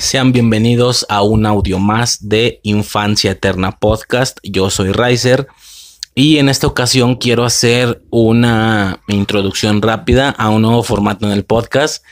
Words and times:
Sean 0.00 0.32
bienvenidos 0.32 1.04
a 1.10 1.20
un 1.20 1.44
audio 1.44 1.78
más 1.78 2.26
de 2.26 2.60
Infancia 2.62 3.32
Eterna 3.32 3.72
Podcast. 3.72 4.38
Yo 4.42 4.70
soy 4.70 4.92
Riser 4.92 5.46
y 6.14 6.38
en 6.38 6.48
esta 6.48 6.66
ocasión 6.66 7.16
quiero 7.16 7.44
hacer 7.44 8.00
una 8.08 9.00
introducción 9.08 9.82
rápida 9.82 10.30
a 10.30 10.48
un 10.48 10.62
nuevo 10.62 10.82
formato 10.82 11.26
en 11.26 11.32
el 11.32 11.44
podcast. 11.44 12.02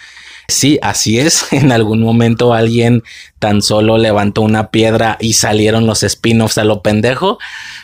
Sí, 0.49 0.79
así 0.83 1.19
es. 1.19 1.47
En 1.53 1.73
algún 1.73 2.03
momento 2.03 2.53
alguien 2.53 3.03
tan 3.39 3.63
solo 3.63 3.97
levantó 3.97 4.43
una 4.43 4.71
piedra 4.71 5.17
y 5.19 5.33
salieron 5.33 5.87
los 5.87 6.03
spin-offs 6.03 6.59
a 6.59 6.65
lo 6.65 6.83
pendejo. 6.83 7.39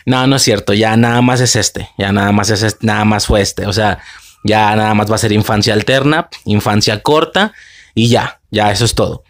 No, 0.04 0.26
no 0.26 0.36
es 0.36 0.42
cierto. 0.42 0.74
Ya 0.74 0.98
nada 0.98 1.22
más 1.22 1.40
es 1.40 1.56
este. 1.56 1.88
Ya 1.96 2.12
nada 2.12 2.30
más 2.30 2.50
es 2.50 2.62
este. 2.62 2.86
Nada 2.86 3.06
más 3.06 3.26
fue 3.26 3.40
este. 3.40 3.66
O 3.66 3.72
sea, 3.72 4.00
ya 4.44 4.76
nada 4.76 4.92
más 4.92 5.10
va 5.10 5.14
a 5.14 5.18
ser 5.18 5.32
infancia 5.32 5.72
alterna, 5.72 6.28
infancia 6.44 7.02
corta 7.02 7.54
y 7.94 8.10
ya. 8.10 8.42
Ya 8.50 8.70
eso 8.70 8.84
es 8.84 8.94
todo. 8.94 9.24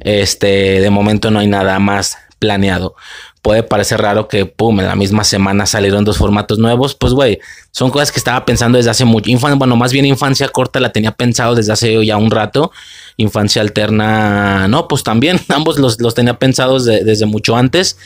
Este, 0.00 0.80
de 0.80 0.90
momento 0.90 1.30
no 1.30 1.38
hay 1.38 1.46
nada 1.46 1.78
más 1.78 2.18
planeado. 2.38 2.94
Puede 3.42 3.62
parecer 3.62 4.00
raro 4.00 4.28
que, 4.28 4.46
pum, 4.46 4.80
en 4.80 4.86
la 4.86 4.96
misma 4.96 5.24
semana 5.24 5.64
salieron 5.66 6.04
dos 6.04 6.18
formatos 6.18 6.58
nuevos. 6.58 6.94
Pues, 6.94 7.12
güey, 7.12 7.38
son 7.70 7.90
cosas 7.90 8.12
que 8.12 8.18
estaba 8.18 8.44
pensando 8.44 8.78
desde 8.78 8.90
hace 8.90 9.04
mucho. 9.04 9.30
bueno, 9.56 9.76
más 9.76 9.92
bien 9.92 10.04
infancia 10.04 10.48
corta 10.48 10.80
la 10.80 10.92
tenía 10.92 11.12
pensado 11.12 11.54
desde 11.54 11.72
hace 11.72 12.04
ya 12.04 12.16
un 12.16 12.30
rato. 12.30 12.72
Infancia 13.16 13.62
alterna, 13.62 14.68
no, 14.68 14.88
pues 14.88 15.02
también, 15.02 15.40
ambos 15.48 15.78
los, 15.78 15.96
tenía 16.14 16.38
pensados 16.38 16.84
desde 16.84 17.26
mucho 17.26 17.56
antes. 17.56 17.98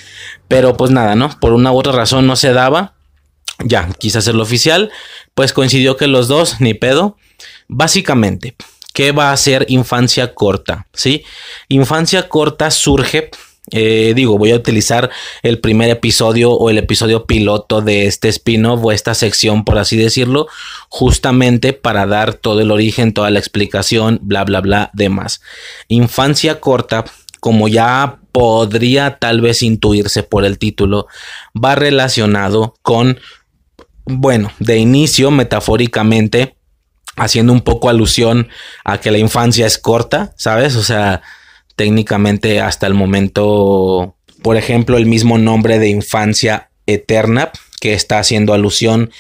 Pero 0.49 0.77
pues 0.77 0.91
nada, 0.91 1.15
¿no? 1.15 1.31
Por 1.41 1.53
una 1.53 1.73
u 1.73 1.79
otra 1.79 1.93
razón 1.93 2.27
no 2.27 2.37
se 2.37 2.53
daba. 2.53 2.95
Ya, 3.65 3.89
quise 3.99 4.19
hacerlo 4.19 4.43
oficial. 4.43 4.91
Pues 5.35 5.53
coincidió 5.53 5.97
que 5.97 6.07
los 6.07 6.29
dos, 6.29 6.61
ni 6.61 6.75
pedo. 6.75 7.17
Básicamente, 7.69 8.55
¿Qué 8.93 9.13
va 9.13 9.33
a 9.33 9.37
ser 9.37 9.67
infancia 9.69 10.35
corta? 10.35 10.87
¿Sí? 10.93 11.25
Infancia 11.69 12.29
corta 12.29 12.71
surge 12.71 13.31
eh, 13.71 14.13
digo, 14.17 14.39
voy 14.39 14.51
a 14.51 14.57
utilizar 14.57 15.11
el 15.43 15.61
primer 15.61 15.89
episodio 15.89 16.51
o 16.51 16.69
el 16.69 16.79
episodio 16.79 17.27
piloto 17.27 17.81
de 17.81 18.07
este 18.07 18.29
spin-off 18.29 18.85
o 18.85 18.91
esta 18.91 19.15
sección, 19.15 19.65
por 19.65 19.79
así 19.79 19.97
decirlo, 19.97 20.49
justamente 20.89 21.73
para 21.73 22.07
dar 22.07 22.35
todo 22.35 22.61
el 22.61 22.73
origen, 22.73 23.15
toda 23.15 23.31
la 23.31 23.39
explicación, 23.39 24.19
bla, 24.23 24.45
bla, 24.45 24.61
bla, 24.61 24.91
demás. 24.95 25.43
Infancia 25.87 26.59
corta, 26.59 27.05
como 27.39 27.69
ya 27.69 28.19
podría 28.33 29.19
tal 29.19 29.41
vez 29.41 29.63
intuirse 29.63 30.25
por 30.25 30.45
el 30.45 30.59
título, 30.59 31.07
va 31.55 31.77
relacionado 31.77 32.75
con, 32.83 33.21
bueno, 34.05 34.51
de 34.59 34.79
inicio, 34.79 35.31
metafóricamente, 35.31 36.57
haciendo 37.17 37.53
un 37.53 37.61
poco 37.61 37.89
alusión 37.89 38.49
a 38.85 38.99
que 39.01 39.11
la 39.11 39.19
infancia 39.19 39.67
es 39.67 39.79
corta, 39.79 40.33
¿sabes? 40.37 40.77
O 40.77 40.83
sea, 40.83 41.23
técnicamente 41.77 42.61
hasta 42.61 42.87
el 42.87 42.95
momento, 42.95 44.17
por 44.43 44.57
ejemplo, 44.57 44.97
el 44.97 45.07
mismo 45.07 45.39
nombre 45.39 45.79
de 45.79 45.89
infancia 45.89 46.71
eterna, 46.87 47.51
que 47.81 47.95
está 47.95 48.19
haciendo 48.19 48.55
alusión 48.55 49.11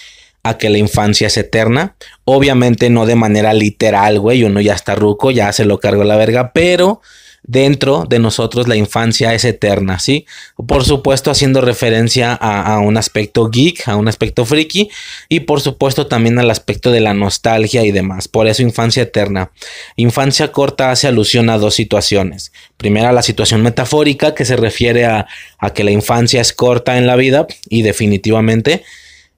a 0.42 0.58
que 0.58 0.70
la 0.70 0.78
infancia 0.78 1.26
es 1.28 1.36
eterna. 1.36 1.96
Obviamente 2.24 2.90
no 2.90 3.06
de 3.06 3.16
manera 3.16 3.52
literal, 3.54 4.18
güey, 4.20 4.44
uno 4.44 4.60
ya 4.60 4.74
está 4.74 4.94
ruco, 4.94 5.30
ya 5.30 5.52
se 5.52 5.64
lo 5.64 5.78
cargo 5.78 6.04
la 6.04 6.16
verga, 6.16 6.52
pero 6.52 7.00
dentro 7.44 8.04
de 8.08 8.18
nosotros 8.20 8.68
la 8.68 8.76
infancia 8.76 9.34
es 9.34 9.44
eterna, 9.44 9.98
¿sí? 9.98 10.26
Por 10.66 10.84
supuesto 10.84 11.30
haciendo 11.30 11.60
referencia 11.60 12.32
a, 12.34 12.78
un 12.78 12.96
aspecto 12.96 13.48
geek, 13.48 13.88
a 13.88 13.96
un 13.96 14.08
aspecto 14.08 14.44
friki 14.44 14.90
y 15.28 15.40
por 15.40 15.60
supuesto 15.60 16.06
también 16.06 16.38
al 16.38 16.50
aspecto 16.50 16.92
de 16.92 17.00
la 17.00 17.14
nostalgia 17.14 17.84
y 17.84 17.90
demás. 17.90 18.28
Por 18.28 18.46
eso 18.46 18.62
infancia 18.62 19.02
eterna. 19.02 19.50
Infancia 19.96 20.52
corta 20.52 20.90
hace 20.90 21.08
alusión 21.08 21.50
a 21.50 21.58
dos 21.58 21.74
situaciones. 21.74 22.52
Primera 22.76 23.12
la 23.12 23.22
situación 23.22 23.62
metafórica 23.62 24.34
que 24.34 24.44
se 24.44 24.56
refiere 24.56 25.04
a, 25.06 25.26
que 25.74 25.84
la 25.84 25.90
infancia 25.90 26.40
es 26.40 26.52
corta 26.52 26.98
en 26.98 27.06
la 27.06 27.16
vida 27.16 27.46
y 27.68 27.82
definitivamente 27.82 28.84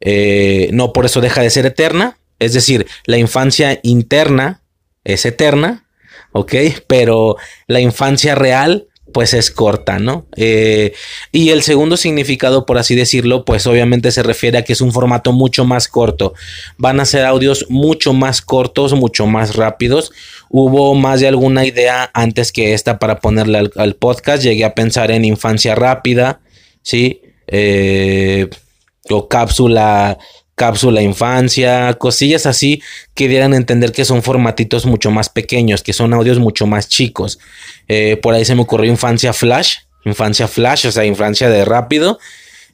eh, 0.01 0.69
no 0.73 0.93
por 0.93 1.07
eso 1.07 1.21
deja 1.21 1.41
de 1.41 1.51
ser 1.51 1.65
eterna. 1.67 2.19
Es 2.39 2.53
decir, 2.53 2.87
la 3.07 3.17
infancia 3.17 3.79
interna 3.83 4.61
es 5.05 5.25
eterna, 5.25 5.84
¿ok? 6.35 6.55
Pero 6.87 7.37
la 7.67 7.81
infancia 7.81 8.35
real 8.35 8.89
pues 9.13 9.33
es 9.33 9.53
corta, 9.53 10.01
¿no? 10.01 10.27
Eh, 10.35 10.93
y 11.31 11.51
el 11.51 11.63
segundo 11.63 11.97
significado, 11.97 12.67
por 12.67 12.79
así 12.79 12.97
decirlo, 12.97 13.45
pues 13.45 13.65
obviamente 13.69 14.11
se 14.11 14.25
refiere 14.25 14.59
a 14.59 14.65
que 14.65 14.73
es 14.73 14.81
un 14.81 14.93
formato 14.93 15.33
mucho 15.33 15.65
más 15.65 15.87
corto. 15.87 16.35
Van 16.79 16.99
a 16.99 17.05
ser 17.05 17.25
audios 17.25 17.67
mucho 17.69 18.13
más 18.13 18.43
cortos, 18.43 18.93
mucho 18.95 19.27
más 19.27 19.55
rápidos. 19.55 20.11
Hubo 20.51 20.97
más 20.97 21.21
de 21.21 21.29
alguna 21.29 21.65
idea 21.65 22.11
antes 22.13 22.51
que 22.51 22.75
esta 22.75 22.99
para 22.99 23.21
ponerle 23.21 23.71
al, 23.77 23.95
podcast. 23.95 24.43
Llegué 24.43 24.65
a 24.65 24.75
pensar 24.75 25.13
en 25.13 25.25
infancia 25.25 25.77
rápida, 25.77 26.41
¿sí? 26.83 27.23
Eh, 27.47 28.49
o 29.11 29.29
cápsula 29.29 30.19
cápsula 30.55 31.03
infancia, 31.03 31.95
cosillas 31.95 32.47
así 32.47 32.83
que 33.15 33.29
dieran 33.29 33.53
a 33.53 33.57
entender 33.57 33.93
que 33.93 34.05
son 34.05 34.23
formatitos 34.23 34.87
mucho 34.87 35.11
más 35.11 35.29
pequeños, 35.29 35.83
que 35.83 35.93
son 35.93 36.15
audios 36.15 36.39
mucho 36.39 36.67
más 36.67 36.89
chicos. 36.89 37.39
Eh, 37.89 38.19
por 38.23 38.35
ahí 38.35 38.45
se 38.45 38.55
me 38.55 38.63
ocurrió 38.63 38.91
infancia 38.91 39.33
flash, 39.33 39.79
infancia 40.05 40.49
flash, 40.49 40.87
o 40.87 40.93
sea, 40.93 41.05
infancia 41.05 41.49
de 41.49 41.65
rápido. 41.65 42.19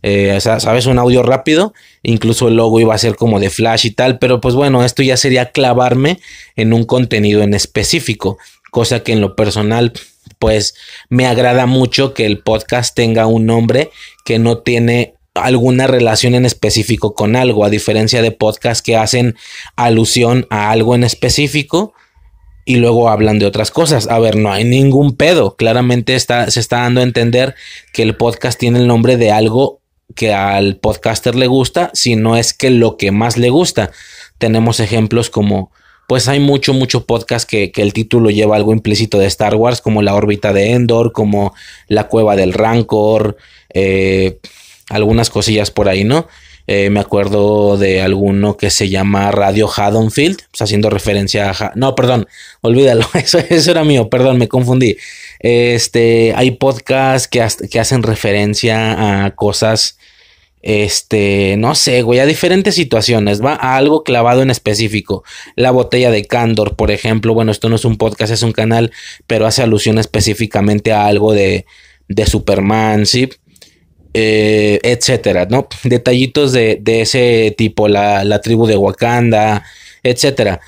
Eh, 0.03 0.39
sabes, 0.41 0.87
un 0.87 0.99
audio 0.99 1.23
rápido, 1.23 1.75
incluso 2.03 2.49
el 2.49 2.55
logo 2.55 2.81
iba 2.81 2.95
a 2.95 2.99
ser 2.99 3.17
como 3.17 3.39
de 3.39 3.51
flash 3.51 3.85
y 3.85 3.91
tal, 3.91 4.19
pero 4.19 4.41
pues 4.41 4.55
bueno, 4.55 4.83
esto 4.83 5.03
ya 5.03 5.19
sería 5.19 5.53
clavarme 5.53 6.21
en 6.57 6.73
un 6.73 6.85
contenido 6.85 7.43
en 7.43 7.53
específico, 7.53 8.39
cosa 8.71 9.03
que 9.03 9.13
en 9.13 9.21
lo 9.21 9.37
personal 9.37 9.93
pues 10.39 10.75
me 11.11 11.27
agrada 11.27 11.67
mucho 11.67 12.15
que 12.15 12.25
el 12.25 12.39
podcast 12.39 12.95
tenga 12.97 13.27
un 13.27 13.45
nombre 13.45 13.91
que 14.25 14.39
no 14.39 14.59
tiene 14.59 15.15
alguna 15.35 15.87
relación 15.87 16.35
en 16.35 16.45
específico 16.45 17.15
con 17.15 17.37
algo, 17.37 17.65
a 17.65 17.71
diferencia 17.71 18.23
de 18.23 18.33
podcasts 18.33 18.83
que 18.83 18.97
hacen 18.97 19.37
alusión 19.77 20.47
a 20.51 20.71
algo 20.71 20.95
en 20.95 21.05
específico 21.05 21.95
y 22.65 22.77
luego 22.77 23.09
hablan 23.09 23.39
de 23.39 23.47
otras 23.47 23.71
cosas. 23.71 24.09
A 24.09 24.19
ver, 24.19 24.37
no 24.37 24.53
hay 24.53 24.65
ningún 24.65 25.17
pedo. 25.17 25.57
Claramente 25.57 26.15
está, 26.15 26.51
se 26.51 26.61
está 26.61 26.83
dando 26.83 27.01
a 27.01 27.05
entender 27.05 27.55
que 27.93 28.03
el 28.03 28.17
podcast 28.17 28.59
tiene 28.59 28.79
el 28.79 28.87
nombre 28.87 29.17
de 29.17 29.31
algo 29.31 29.81
que 30.15 30.33
al 30.33 30.77
podcaster 30.77 31.35
le 31.35 31.47
gusta, 31.47 31.91
si 31.95 32.17
no 32.17 32.37
es 32.37 32.53
que 32.53 32.71
lo 32.71 32.97
que 32.97 33.13
más 33.13 33.37
le 33.37 33.51
gusta. 33.51 33.91
Tenemos 34.39 34.81
ejemplos 34.81 35.31
como, 35.31 35.71
pues 36.09 36.29
hay 36.29 36.41
mucho, 36.41 36.75
mucho 36.75 37.07
podcast 37.07 37.49
que, 37.49 37.71
que 37.71 37.83
el 37.83 37.93
título 37.93 38.31
lleva 38.31 38.57
algo 38.57 38.73
implícito 38.73 39.19
de 39.19 39.27
Star 39.27 39.55
Wars, 39.55 39.81
como 39.81 40.03
la 40.03 40.15
órbita 40.15 40.53
de 40.53 40.73
Endor, 40.73 41.13
como 41.13 41.55
la 41.87 42.09
cueva 42.09 42.37
del 42.37 42.53
Rancor, 42.53 43.37
eh, 43.73 44.39
algunas 44.91 45.31
cosillas 45.31 45.71
por 45.71 45.89
ahí, 45.89 46.05
¿no? 46.05 46.29
Eh, 46.67 46.91
me 46.91 47.01
acuerdo 47.01 47.79
de 47.79 48.01
alguno 48.01 48.57
que 48.57 48.71
se 48.71 48.89
llama 48.89 49.31
Radio 49.33 49.69
Haddonfield, 49.69 50.43
haciendo 50.59 50.91
referencia 50.91 51.51
a... 51.51 51.73
no, 51.75 51.95
perdón, 51.95 52.29
olvídalo, 52.61 53.07
eso, 53.15 53.39
eso, 53.39 53.71
era 53.71 53.83
mío, 53.83 54.09
perdón, 54.09 54.39
me 54.39 54.47
confundí. 54.47 54.97
Este, 55.41 56.33
hay 56.37 56.53
podcasts 56.53 57.27
que, 57.27 57.45
que 57.69 57.81
hacen 57.81 58.03
referencia 58.03 59.25
a 59.25 59.35
cosas, 59.35 59.99
este, 60.63 61.57
no 61.59 61.75
sé, 61.75 62.03
güey, 62.03 62.21
a 62.21 62.27
diferentes 62.27 62.75
situaciones, 62.75 63.43
va 63.43 63.55
a 63.55 63.77
algo 63.77 64.05
clavado 64.05 64.43
en 64.43 64.51
específico. 64.51 65.25
La 65.57 65.71
botella 65.71 66.11
de 66.11 66.27
Candor, 66.27 66.77
por 66.77 66.91
ejemplo, 66.91 67.35
bueno, 67.35 67.51
esto 67.51 67.69
no 67.69 67.77
es 67.77 67.85
un 67.85 67.97
podcast, 67.97 68.33
es 68.33 68.43
un 68.43 68.53
canal, 68.53 68.93
pero 69.27 69.47
hace 69.47 69.63
alusión 69.63 69.99
específicamente 69.99 70.93
a 70.93 71.07
algo 71.07 71.33
de, 71.33 71.67
de 72.07 72.27
Superman, 72.27 73.07
¿sí? 73.07 73.31
Eh, 74.13 74.81
etcétera, 74.83 75.47
¿no? 75.49 75.69
Detallitos 75.85 76.53
de, 76.53 76.81
ese 76.85 77.55
tipo, 77.57 77.87
la, 77.87 78.25
la, 78.25 78.41
tribu 78.41 78.67
de 78.67 78.77
Wakanda, 78.77 79.65
etcétera. 80.03 80.61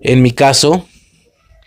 En 0.00 0.22
mi 0.22 0.30
caso, 0.30 0.86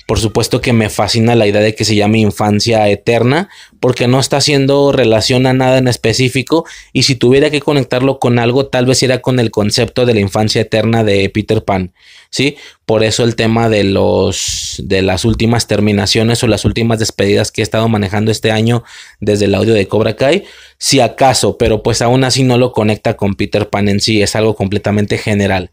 por 0.06 0.20
supuesto 0.20 0.62
que 0.62 0.74
me 0.74 0.90
fascina 0.90 1.36
la 1.36 1.48
idea 1.48 1.62
de 1.62 1.76
que 1.76 1.86
se 1.86 1.96
llame 1.96 2.20
infancia 2.20 2.88
eterna, 2.90 3.50
porque 3.80 4.08
no 4.08 4.20
está 4.20 4.38
haciendo 4.38 4.92
relación 4.92 5.46
a 5.46 5.54
nada 5.54 5.78
en 5.78 5.88
específico, 5.88 6.66
y 6.92 7.04
si 7.04 7.16
tuviera 7.16 7.50
que 7.50 7.62
conectarlo 7.62 8.20
con 8.20 8.40
algo, 8.40 8.68
tal 8.68 8.86
vez 8.86 9.02
era 9.04 9.22
con 9.22 9.40
el 9.40 9.52
concepto 9.52 10.06
de 10.06 10.14
la 10.14 10.20
infancia 10.20 10.62
eterna 10.62 11.04
de 11.04 11.30
Peter 11.30 11.64
Pan, 11.64 11.94
¿sí? 12.30 12.58
Por 12.86 13.04
eso 13.04 13.24
el 13.24 13.36
tema 13.36 13.70
de 13.70 13.84
los 13.86 14.76
de 14.84 15.02
las 15.02 15.24
últimas 15.24 15.68
terminaciones 15.68 16.44
o 16.44 16.48
las 16.48 16.66
últimas 16.66 17.00
despedidas 17.00 17.52
que 17.52 17.62
he 17.62 17.64
estado 17.64 17.88
manejando 17.88 18.32
este 18.32 18.52
año 18.52 18.84
desde 19.20 19.46
el 19.46 19.56
audio 19.56 19.74
de 19.74 19.88
Cobra 19.88 20.16
Kai, 20.16 20.44
si 20.78 21.00
acaso, 21.00 21.58
pero 21.58 21.82
pues 21.82 22.02
aún 22.02 22.24
así 22.24 22.44
no 22.44 22.58
lo 22.58 22.72
conecta 22.74 23.16
con 23.16 23.36
Peter 23.36 23.70
Pan 23.70 23.88
en 23.88 24.02
sí, 24.02 24.22
es 24.22 24.36
algo 24.36 24.56
completamente 24.56 25.18
general. 25.18 25.72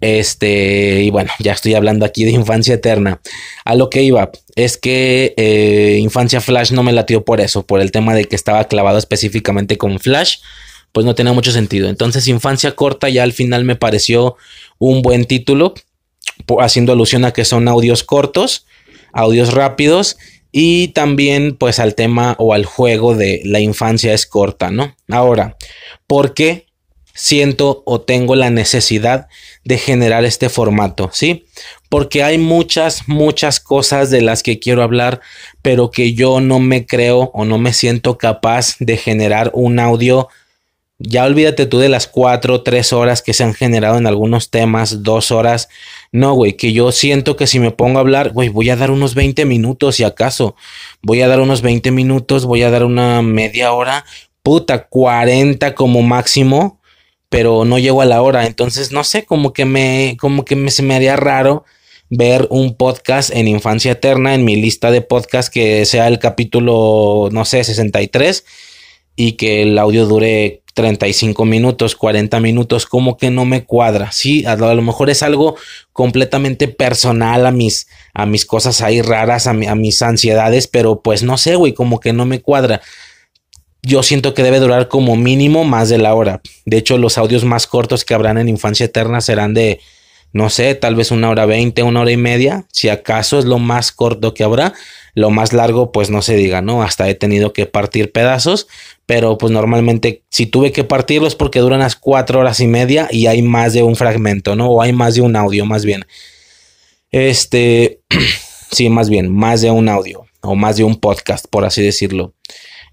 Este, 0.00 1.02
y 1.02 1.10
bueno, 1.10 1.30
ya 1.38 1.52
estoy 1.52 1.74
hablando 1.74 2.04
aquí 2.04 2.24
de 2.24 2.30
infancia 2.30 2.74
eterna. 2.74 3.20
A 3.64 3.74
lo 3.74 3.90
que 3.90 4.02
iba 4.02 4.30
es 4.54 4.76
que 4.76 5.34
eh, 5.36 5.98
Infancia 6.00 6.40
Flash 6.40 6.72
no 6.72 6.82
me 6.82 6.92
latió 6.92 7.24
por 7.24 7.40
eso, 7.40 7.66
por 7.66 7.80
el 7.80 7.90
tema 7.90 8.14
de 8.14 8.24
que 8.26 8.36
estaba 8.36 8.64
clavado 8.64 8.98
específicamente 8.98 9.76
con 9.76 9.98
Flash, 9.98 10.38
pues 10.92 11.04
no 11.04 11.14
tenía 11.14 11.32
mucho 11.32 11.52
sentido. 11.52 11.88
Entonces, 11.88 12.28
Infancia 12.28 12.72
Corta 12.72 13.08
ya 13.08 13.22
al 13.22 13.32
final 13.32 13.64
me 13.64 13.76
pareció 13.76 14.36
un 14.78 15.02
buen 15.02 15.24
título, 15.24 15.74
haciendo 16.60 16.92
alusión 16.92 17.24
a 17.24 17.32
que 17.32 17.44
son 17.44 17.68
audios 17.68 18.04
cortos, 18.04 18.66
audios 19.12 19.52
rápidos 19.52 20.16
y 20.52 20.88
también 20.88 21.56
pues 21.56 21.78
al 21.78 21.94
tema 21.94 22.36
o 22.38 22.54
al 22.54 22.64
juego 22.64 23.14
de 23.14 23.42
la 23.44 23.60
infancia 23.60 24.14
es 24.14 24.26
corta, 24.26 24.70
¿no? 24.70 24.96
Ahora, 25.08 25.56
¿por 26.06 26.34
qué 26.34 26.66
siento 27.14 27.82
o 27.84 28.00
tengo 28.00 28.36
la 28.36 28.50
necesidad 28.50 29.26
de 29.68 29.76
generar 29.76 30.24
este 30.24 30.48
formato, 30.48 31.10
¿sí? 31.12 31.44
Porque 31.90 32.22
hay 32.22 32.38
muchas, 32.38 33.06
muchas 33.06 33.60
cosas 33.60 34.08
de 34.08 34.22
las 34.22 34.42
que 34.42 34.58
quiero 34.58 34.82
hablar, 34.82 35.20
pero 35.60 35.90
que 35.90 36.14
yo 36.14 36.40
no 36.40 36.58
me 36.58 36.86
creo 36.86 37.30
o 37.34 37.44
no 37.44 37.58
me 37.58 37.74
siento 37.74 38.16
capaz 38.16 38.76
de 38.78 38.96
generar 38.96 39.50
un 39.52 39.78
audio. 39.78 40.28
Ya 40.98 41.26
olvídate 41.26 41.66
tú 41.66 41.80
de 41.80 41.90
las 41.90 42.06
cuatro, 42.06 42.62
tres 42.62 42.94
horas 42.94 43.20
que 43.20 43.34
se 43.34 43.44
han 43.44 43.52
generado 43.52 43.98
en 43.98 44.06
algunos 44.06 44.48
temas, 44.48 45.02
dos 45.02 45.30
horas. 45.30 45.68
No, 46.12 46.32
güey, 46.32 46.54
que 46.54 46.72
yo 46.72 46.90
siento 46.90 47.36
que 47.36 47.46
si 47.46 47.60
me 47.60 47.70
pongo 47.70 47.98
a 47.98 48.00
hablar, 48.00 48.30
güey, 48.30 48.48
voy 48.48 48.70
a 48.70 48.76
dar 48.76 48.90
unos 48.90 49.14
20 49.14 49.44
minutos, 49.44 49.96
si 49.96 50.02
acaso. 50.02 50.56
Voy 51.02 51.20
a 51.20 51.28
dar 51.28 51.40
unos 51.40 51.60
20 51.60 51.90
minutos, 51.90 52.46
voy 52.46 52.62
a 52.62 52.70
dar 52.70 52.84
una 52.84 53.20
media 53.20 53.72
hora, 53.72 54.06
puta, 54.42 54.86
40 54.88 55.74
como 55.74 56.00
máximo 56.00 56.77
pero 57.28 57.64
no 57.64 57.78
llego 57.78 58.02
a 58.02 58.06
la 58.06 58.22
hora. 58.22 58.46
Entonces, 58.46 58.92
no 58.92 59.04
sé, 59.04 59.24
como 59.24 59.52
que 59.52 59.64
me, 59.64 60.16
como 60.20 60.44
que 60.44 60.56
me, 60.56 60.70
se 60.70 60.82
me 60.82 60.94
haría 60.94 61.16
raro 61.16 61.64
ver 62.10 62.46
un 62.50 62.74
podcast 62.74 63.30
en 63.34 63.48
Infancia 63.48 63.92
Eterna 63.92 64.34
en 64.34 64.44
mi 64.44 64.56
lista 64.56 64.90
de 64.90 65.02
podcast 65.02 65.52
que 65.52 65.84
sea 65.84 66.08
el 66.08 66.18
capítulo, 66.18 67.28
no 67.32 67.44
sé, 67.44 67.62
63 67.64 68.44
y 69.14 69.32
que 69.32 69.62
el 69.62 69.78
audio 69.78 70.06
dure 70.06 70.62
35 70.72 71.44
minutos, 71.44 71.96
40 71.96 72.38
minutos, 72.38 72.86
como 72.86 73.16
que 73.16 73.30
no 73.30 73.44
me 73.44 73.64
cuadra. 73.64 74.12
Sí, 74.12 74.46
a 74.46 74.54
lo, 74.54 74.80
mejor 74.80 75.10
es 75.10 75.24
algo 75.24 75.56
completamente 75.92 76.68
personal 76.68 77.44
a 77.46 77.50
mis, 77.50 77.88
a 78.14 78.26
mis 78.26 78.46
cosas 78.46 78.80
ahí 78.80 79.02
raras, 79.02 79.48
a, 79.48 79.50
a 79.50 79.74
mis 79.74 80.00
ansiedades, 80.02 80.68
pero 80.68 81.02
pues 81.02 81.24
no 81.24 81.36
sé, 81.36 81.56
güey, 81.56 81.74
como 81.74 81.98
que 81.98 82.12
no 82.12 82.26
me 82.26 82.40
cuadra 82.40 82.80
yo 83.88 84.02
siento 84.02 84.34
que 84.34 84.42
debe 84.42 84.60
durar 84.60 84.88
como 84.88 85.16
mínimo 85.16 85.64
más 85.64 85.88
de 85.88 85.96
la 85.96 86.14
hora. 86.14 86.42
De 86.66 86.76
hecho, 86.76 86.98
los 86.98 87.16
audios 87.16 87.44
más 87.44 87.66
cortos 87.66 88.04
que 88.04 88.12
habrán 88.12 88.36
en 88.36 88.48
Infancia 88.48 88.84
Eterna 88.84 89.22
serán 89.22 89.54
de, 89.54 89.80
no 90.30 90.50
sé, 90.50 90.74
tal 90.74 90.94
vez 90.94 91.10
una 91.10 91.30
hora 91.30 91.46
veinte, 91.46 91.82
una 91.82 92.02
hora 92.02 92.10
y 92.10 92.18
media. 92.18 92.66
Si 92.70 92.90
acaso 92.90 93.38
es 93.38 93.46
lo 93.46 93.58
más 93.58 93.90
corto 93.90 94.34
que 94.34 94.44
habrá. 94.44 94.74
Lo 95.14 95.30
más 95.30 95.54
largo, 95.54 95.90
pues 95.90 96.10
no 96.10 96.20
se 96.20 96.36
diga, 96.36 96.60
¿no? 96.60 96.82
Hasta 96.82 97.08
he 97.08 97.14
tenido 97.14 97.54
que 97.54 97.64
partir 97.64 98.12
pedazos. 98.12 98.68
Pero 99.06 99.38
pues 99.38 99.50
normalmente 99.50 100.22
si 100.28 100.44
tuve 100.44 100.70
que 100.70 100.84
partirlos 100.84 101.34
porque 101.34 101.60
duran 101.60 101.80
las 101.80 101.96
cuatro 101.96 102.40
horas 102.40 102.60
y 102.60 102.66
media 102.66 103.08
y 103.10 103.26
hay 103.26 103.40
más 103.40 103.72
de 103.72 103.82
un 103.82 103.96
fragmento, 103.96 104.54
¿no? 104.54 104.68
O 104.68 104.82
hay 104.82 104.92
más 104.92 105.14
de 105.14 105.22
un 105.22 105.34
audio, 105.34 105.64
más 105.64 105.86
bien. 105.86 106.04
Este, 107.10 108.02
sí, 108.70 108.90
más 108.90 109.08
bien, 109.08 109.34
más 109.34 109.62
de 109.62 109.70
un 109.70 109.88
audio 109.88 110.26
o 110.42 110.54
más 110.54 110.76
de 110.76 110.84
un 110.84 110.96
podcast, 110.96 111.46
por 111.48 111.64
así 111.64 111.82
decirlo. 111.82 112.34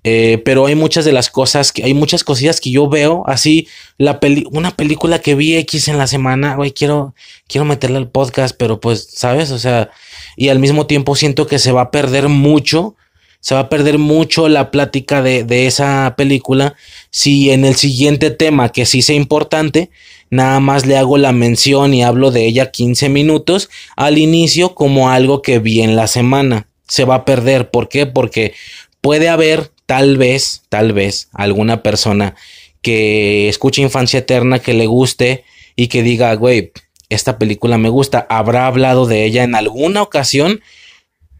Eh, 0.07 0.39
pero 0.45 0.67
hay 0.67 0.75
muchas 0.75 1.03
de 1.03 1.11
las 1.11 1.31
cosas 1.31 1.71
que 1.71 1.83
hay 1.83 1.95
muchas 1.95 2.23
cosillas 2.23 2.61
que 2.61 2.69
yo 2.69 2.87
veo 2.87 3.23
así 3.25 3.67
la 3.97 4.19
peli 4.19 4.45
una 4.51 4.69
película 4.69 5.17
que 5.17 5.33
vi 5.33 5.55
X 5.55 5.87
en 5.87 5.97
la 5.97 6.05
semana, 6.05 6.53
güey, 6.53 6.73
quiero 6.73 7.15
quiero 7.47 7.65
meterle 7.65 7.97
al 7.97 8.11
podcast, 8.11 8.55
pero 8.55 8.79
pues, 8.79 9.07
¿sabes? 9.11 9.49
O 9.49 9.57
sea, 9.57 9.89
y 10.37 10.49
al 10.49 10.59
mismo 10.59 10.85
tiempo 10.85 11.15
siento 11.15 11.47
que 11.47 11.57
se 11.57 11.71
va 11.71 11.81
a 11.81 11.89
perder 11.91 12.29
mucho, 12.29 12.95
se 13.39 13.55
va 13.55 13.61
a 13.61 13.69
perder 13.69 13.97
mucho 13.97 14.47
la 14.47 14.69
plática 14.69 15.23
de, 15.23 15.43
de 15.43 15.65
esa 15.65 16.13
película 16.15 16.75
si 17.09 17.49
en 17.49 17.65
el 17.65 17.73
siguiente 17.73 18.29
tema 18.29 18.71
que 18.71 18.85
sí 18.85 19.01
sea 19.01 19.15
importante, 19.15 19.89
nada 20.29 20.59
más 20.59 20.85
le 20.85 20.97
hago 20.97 21.17
la 21.17 21.31
mención 21.31 21.95
y 21.95 22.03
hablo 22.03 22.29
de 22.29 22.45
ella 22.45 22.69
15 22.69 23.09
minutos 23.09 23.71
al 23.95 24.19
inicio 24.19 24.75
como 24.75 25.09
algo 25.09 25.41
que 25.41 25.57
vi 25.57 25.81
en 25.81 25.95
la 25.95 26.05
semana. 26.05 26.67
Se 26.87 27.05
va 27.05 27.15
a 27.15 27.25
perder, 27.25 27.71
¿por 27.71 27.89
qué? 27.89 28.05
Porque 28.05 28.53
puede 29.01 29.29
haber 29.29 29.71
tal 29.85 30.17
vez, 30.17 30.63
tal 30.69 30.93
vez 30.93 31.29
alguna 31.33 31.83
persona 31.83 32.35
que 32.81 33.49
escuche 33.49 33.81
Infancia 33.81 34.19
Eterna, 34.19 34.59
que 34.59 34.73
le 34.73 34.85
guste 34.85 35.43
y 35.75 35.87
que 35.87 36.03
diga, 36.03 36.33
güey, 36.35 36.71
esta 37.09 37.37
película 37.37 37.77
me 37.77 37.89
gusta, 37.89 38.25
¿habrá 38.29 38.67
hablado 38.67 39.05
de 39.05 39.25
ella 39.25 39.43
en 39.43 39.55
alguna 39.55 40.01
ocasión? 40.01 40.61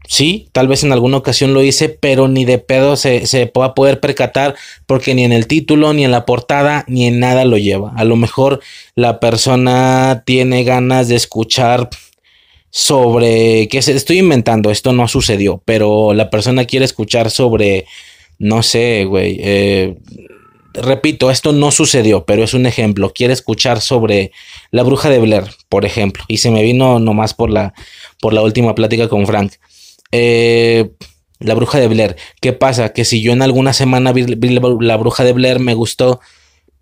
Sí, 0.08 0.50
tal 0.52 0.68
vez 0.68 0.84
en 0.84 0.92
alguna 0.92 1.18
ocasión 1.18 1.54
lo 1.54 1.64
hice, 1.64 1.90
pero 1.90 2.28
ni 2.28 2.46
de 2.46 2.60
pedo 2.60 2.96
se, 2.96 3.26
se 3.26 3.52
va 3.58 3.66
a 3.66 3.74
poder 3.74 4.00
percatar 4.00 4.56
porque 4.86 5.16
ni 5.16 5.24
en 5.24 5.34
el 5.34 5.48
título, 5.48 5.94
ni 5.94 6.06
en 6.06 6.12
la 6.12 6.26
portada, 6.26 6.86
ni 6.88 7.08
en 7.08 7.20
nada 7.20 7.46
lo 7.46 7.58
lleva. 7.58 7.92
A 7.96 8.04
lo 8.04 8.16
mejor 8.16 8.62
la 8.94 9.20
persona 9.20 10.24
tiene 10.26 10.64
ganas 10.64 11.08
de 11.08 11.16
escuchar 11.16 11.90
sobre 12.70 13.68
que 13.70 13.82
se 13.82 13.94
estoy 13.94 14.20
inventando, 14.20 14.70
esto 14.70 14.92
no 14.92 15.08
sucedió, 15.08 15.62
pero 15.64 16.14
la 16.14 16.30
persona 16.30 16.66
quiere 16.66 16.86
escuchar 16.86 17.32
sobre 17.32 17.86
no 18.40 18.64
sé, 18.64 19.06
güey. 19.06 19.38
Eh, 19.40 19.96
repito, 20.74 21.32
esto 21.32 21.54
no 21.54 21.72
sucedió, 21.72 22.26
pero 22.26 22.44
es 22.44 22.54
un 22.54 22.66
ejemplo. 22.66 23.12
Quiere 23.14 23.34
escuchar 23.34 23.82
sobre 23.82 24.32
la 24.72 24.84
bruja 24.84 25.10
de 25.10 25.20
Blair, 25.20 25.46
por 25.70 25.86
ejemplo. 25.86 26.24
Y 26.28 26.38
se 26.38 26.52
me 26.52 26.64
vino 26.64 27.00
nomás 27.00 27.34
por 27.34 27.50
la, 27.50 27.74
por 28.22 28.34
la 28.34 28.42
última 28.42 28.76
plática 28.76 29.08
con 29.08 29.26
Frank. 29.26 29.54
Eh, 30.12 30.90
la 31.40 31.54
bruja 31.54 31.80
de 31.80 31.88
Blair. 31.88 32.16
¿Qué 32.42 32.54
pasa? 32.54 32.94
Que 32.94 33.06
si 33.06 33.22
yo 33.22 33.34
en 33.34 33.42
alguna 33.42 33.74
semana 33.74 34.12
vi, 34.14 34.26
la, 34.26 34.98
bruja 34.98 35.24
de 35.24 35.34
Blair, 35.34 35.60
me 35.60 35.74
gustó. 35.74 36.20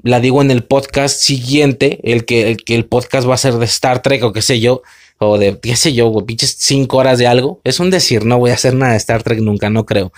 La 0.01 0.19
digo 0.19 0.41
en 0.41 0.51
el 0.51 0.63
podcast 0.63 1.17
siguiente, 1.19 1.99
el 2.03 2.25
que, 2.25 2.51
el 2.51 2.57
que 2.57 2.75
el 2.75 2.85
podcast 2.85 3.27
va 3.27 3.35
a 3.35 3.38
ser 3.38 3.53
de 3.53 3.65
Star 3.65 4.01
Trek 4.01 4.21
o 4.23 4.33
qué 4.33 4.41
sé 4.41 4.59
yo, 4.59 4.81
o 5.17 5.38
de 5.38 5.57
qué 5.59 5.77
sé 5.77 5.94
yo, 5.94 6.13
pinches 6.25 6.56
cinco 6.59 6.97
horas 6.97 7.19
de 7.19 7.27
algo. 7.27 7.61
Es 7.63 7.79
un 7.79 7.89
decir, 7.89 8.25
no 8.25 8.38
voy 8.38 8.51
a 8.51 8.56
hacer 8.56 8.73
nada 8.73 8.91
de 8.91 8.97
Star 8.97 9.23
Trek 9.23 9.39
nunca, 9.39 9.69
no 9.69 9.85
creo. 9.85 10.11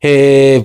Eh, 0.00 0.64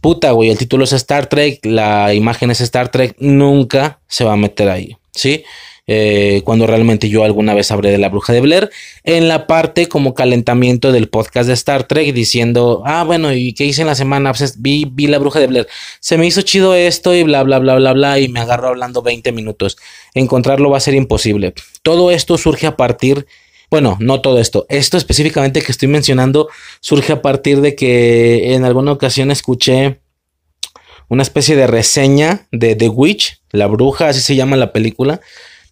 puta, 0.00 0.32
güey, 0.32 0.50
el 0.50 0.58
título 0.58 0.84
es 0.84 0.92
Star 0.92 1.26
Trek, 1.26 1.64
la 1.64 2.14
imagen 2.14 2.50
es 2.50 2.60
Star 2.60 2.90
Trek, 2.90 3.16
nunca 3.18 4.00
se 4.08 4.24
va 4.24 4.32
a 4.32 4.36
meter 4.36 4.68
ahí, 4.68 4.96
¿sí? 5.14 5.44
Eh, 5.88 6.42
cuando 6.44 6.66
realmente 6.66 7.08
yo 7.08 7.22
alguna 7.22 7.54
vez 7.54 7.70
hablé 7.70 7.92
de 7.92 7.98
la 7.98 8.08
bruja 8.08 8.32
de 8.32 8.40
Blair, 8.40 8.70
en 9.04 9.28
la 9.28 9.46
parte 9.46 9.86
como 9.86 10.14
calentamiento 10.14 10.90
del 10.90 11.08
podcast 11.08 11.46
de 11.46 11.54
Star 11.54 11.84
Trek, 11.84 12.12
diciendo, 12.12 12.82
ah, 12.84 13.04
bueno, 13.04 13.32
¿y 13.32 13.52
qué 13.52 13.64
hice 13.64 13.82
en 13.82 13.86
la 13.86 13.94
semana? 13.94 14.32
Pues 14.32 14.60
vi, 14.60 14.86
vi 14.90 15.06
la 15.06 15.18
bruja 15.18 15.38
de 15.38 15.46
Blair, 15.46 15.68
se 16.00 16.18
me 16.18 16.26
hizo 16.26 16.42
chido 16.42 16.74
esto 16.74 17.14
y 17.14 17.22
bla, 17.22 17.44
bla, 17.44 17.60
bla, 17.60 17.76
bla, 17.76 17.92
bla, 17.92 18.18
y 18.18 18.28
me 18.28 18.40
agarro 18.40 18.68
hablando 18.68 19.02
20 19.02 19.30
minutos. 19.30 19.76
Encontrarlo 20.14 20.70
va 20.70 20.78
a 20.78 20.80
ser 20.80 20.94
imposible. 20.94 21.54
Todo 21.82 22.10
esto 22.10 22.36
surge 22.36 22.66
a 22.66 22.76
partir 22.76 23.26
bueno, 23.70 23.96
no 24.00 24.20
todo 24.20 24.38
esto. 24.38 24.66
Esto 24.68 24.96
específicamente 24.96 25.62
que 25.62 25.72
estoy 25.72 25.88
mencionando 25.88 26.48
surge 26.80 27.12
a 27.12 27.22
partir 27.22 27.60
de 27.60 27.74
que 27.74 28.54
en 28.54 28.64
alguna 28.64 28.92
ocasión 28.92 29.30
escuché 29.30 30.00
una 31.08 31.22
especie 31.22 31.56
de 31.56 31.66
reseña 31.66 32.46
de 32.52 32.74
The 32.74 32.88
Witch, 32.88 33.40
la 33.50 33.66
bruja, 33.66 34.08
así 34.08 34.20
se 34.20 34.36
llama 34.36 34.56
la 34.56 34.72
película, 34.72 35.20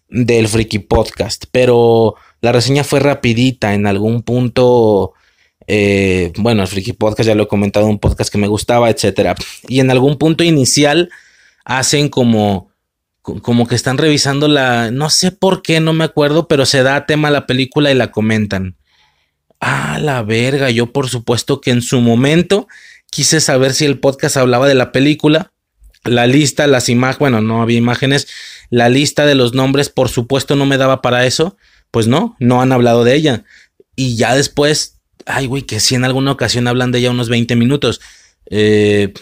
del 0.09 0.47
Freaky 0.47 0.79
Podcast. 0.79 1.45
Pero 1.51 2.15
la 2.41 2.51
reseña 2.51 2.83
fue 2.83 2.99
rapidita, 2.99 3.73
en 3.73 3.87
algún 3.87 4.23
punto... 4.23 5.13
Eh, 5.67 6.31
bueno, 6.37 6.61
el 6.61 6.67
Freaky 6.67 6.93
Podcast 6.93 7.27
ya 7.27 7.33
lo 7.33 7.43
he 7.43 7.47
comentado, 7.47 7.87
un 7.87 7.97
podcast 7.97 8.31
que 8.31 8.37
me 8.37 8.47
gustaba, 8.47 8.89
etcétera. 8.89 9.35
Y 9.67 9.79
en 9.79 9.89
algún 9.89 10.17
punto 10.17 10.43
inicial 10.43 11.09
hacen 11.63 12.09
como 12.09 12.69
como 13.41 13.67
que 13.67 13.75
están 13.75 13.97
revisando 13.97 14.47
la, 14.47 14.91
no 14.91 15.09
sé 15.09 15.31
por 15.31 15.61
qué, 15.61 15.79
no 15.79 15.93
me 15.93 16.03
acuerdo, 16.03 16.47
pero 16.47 16.65
se 16.65 16.83
da 16.83 17.05
tema 17.05 17.29
a 17.29 17.31
la 17.31 17.47
película 17.47 17.91
y 17.91 17.95
la 17.95 18.11
comentan. 18.11 18.75
Ah, 19.59 19.97
la 19.99 20.21
verga, 20.21 20.69
yo 20.69 20.91
por 20.91 21.09
supuesto 21.09 21.59
que 21.59 21.71
en 21.71 21.81
su 21.81 22.01
momento 22.01 22.67
quise 23.09 23.41
saber 23.41 23.73
si 23.73 23.85
el 23.85 23.99
podcast 23.99 24.37
hablaba 24.37 24.67
de 24.67 24.75
la 24.75 24.91
película, 24.91 25.51
la 26.03 26.27
lista, 26.27 26.67
las 26.67 26.87
imágenes, 26.87 27.19
bueno, 27.19 27.41
no 27.41 27.61
había 27.61 27.77
imágenes, 27.77 28.27
la 28.69 28.89
lista 28.89 29.25
de 29.25 29.35
los 29.35 29.53
nombres, 29.53 29.89
por 29.89 30.09
supuesto 30.09 30.55
no 30.55 30.67
me 30.67 30.77
daba 30.77 31.01
para 31.01 31.25
eso, 31.25 31.57
pues 31.89 32.07
no, 32.07 32.35
no 32.39 32.61
han 32.61 32.71
hablado 32.71 33.03
de 33.03 33.15
ella. 33.15 33.43
Y 33.95 34.17
ya 34.17 34.35
después, 34.35 34.99
ay, 35.25 35.47
güey, 35.47 35.63
que 35.63 35.79
si 35.79 35.95
en 35.95 36.05
alguna 36.05 36.31
ocasión 36.31 36.67
hablan 36.67 36.91
de 36.91 36.99
ella 36.99 37.11
unos 37.11 37.29
20 37.29 37.55
minutos. 37.55 38.01
Eh, 38.51 39.13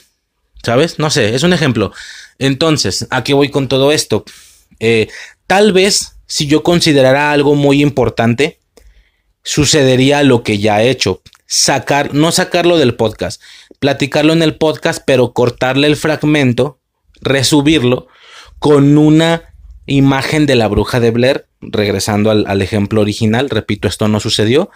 ¿Sabes? 0.63 0.97
No 0.97 1.09
sé, 1.09 1.35
es 1.35 1.43
un 1.43 1.53
ejemplo. 1.53 1.93
Entonces, 2.39 3.07
¿a 3.09 3.23
qué 3.23 3.33
voy 3.33 3.49
con 3.49 3.67
todo 3.67 3.91
esto? 3.91 4.25
Eh, 4.79 5.07
tal 5.47 5.73
vez, 5.73 6.17
si 6.25 6.47
yo 6.47 6.63
considerara 6.63 7.31
algo 7.31 7.55
muy 7.55 7.81
importante, 7.81 8.59
sucedería 9.43 10.23
lo 10.23 10.43
que 10.43 10.57
ya 10.57 10.81
he 10.81 10.89
hecho. 10.89 11.21
Sacar, 11.45 12.13
no 12.13 12.31
sacarlo 12.31 12.77
del 12.77 12.95
podcast, 12.95 13.41
platicarlo 13.79 14.33
en 14.33 14.41
el 14.41 14.55
podcast, 14.55 15.03
pero 15.05 15.33
cortarle 15.33 15.87
el 15.87 15.95
fragmento, 15.95 16.79
resubirlo 17.21 18.07
con 18.59 18.97
una 18.97 19.53
imagen 19.85 20.45
de 20.45 20.55
la 20.55 20.67
bruja 20.67 20.99
de 20.99 21.11
Blair, 21.11 21.45
regresando 21.61 22.31
al, 22.31 22.45
al 22.47 22.61
ejemplo 22.61 23.01
original, 23.01 23.49
repito, 23.49 23.87
esto 23.87 24.07
no 24.07 24.19
sucedió, 24.19 24.71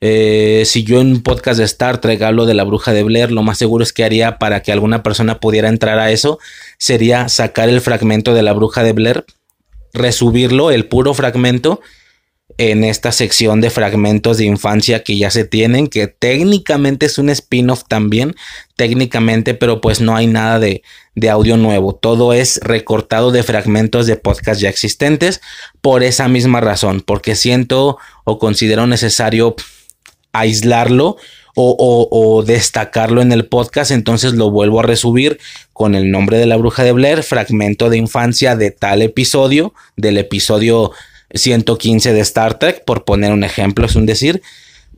eh, 0.00 0.62
si 0.64 0.84
yo 0.84 1.00
en 1.00 1.08
un 1.08 1.22
podcast 1.22 1.58
de 1.58 1.64
Star 1.64 2.00
Trek 2.00 2.22
hablo 2.22 2.46
de 2.46 2.54
la 2.54 2.64
bruja 2.64 2.92
de 2.92 3.02
Blair, 3.02 3.32
lo 3.32 3.42
más 3.42 3.58
seguro 3.58 3.82
es 3.82 3.92
que 3.92 4.04
haría 4.04 4.38
para 4.38 4.62
que 4.62 4.72
alguna 4.72 5.02
persona 5.02 5.40
pudiera 5.40 5.68
entrar 5.68 5.98
a 5.98 6.10
eso, 6.12 6.38
sería 6.78 7.28
sacar 7.28 7.68
el 7.68 7.80
fragmento 7.80 8.34
de 8.34 8.42
la 8.42 8.52
bruja 8.52 8.82
de 8.82 8.92
Blair, 8.92 9.24
resubirlo, 9.92 10.70
el 10.70 10.86
puro 10.86 11.14
fragmento, 11.14 11.80
en 12.56 12.82
esta 12.82 13.12
sección 13.12 13.60
de 13.60 13.70
fragmentos 13.70 14.38
de 14.38 14.44
infancia 14.44 15.04
que 15.04 15.16
ya 15.16 15.30
se 15.30 15.44
tienen, 15.44 15.86
que 15.86 16.08
técnicamente 16.08 17.06
es 17.06 17.18
un 17.18 17.30
spin-off 17.30 17.84
también, 17.88 18.34
técnicamente, 18.74 19.54
pero 19.54 19.80
pues 19.80 20.00
no 20.00 20.16
hay 20.16 20.26
nada 20.26 20.58
de, 20.58 20.82
de, 21.14 21.30
audio 21.30 21.56
nuevo. 21.56 21.94
Todo 21.94 22.32
es 22.32 22.58
recortado 22.62 23.30
de 23.30 23.44
fragmentos 23.44 24.06
de 24.06 24.16
podcast 24.16 24.60
ya 24.60 24.68
existentes 24.68 25.40
por 25.80 26.02
esa 26.02 26.26
misma 26.26 26.60
razón, 26.60 27.00
porque 27.00 27.36
siento 27.36 27.98
o 28.24 28.38
considero 28.38 28.86
necesario 28.86 29.54
aislarlo 30.40 31.16
o, 31.60 32.44
destacarlo 32.46 33.20
en 33.20 33.32
el 33.32 33.46
podcast, 33.46 33.90
entonces 33.90 34.34
lo 34.34 34.50
vuelvo 34.50 34.78
a 34.78 34.84
resubir 34.84 35.40
con 35.72 35.96
el 35.96 36.10
nombre 36.10 36.38
de 36.38 36.46
la 36.46 36.56
bruja 36.56 36.84
de 36.84 36.92
Blair, 36.92 37.24
fragmento 37.24 37.90
de 37.90 37.96
infancia 37.96 38.54
de 38.54 38.70
tal 38.70 39.02
episodio, 39.02 39.74
del 39.96 40.18
episodio 40.18 40.92
115 41.34 42.12
de 42.12 42.20
Star 42.20 42.60
Trek, 42.60 42.84
por 42.84 43.04
poner 43.04 43.32
un 43.32 43.42
ejemplo, 43.42 43.86
es 43.86 43.96
un 43.96 44.06
decir, 44.06 44.40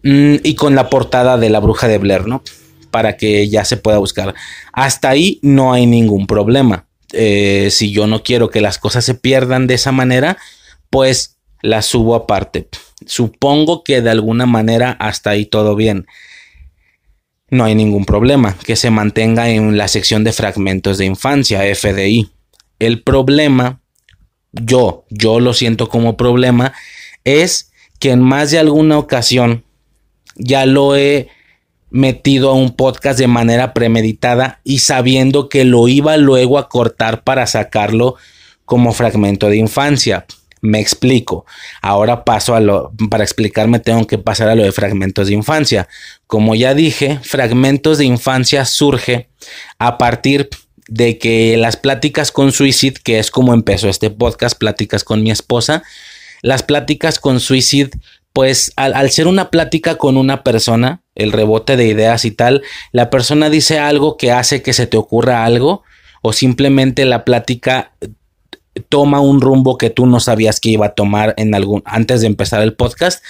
mm, 0.02 0.36
y 0.42 0.54
con 0.54 0.74
la 0.74 0.90
portada 0.90 1.38
de 1.38 1.48
la 1.48 1.60
bruja 1.60 1.88
de 1.88 1.96
Blair, 1.96 2.26
¿no? 2.26 2.42
Para 2.90 3.16
que 3.16 3.48
ya 3.48 3.64
se 3.64 3.78
pueda 3.78 3.96
buscar. 3.96 4.34
Hasta 4.72 5.08
ahí 5.08 5.38
no 5.42 5.72
hay 5.72 5.86
ningún 5.86 6.26
problema. 6.26 6.86
Eh, 7.12 7.68
si 7.70 7.90
yo 7.90 8.06
no 8.06 8.22
quiero 8.22 8.50
que 8.50 8.60
las 8.60 8.76
cosas 8.76 9.04
se 9.04 9.14
pierdan 9.14 9.66
de 9.66 9.74
esa 9.74 9.92
manera, 9.92 10.36
pues 10.90 11.38
las 11.62 11.86
subo 11.86 12.14
aparte. 12.14 12.68
Supongo 13.06 13.82
que 13.84 14.02
de 14.02 14.10
alguna 14.10 14.46
manera 14.46 14.92
hasta 14.92 15.30
ahí 15.30 15.46
todo 15.46 15.76
bien 15.76 16.06
no 17.50 17.64
hay 17.64 17.74
ningún 17.74 18.04
problema 18.04 18.56
que 18.64 18.76
se 18.76 18.90
mantenga 18.90 19.50
en 19.50 19.76
la 19.76 19.88
sección 19.88 20.24
de 20.24 20.32
fragmentos 20.32 20.98
de 20.98 21.06
infancia, 21.06 21.62
FDI. 21.74 22.30
El 22.78 23.02
problema, 23.02 23.80
yo, 24.52 25.04
yo 25.10 25.40
lo 25.40 25.52
siento 25.52 25.88
como 25.88 26.16
problema, 26.16 26.72
es 27.24 27.72
que 27.98 28.12
en 28.12 28.22
más 28.22 28.50
de 28.50 28.60
alguna 28.60 28.98
ocasión 28.98 29.64
ya 30.36 30.64
lo 30.64 30.96
he 30.96 31.28
metido 31.90 32.50
a 32.50 32.54
un 32.54 32.76
podcast 32.76 33.18
de 33.18 33.26
manera 33.26 33.74
premeditada 33.74 34.60
y 34.62 34.78
sabiendo 34.78 35.48
que 35.48 35.64
lo 35.64 35.88
iba 35.88 36.16
luego 36.16 36.56
a 36.56 36.68
cortar 36.68 37.24
para 37.24 37.46
sacarlo 37.48 38.14
como 38.64 38.92
fragmento 38.92 39.48
de 39.48 39.56
infancia. 39.56 40.24
Me 40.60 40.80
explico. 40.80 41.46
Ahora 41.80 42.24
paso 42.24 42.54
a 42.54 42.60
lo, 42.60 42.92
para 43.10 43.24
explicarme 43.24 43.78
tengo 43.78 44.06
que 44.06 44.18
pasar 44.18 44.48
a 44.48 44.54
lo 44.54 44.62
de 44.62 44.72
fragmentos 44.72 45.28
de 45.28 45.34
infancia. 45.34 45.88
Como 46.26 46.54
ya 46.54 46.74
dije, 46.74 47.18
fragmentos 47.22 47.98
de 47.98 48.04
infancia 48.04 48.64
surge 48.64 49.30
a 49.78 49.96
partir 49.96 50.50
de 50.86 51.18
que 51.18 51.56
las 51.56 51.76
pláticas 51.76 52.32
con 52.32 52.52
Suicid, 52.52 52.94
que 52.94 53.18
es 53.18 53.30
como 53.30 53.54
empezó 53.54 53.88
este 53.88 54.10
podcast, 54.10 54.58
pláticas 54.58 55.04
con 55.04 55.22
mi 55.22 55.30
esposa, 55.30 55.82
las 56.42 56.62
pláticas 56.62 57.18
con 57.18 57.40
Suicid, 57.40 57.88
pues 58.32 58.72
al, 58.76 58.94
al, 58.94 59.10
ser 59.10 59.26
una 59.26 59.50
plática 59.50 59.96
con 59.96 60.16
una 60.16 60.42
persona, 60.42 61.02
el 61.14 61.32
rebote 61.32 61.76
de 61.76 61.86
ideas 61.86 62.24
y 62.24 62.32
tal, 62.32 62.62
la 62.92 63.08
persona 63.08 63.50
dice 63.50 63.78
algo 63.78 64.16
que 64.16 64.30
hace 64.32 64.62
que 64.62 64.72
se 64.72 64.86
te 64.86 64.96
ocurra 64.96 65.44
algo 65.44 65.82
o 66.22 66.32
simplemente 66.32 67.04
la 67.04 67.24
plática 67.24 67.92
toma 68.88 69.20
un 69.20 69.40
rumbo 69.40 69.78
que 69.78 69.90
tú 69.90 70.06
no 70.06 70.20
sabías 70.20 70.60
que 70.60 70.70
iba 70.70 70.86
a 70.86 70.94
tomar 70.94 71.34
en 71.36 71.54
algún 71.54 71.82
antes 71.84 72.20
de 72.20 72.26
empezar 72.26 72.62
el 72.62 72.74
podcast 72.74 73.22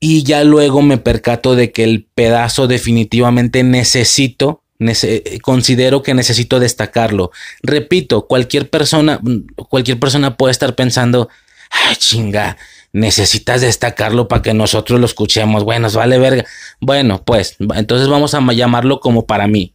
y 0.00 0.22
ya 0.22 0.44
luego 0.44 0.82
me 0.82 0.98
percato 0.98 1.54
de 1.54 1.72
que 1.72 1.84
el 1.84 2.06
pedazo 2.14 2.66
definitivamente 2.66 3.62
necesito 3.62 4.62
considero 5.42 6.02
que 6.02 6.14
necesito 6.14 6.60
destacarlo. 6.60 7.30
Repito, 7.62 8.26
cualquier 8.26 8.68
persona 8.68 9.20
cualquier 9.68 9.98
persona 9.98 10.36
puede 10.36 10.52
estar 10.52 10.74
pensando, 10.74 11.28
"Ay, 11.70 11.96
chinga, 11.96 12.56
necesitas 12.92 13.60
destacarlo 13.60 14.28
para 14.28 14.42
que 14.42 14.52
nosotros 14.52 15.00
lo 15.00 15.06
escuchemos." 15.06 15.64
Bueno, 15.64 15.88
vale 15.90 16.18
verga. 16.18 16.44
Bueno, 16.80 17.22
pues 17.24 17.56
entonces 17.74 18.08
vamos 18.08 18.34
a 18.34 18.40
llamarlo 18.52 19.00
como 19.00 19.26
para 19.26 19.46
mí. 19.46 19.74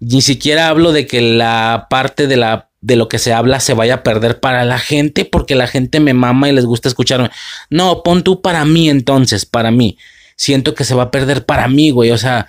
Ni 0.00 0.22
siquiera 0.22 0.68
hablo 0.68 0.92
de 0.92 1.06
que 1.06 1.20
la 1.20 1.86
parte 1.90 2.26
de 2.26 2.36
la 2.36 2.67
de 2.88 2.96
lo 2.96 3.08
que 3.08 3.18
se 3.18 3.34
habla 3.34 3.60
se 3.60 3.74
vaya 3.74 3.96
a 3.96 4.02
perder 4.02 4.40
para 4.40 4.64
la 4.64 4.78
gente 4.78 5.26
porque 5.26 5.54
la 5.54 5.66
gente 5.66 6.00
me 6.00 6.14
mama 6.14 6.48
y 6.48 6.52
les 6.52 6.64
gusta 6.64 6.88
escucharme. 6.88 7.30
No, 7.68 8.02
pon 8.02 8.24
tú 8.24 8.40
para 8.40 8.64
mí 8.64 8.88
entonces, 8.88 9.44
para 9.44 9.70
mí. 9.70 9.98
Siento 10.36 10.74
que 10.74 10.84
se 10.84 10.94
va 10.94 11.04
a 11.04 11.10
perder 11.10 11.44
para 11.44 11.68
mí, 11.68 11.90
güey. 11.90 12.12
O 12.12 12.18
sea, 12.18 12.46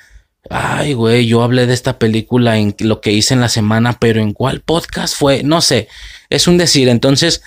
ay, 0.49 0.93
güey, 0.93 1.27
yo 1.27 1.43
hablé 1.43 1.67
de 1.67 1.73
esta 1.73 1.99
película 1.99 2.57
en 2.57 2.73
lo 2.79 3.01
que 3.01 3.11
hice 3.11 3.33
en 3.33 3.41
la 3.41 3.49
semana, 3.49 3.97
pero 3.99 4.21
¿en 4.21 4.31
cuál 4.31 4.61
podcast 4.61 5.13
fue? 5.13 5.43
No 5.43 5.59
sé, 5.59 5.89
es 6.29 6.47
un 6.47 6.57
decir. 6.57 6.87
Entonces, 6.87 7.41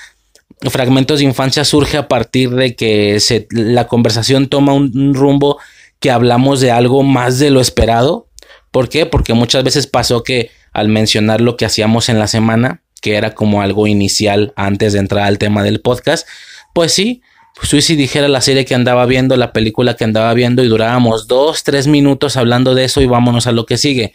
Fragmentos 0.60 1.20
de 1.20 1.24
Infancia 1.24 1.64
surge 1.64 1.96
a 1.96 2.08
partir 2.08 2.50
de 2.50 2.76
que 2.76 3.20
se, 3.20 3.48
la 3.50 3.88
conversación 3.88 4.48
toma 4.48 4.74
un 4.74 5.14
rumbo 5.14 5.58
que 5.98 6.10
hablamos 6.10 6.60
de 6.60 6.70
algo 6.70 7.02
más 7.02 7.38
de 7.38 7.48
lo 7.48 7.62
esperado. 7.62 8.28
¿Por 8.70 8.90
qué? 8.90 9.06
Porque 9.06 9.32
muchas 9.32 9.64
veces 9.64 9.86
pasó 9.86 10.22
que 10.22 10.50
al 10.72 10.88
mencionar 10.88 11.40
lo 11.40 11.56
que 11.56 11.64
hacíamos 11.64 12.08
en 12.08 12.18
la 12.18 12.26
semana, 12.26 12.82
que 13.00 13.16
era 13.16 13.34
como 13.34 13.62
algo 13.62 13.86
inicial 13.86 14.52
antes 14.56 14.92
de 14.92 15.00
entrar 15.00 15.26
al 15.26 15.38
tema 15.38 15.62
del 15.62 15.80
podcast, 15.80 16.26
pues 16.72 16.92
sí, 16.92 17.22
Suicide 17.60 18.00
dijera 18.00 18.28
la 18.28 18.40
serie 18.40 18.64
que 18.64 18.74
andaba 18.74 19.06
viendo, 19.06 19.36
la 19.36 19.52
película 19.52 19.94
que 19.94 20.04
andaba 20.04 20.32
viendo 20.34 20.64
y 20.64 20.68
durábamos 20.68 21.28
dos, 21.28 21.64
tres 21.64 21.86
minutos 21.86 22.36
hablando 22.36 22.74
de 22.74 22.84
eso 22.84 23.00
y 23.00 23.06
vámonos 23.06 23.46
a 23.46 23.52
lo 23.52 23.66
que 23.66 23.76
sigue. 23.76 24.14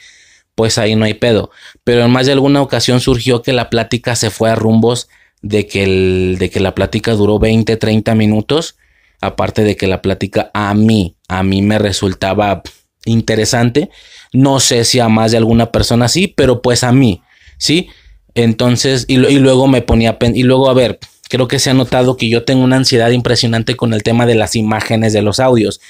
Pues 0.55 0.77
ahí 0.77 0.95
no 0.95 1.05
hay 1.05 1.13
pedo. 1.13 1.51
Pero 1.83 2.03
en 2.03 2.11
más 2.11 2.25
de 2.25 2.31
alguna 2.31 2.61
ocasión 2.61 2.99
surgió 2.99 3.41
que 3.43 3.53
la 3.53 3.69
plática 3.69 4.15
se 4.15 4.31
fue 4.31 4.49
a 4.49 4.55
rumbos 4.55 5.07
de 5.41 5.67
que, 5.67 5.83
el, 5.83 6.37
de 6.39 6.49
que 6.49 6.59
la 6.59 6.73
plática 6.73 7.13
duró 7.13 7.37
20, 7.37 7.77
30 7.77 8.15
minutos. 8.15 8.75
Aparte 9.21 9.63
de 9.63 9.75
que 9.75 9.87
la 9.87 10.01
plática 10.01 10.49
a 10.53 10.73
mí, 10.73 11.15
a 11.27 11.43
mí 11.43 11.61
me 11.61 11.77
resultaba 11.77 12.63
interesante. 13.05 13.89
No 14.33 14.59
sé 14.59 14.83
si 14.83 14.99
a 14.99 15.09
más 15.09 15.31
de 15.31 15.37
alguna 15.37 15.71
persona 15.71 16.07
sí, 16.07 16.27
pero 16.27 16.61
pues 16.61 16.83
a 16.83 16.91
mí, 16.91 17.21
¿sí? 17.57 17.89
Entonces, 18.35 19.05
y, 19.07 19.17
luego 19.17 19.67
me 19.67 19.81
ponía, 19.81 20.17
y 20.21 20.43
luego 20.43 20.69
a 20.69 20.73
ver, 20.73 20.99
creo 21.29 21.47
que 21.47 21.59
se 21.59 21.69
ha 21.69 21.73
notado 21.73 22.17
que 22.17 22.29
yo 22.29 22.43
tengo 22.43 22.63
una 22.63 22.75
ansiedad 22.75 23.09
impresionante 23.09 23.75
con 23.75 23.93
el 23.93 24.03
tema 24.03 24.25
de 24.25 24.35
las 24.35 24.55
imágenes 24.55 25.13
de 25.13 25.21
los 25.21 25.39
audios. 25.39 25.81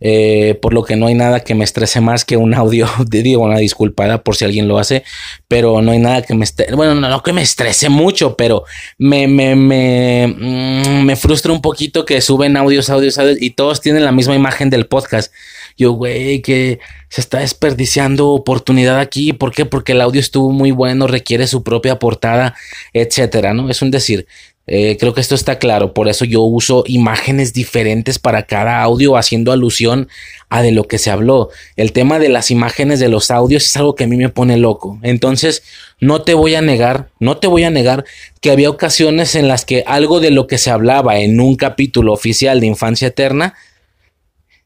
Eh, 0.00 0.58
por 0.60 0.74
lo 0.74 0.84
que 0.84 0.94
no 0.94 1.06
hay 1.06 1.14
nada 1.14 1.40
que 1.40 1.54
me 1.54 1.64
estrese 1.64 2.02
más 2.02 2.26
que 2.26 2.36
un 2.36 2.52
audio, 2.52 2.86
digo 3.08 3.42
una 3.42 3.58
disculpada 3.58 4.22
por 4.22 4.36
si 4.36 4.44
alguien 4.44 4.68
lo 4.68 4.78
hace, 4.78 5.04
pero 5.48 5.80
no 5.80 5.92
hay 5.92 5.98
nada 5.98 6.20
que 6.20 6.34
me 6.34 6.44
estrese, 6.44 6.74
bueno, 6.74 6.94
no, 6.94 7.22
que 7.22 7.32
me 7.32 7.40
estrese 7.40 7.88
mucho, 7.88 8.36
pero 8.36 8.64
me, 8.98 9.26
me, 9.26 9.56
me, 9.56 10.26
mm, 10.26 11.02
me 11.02 11.16
frustra 11.16 11.50
un 11.50 11.62
poquito 11.62 12.04
que 12.04 12.20
suben 12.20 12.58
audios, 12.58 12.90
audios, 12.90 13.16
audios 13.16 13.38
y 13.40 13.50
todos 13.50 13.80
tienen 13.80 14.04
la 14.04 14.12
misma 14.12 14.34
imagen 14.34 14.68
del 14.68 14.86
podcast. 14.86 15.32
Yo, 15.76 15.92
güey, 15.92 16.40
que 16.40 16.78
se 17.08 17.20
está 17.20 17.40
desperdiciando 17.40 18.28
oportunidad 18.28 18.98
aquí. 18.98 19.32
¿Por 19.32 19.52
qué? 19.52 19.66
Porque 19.66 19.92
el 19.92 20.00
audio 20.00 20.20
estuvo 20.20 20.50
muy 20.50 20.70
bueno, 20.70 21.06
requiere 21.06 21.46
su 21.46 21.62
propia 21.62 21.98
portada, 21.98 22.54
etcétera, 22.92 23.54
¿no? 23.54 23.70
Es 23.70 23.82
un 23.82 23.90
decir. 23.90 24.26
Eh, 24.68 24.96
creo 24.98 25.14
que 25.14 25.20
esto 25.20 25.36
está 25.36 25.60
claro, 25.60 25.94
por 25.94 26.08
eso 26.08 26.24
yo 26.24 26.42
uso 26.42 26.82
imágenes 26.88 27.52
diferentes 27.52 28.18
para 28.18 28.46
cada 28.46 28.82
audio 28.82 29.16
haciendo 29.16 29.52
alusión 29.52 30.08
a 30.48 30.60
de 30.60 30.72
lo 30.72 30.88
que 30.88 30.98
se 30.98 31.10
habló. 31.10 31.50
El 31.76 31.92
tema 31.92 32.18
de 32.18 32.28
las 32.28 32.50
imágenes 32.50 32.98
de 32.98 33.08
los 33.08 33.30
audios 33.30 33.64
es 33.64 33.76
algo 33.76 33.94
que 33.94 34.04
a 34.04 34.06
mí 34.08 34.16
me 34.16 34.28
pone 34.28 34.56
loco. 34.56 34.98
Entonces, 35.02 35.62
no 36.00 36.22
te 36.22 36.34
voy 36.34 36.56
a 36.56 36.62
negar, 36.62 37.10
no 37.20 37.36
te 37.36 37.46
voy 37.46 37.62
a 37.62 37.70
negar 37.70 38.04
que 38.40 38.50
había 38.50 38.68
ocasiones 38.68 39.36
en 39.36 39.46
las 39.46 39.64
que 39.64 39.84
algo 39.86 40.18
de 40.18 40.32
lo 40.32 40.48
que 40.48 40.58
se 40.58 40.70
hablaba 40.70 41.20
en 41.20 41.40
un 41.40 41.54
capítulo 41.54 42.12
oficial 42.12 42.58
de 42.58 42.66
Infancia 42.66 43.08
Eterna 43.08 43.54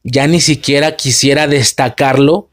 ya 0.03 0.27
ni 0.27 0.41
siquiera 0.41 0.95
quisiera 0.95 1.47
destacarlo 1.47 2.49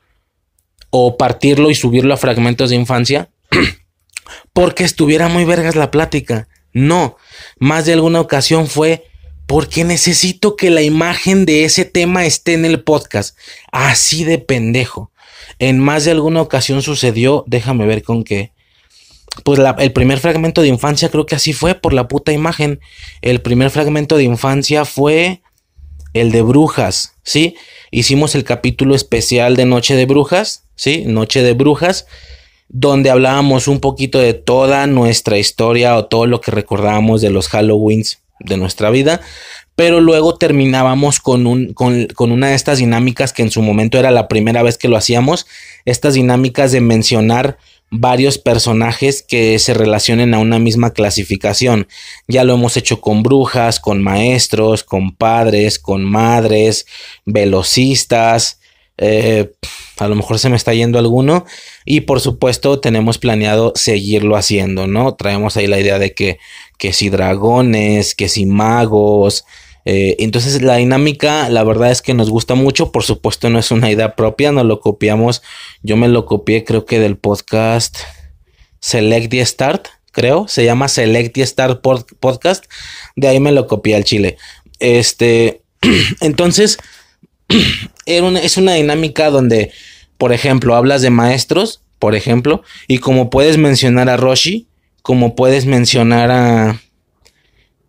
o 0.90 1.16
partirlo 1.16 1.70
y 1.70 1.74
subirlo 1.74 2.14
a 2.14 2.18
fragmentos 2.18 2.70
de 2.70 2.76
infancia 2.76 3.30
porque 4.52 4.84
estuviera 4.84 5.28
muy 5.28 5.44
vergas 5.44 5.76
la 5.76 5.90
plática. 5.90 6.48
No, 6.72 7.16
más 7.58 7.86
de 7.86 7.94
alguna 7.94 8.20
ocasión 8.20 8.66
fue 8.68 9.04
porque 9.46 9.84
necesito 9.84 10.56
que 10.56 10.70
la 10.70 10.82
imagen 10.82 11.46
de 11.46 11.64
ese 11.64 11.86
tema 11.86 12.26
esté 12.26 12.52
en 12.52 12.66
el 12.66 12.82
podcast. 12.82 13.36
Así 13.72 14.24
de 14.24 14.38
pendejo. 14.38 15.10
En 15.58 15.78
más 15.80 16.04
de 16.04 16.10
alguna 16.10 16.42
ocasión 16.42 16.82
sucedió, 16.82 17.44
déjame 17.46 17.86
ver 17.86 18.02
con 18.02 18.24
qué. 18.24 18.52
Pues 19.44 19.58
el 19.78 19.92
primer 19.92 20.18
fragmento 20.18 20.62
de 20.62 20.68
infancia 20.68 21.08
creo 21.08 21.24
que 21.24 21.34
así 21.34 21.52
fue 21.52 21.74
por 21.74 21.94
la 21.94 22.08
puta 22.08 22.32
imagen. 22.32 22.80
El 23.22 23.40
primer 23.40 23.70
fragmento 23.70 24.16
de 24.16 24.24
infancia 24.24 24.84
fue 24.84 25.42
el 26.14 26.30
de 26.30 26.42
brujas, 26.42 27.14
¿sí? 27.22 27.56
Hicimos 27.90 28.34
el 28.34 28.44
capítulo 28.44 28.94
especial 28.94 29.56
de 29.56 29.64
Noche 29.64 29.94
de 29.94 30.06
Brujas, 30.06 30.64
¿sí? 30.74 31.04
Noche 31.06 31.42
de 31.42 31.54
Brujas, 31.54 32.06
donde 32.68 33.10
hablábamos 33.10 33.68
un 33.68 33.80
poquito 33.80 34.18
de 34.18 34.34
toda 34.34 34.86
nuestra 34.86 35.38
historia 35.38 35.96
o 35.96 36.06
todo 36.06 36.26
lo 36.26 36.40
que 36.40 36.50
recordábamos 36.50 37.20
de 37.20 37.30
los 37.30 37.48
Halloweens 37.48 38.20
de 38.40 38.56
nuestra 38.56 38.90
vida, 38.90 39.20
pero 39.74 40.00
luego 40.00 40.36
terminábamos 40.36 41.20
con, 41.20 41.46
un, 41.46 41.72
con, 41.72 42.06
con, 42.06 42.32
una 42.32 42.48
de 42.48 42.54
estas 42.54 42.78
dinámicas 42.78 43.32
que 43.32 43.42
en 43.42 43.50
su 43.50 43.62
momento 43.62 43.98
era 43.98 44.10
la 44.10 44.28
primera 44.28 44.62
vez 44.62 44.76
que 44.76 44.88
lo 44.88 44.96
hacíamos, 44.96 45.46
estas 45.84 46.14
dinámicas 46.14 46.72
de 46.72 46.80
mencionar 46.80 47.58
varios 47.90 48.38
personajes 48.38 49.22
que 49.22 49.58
se 49.58 49.74
relacionen 49.74 50.34
a 50.34 50.38
una 50.38 50.58
misma 50.58 50.92
clasificación. 50.92 51.88
Ya 52.26 52.44
lo 52.44 52.54
hemos 52.54 52.76
hecho 52.76 53.00
con 53.00 53.22
brujas, 53.22 53.80
con 53.80 54.02
maestros, 54.02 54.84
con 54.84 55.14
padres, 55.14 55.78
con 55.78 56.04
madres, 56.04 56.86
velocistas. 57.24 58.60
Eh, 58.98 59.52
a 59.98 60.08
lo 60.08 60.16
mejor 60.16 60.38
se 60.38 60.48
me 60.48 60.56
está 60.56 60.74
yendo 60.74 60.98
alguno. 60.98 61.46
Y 61.84 62.02
por 62.02 62.20
supuesto 62.20 62.80
tenemos 62.80 63.18
planeado 63.18 63.72
seguirlo 63.74 64.36
haciendo, 64.36 64.86
¿no? 64.86 65.14
Traemos 65.14 65.56
ahí 65.56 65.66
la 65.66 65.80
idea 65.80 65.98
de 65.98 66.12
que, 66.14 66.38
que 66.76 66.92
si 66.92 67.08
dragones, 67.08 68.14
que 68.14 68.28
si 68.28 68.44
magos, 68.44 69.44
eh, 69.90 70.16
entonces 70.22 70.60
la 70.60 70.76
dinámica, 70.76 71.48
la 71.48 71.64
verdad 71.64 71.90
es 71.90 72.02
que 72.02 72.12
nos 72.12 72.28
gusta 72.28 72.54
mucho. 72.54 72.92
Por 72.92 73.04
supuesto, 73.04 73.48
no 73.48 73.58
es 73.58 73.70
una 73.70 73.90
idea 73.90 74.16
propia, 74.16 74.52
no 74.52 74.62
lo 74.62 74.80
copiamos. 74.80 75.40
Yo 75.82 75.96
me 75.96 76.08
lo 76.08 76.26
copié, 76.26 76.62
creo 76.62 76.84
que 76.84 77.00
del 77.00 77.16
podcast 77.16 77.96
Select 78.80 79.32
y 79.32 79.42
Start, 79.46 79.88
creo. 80.12 80.46
Se 80.46 80.62
llama 80.66 80.88
Select 80.88 81.38
y 81.38 81.46
Start 81.46 81.80
Podcast. 81.80 82.66
De 83.16 83.28
ahí 83.28 83.40
me 83.40 83.50
lo 83.50 83.66
copié 83.66 83.96
al 83.96 84.04
chile. 84.04 84.36
Este, 84.78 85.62
entonces, 86.20 86.76
es 88.04 88.56
una 88.58 88.74
dinámica 88.74 89.30
donde, 89.30 89.72
por 90.18 90.34
ejemplo, 90.34 90.76
hablas 90.76 91.00
de 91.00 91.08
maestros, 91.08 91.80
por 91.98 92.14
ejemplo, 92.14 92.62
y 92.88 92.98
como 92.98 93.30
puedes 93.30 93.56
mencionar 93.56 94.10
a 94.10 94.18
Roshi, 94.18 94.68
como 95.00 95.34
puedes 95.34 95.64
mencionar 95.64 96.30
a 96.30 96.78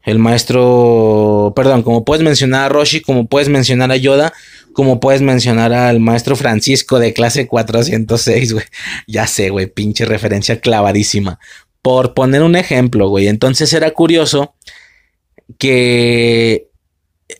el 0.09 0.19
maestro, 0.19 1.53
perdón, 1.55 1.83
como 1.83 2.03
puedes 2.03 2.23
mencionar 2.23 2.65
a 2.65 2.69
Roshi, 2.69 3.01
como 3.01 3.27
puedes 3.27 3.49
mencionar 3.49 3.91
a 3.91 3.95
Yoda, 3.97 4.33
como 4.73 4.99
puedes 4.99 5.21
mencionar 5.21 5.73
al 5.73 5.99
maestro 5.99 6.35
Francisco 6.35 6.99
de 6.99 7.13
clase 7.13 7.47
406, 7.47 8.53
güey. 8.53 8.65
Ya 9.07 9.27
sé, 9.27 9.49
güey, 9.49 9.67
pinche 9.67 10.05
referencia 10.05 10.59
clavadísima. 10.61 11.39
Por 11.81 12.13
poner 12.13 12.43
un 12.43 12.55
ejemplo, 12.55 13.09
güey. 13.09 13.27
Entonces 13.27 13.71
era 13.73 13.91
curioso 13.91 14.55
que, 15.57 16.69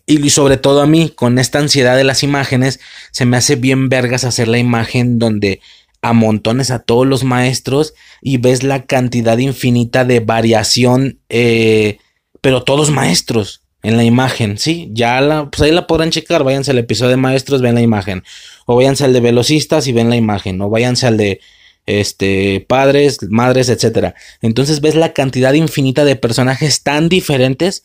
y 0.06 0.30
sobre 0.30 0.58
todo 0.58 0.82
a 0.82 0.88
mí, 0.88 1.10
con 1.16 1.40
esta 1.40 1.60
ansiedad 1.60 1.98
de 1.98 2.04
las 2.04 2.24
imágenes, 2.24 2.80
se 3.12 3.26
me 3.26 3.38
hace 3.38 3.56
bien 3.56 3.90
vergas 3.90 4.24
hacer 4.24 4.48
la 4.48 4.58
imagen 4.58 5.20
donde 5.20 5.62
amontones 6.02 6.72
a 6.72 6.80
todos 6.80 7.06
los 7.06 7.24
maestros 7.24 7.94
y 8.22 8.38
ves 8.38 8.64
la 8.64 8.86
cantidad 8.86 9.38
infinita 9.38 10.06
de 10.06 10.22
variación 10.22 11.20
eh, 11.30 11.98
pero 12.42 12.64
todos 12.64 12.92
maestros 12.92 13.62
en 13.82 13.98
la 13.98 14.04
imagen, 14.04 14.58
¿sí? 14.58 14.90
Ya 14.92 15.20
la, 15.22 15.50
pues 15.50 15.62
ahí 15.62 15.72
la 15.72 15.88
podrán 15.88 16.12
checar, 16.12 16.44
váyanse 16.44 16.72
al 16.72 16.78
episodio 16.78 17.12
de 17.12 17.18
maestros, 17.18 17.62
ven 17.62 17.76
la 17.76 17.82
imagen, 17.82 18.24
o 18.66 18.76
váyanse 18.76 19.06
al 19.06 19.14
de 19.14 19.22
velocistas 19.22 19.88
y 19.88 19.94
ven 19.94 20.10
la 20.10 20.16
imagen, 20.16 20.62
o 20.62 20.70
váyanse 20.70 21.08
al 21.08 21.18
de 21.18 21.40
este 21.86 22.66
padres, 22.68 23.20
madres, 23.30 23.70
etcétera. 23.70 24.16
Entonces 24.42 24.82
ves 24.82 24.96
la 24.96 25.14
cantidad 25.14 25.54
infinita 25.54 26.06
de 26.06 26.16
personajes 26.16 26.84
tan 26.84 27.10
diferentes, 27.10 27.84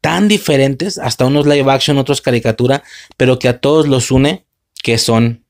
tan 0.00 0.28
diferentes, 0.28 0.98
hasta 0.98 1.26
unos 1.26 1.46
live 1.46 1.70
action, 1.70 1.98
otros 1.98 2.20
caricatura, 2.20 2.82
pero 3.16 3.38
que 3.38 3.48
a 3.48 3.58
todos 3.58 3.88
los 3.88 4.10
une 4.10 4.46
que 4.82 4.98
son 4.98 5.44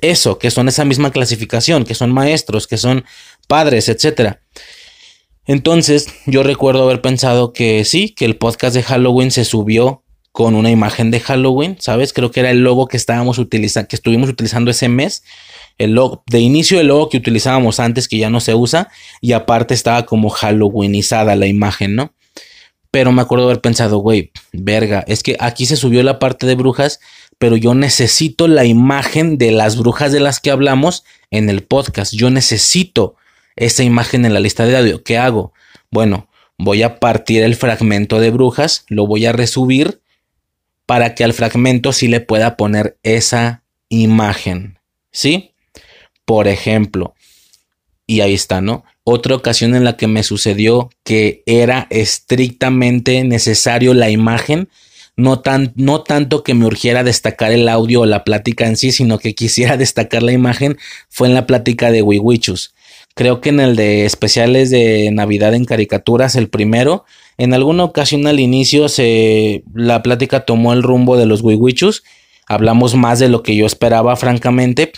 eso, 0.00 0.38
que 0.38 0.50
son 0.50 0.68
esa 0.68 0.84
misma 0.84 1.12
clasificación, 1.12 1.84
que 1.84 1.94
son 1.94 2.12
maestros, 2.12 2.66
que 2.66 2.78
son 2.78 3.04
padres, 3.46 3.88
etcétera. 3.88 4.40
Entonces, 5.46 6.06
yo 6.26 6.42
recuerdo 6.42 6.84
haber 6.84 7.02
pensado 7.02 7.52
que 7.52 7.84
sí, 7.84 8.10
que 8.10 8.24
el 8.24 8.36
podcast 8.36 8.74
de 8.74 8.82
Halloween 8.82 9.30
se 9.30 9.44
subió 9.44 10.02
con 10.32 10.54
una 10.54 10.70
imagen 10.70 11.10
de 11.10 11.20
Halloween, 11.20 11.76
¿sabes? 11.78 12.12
Creo 12.12 12.30
que 12.30 12.40
era 12.40 12.50
el 12.50 12.64
logo 12.64 12.88
que 12.88 12.96
estábamos 12.96 13.38
utilizando, 13.38 13.88
que 13.88 13.96
estuvimos 13.96 14.28
utilizando 14.28 14.70
ese 14.70 14.88
mes. 14.88 15.22
El 15.78 15.92
logo, 15.92 16.24
de 16.26 16.40
inicio 16.40 16.80
el 16.80 16.88
logo 16.88 17.08
que 17.08 17.18
utilizábamos 17.18 17.78
antes, 17.78 18.08
que 18.08 18.18
ya 18.18 18.30
no 18.30 18.40
se 18.40 18.54
usa, 18.54 18.88
y 19.20 19.32
aparte 19.32 19.74
estaba 19.74 20.06
como 20.06 20.30
Halloweenizada 20.30 21.36
la 21.36 21.46
imagen, 21.46 21.94
¿no? 21.94 22.14
Pero 22.90 23.12
me 23.12 23.22
acuerdo 23.22 23.44
haber 23.44 23.60
pensado, 23.60 23.98
güey, 23.98 24.30
verga, 24.52 25.04
es 25.06 25.22
que 25.22 25.36
aquí 25.40 25.66
se 25.66 25.76
subió 25.76 26.02
la 26.02 26.18
parte 26.18 26.46
de 26.46 26.54
brujas, 26.54 27.00
pero 27.38 27.56
yo 27.56 27.74
necesito 27.74 28.48
la 28.48 28.64
imagen 28.64 29.36
de 29.36 29.50
las 29.50 29.76
brujas 29.76 30.12
de 30.12 30.20
las 30.20 30.40
que 30.40 30.50
hablamos 30.50 31.04
en 31.30 31.50
el 31.50 31.64
podcast. 31.64 32.12
Yo 32.14 32.30
necesito 32.30 33.16
esa 33.56 33.82
imagen 33.82 34.24
en 34.24 34.34
la 34.34 34.40
lista 34.40 34.66
de 34.66 34.76
audio. 34.76 35.02
¿Qué 35.02 35.18
hago? 35.18 35.52
Bueno, 35.90 36.28
voy 36.58 36.82
a 36.82 36.98
partir 37.00 37.42
el 37.42 37.56
fragmento 37.56 38.20
de 38.20 38.30
brujas, 38.30 38.84
lo 38.88 39.06
voy 39.06 39.26
a 39.26 39.32
resubir 39.32 40.00
para 40.86 41.14
que 41.14 41.24
al 41.24 41.32
fragmento 41.32 41.92
sí 41.92 42.08
le 42.08 42.20
pueda 42.20 42.56
poner 42.56 42.98
esa 43.02 43.62
imagen. 43.88 44.78
¿Sí? 45.10 45.52
Por 46.24 46.48
ejemplo, 46.48 47.14
y 48.06 48.20
ahí 48.20 48.34
está, 48.34 48.60
¿no? 48.60 48.84
Otra 49.04 49.34
ocasión 49.34 49.74
en 49.74 49.84
la 49.84 49.96
que 49.96 50.06
me 50.06 50.22
sucedió 50.22 50.90
que 51.04 51.42
era 51.46 51.86
estrictamente 51.90 53.22
necesario 53.24 53.94
la 53.94 54.10
imagen, 54.10 54.68
no, 55.16 55.40
tan, 55.40 55.72
no 55.76 56.02
tanto 56.02 56.42
que 56.42 56.54
me 56.54 56.66
urgiera 56.66 57.04
destacar 57.04 57.52
el 57.52 57.68
audio 57.68 58.00
o 58.00 58.06
la 58.06 58.24
plática 58.24 58.66
en 58.66 58.76
sí, 58.76 58.92
sino 58.92 59.18
que 59.18 59.34
quisiera 59.34 59.76
destacar 59.78 60.22
la 60.22 60.32
imagen, 60.32 60.78
fue 61.08 61.28
en 61.28 61.34
la 61.34 61.46
plática 61.46 61.90
de 61.90 62.02
Wiwichus. 62.02 62.73
Creo 63.14 63.40
que 63.40 63.50
en 63.50 63.60
el 63.60 63.76
de 63.76 64.06
especiales 64.06 64.70
de 64.70 65.08
Navidad 65.12 65.54
en 65.54 65.64
caricaturas, 65.64 66.34
el 66.34 66.48
primero, 66.48 67.04
en 67.38 67.54
alguna 67.54 67.84
ocasión 67.84 68.26
al 68.26 68.40
inicio 68.40 68.88
se 68.88 69.62
la 69.72 70.02
plática 70.02 70.44
tomó 70.44 70.72
el 70.72 70.82
rumbo 70.82 71.16
de 71.16 71.26
los 71.26 71.40
Wiwichus. 71.42 72.02
Hablamos 72.48 72.96
más 72.96 73.20
de 73.20 73.28
lo 73.28 73.44
que 73.44 73.54
yo 73.54 73.66
esperaba, 73.66 74.16
francamente. 74.16 74.92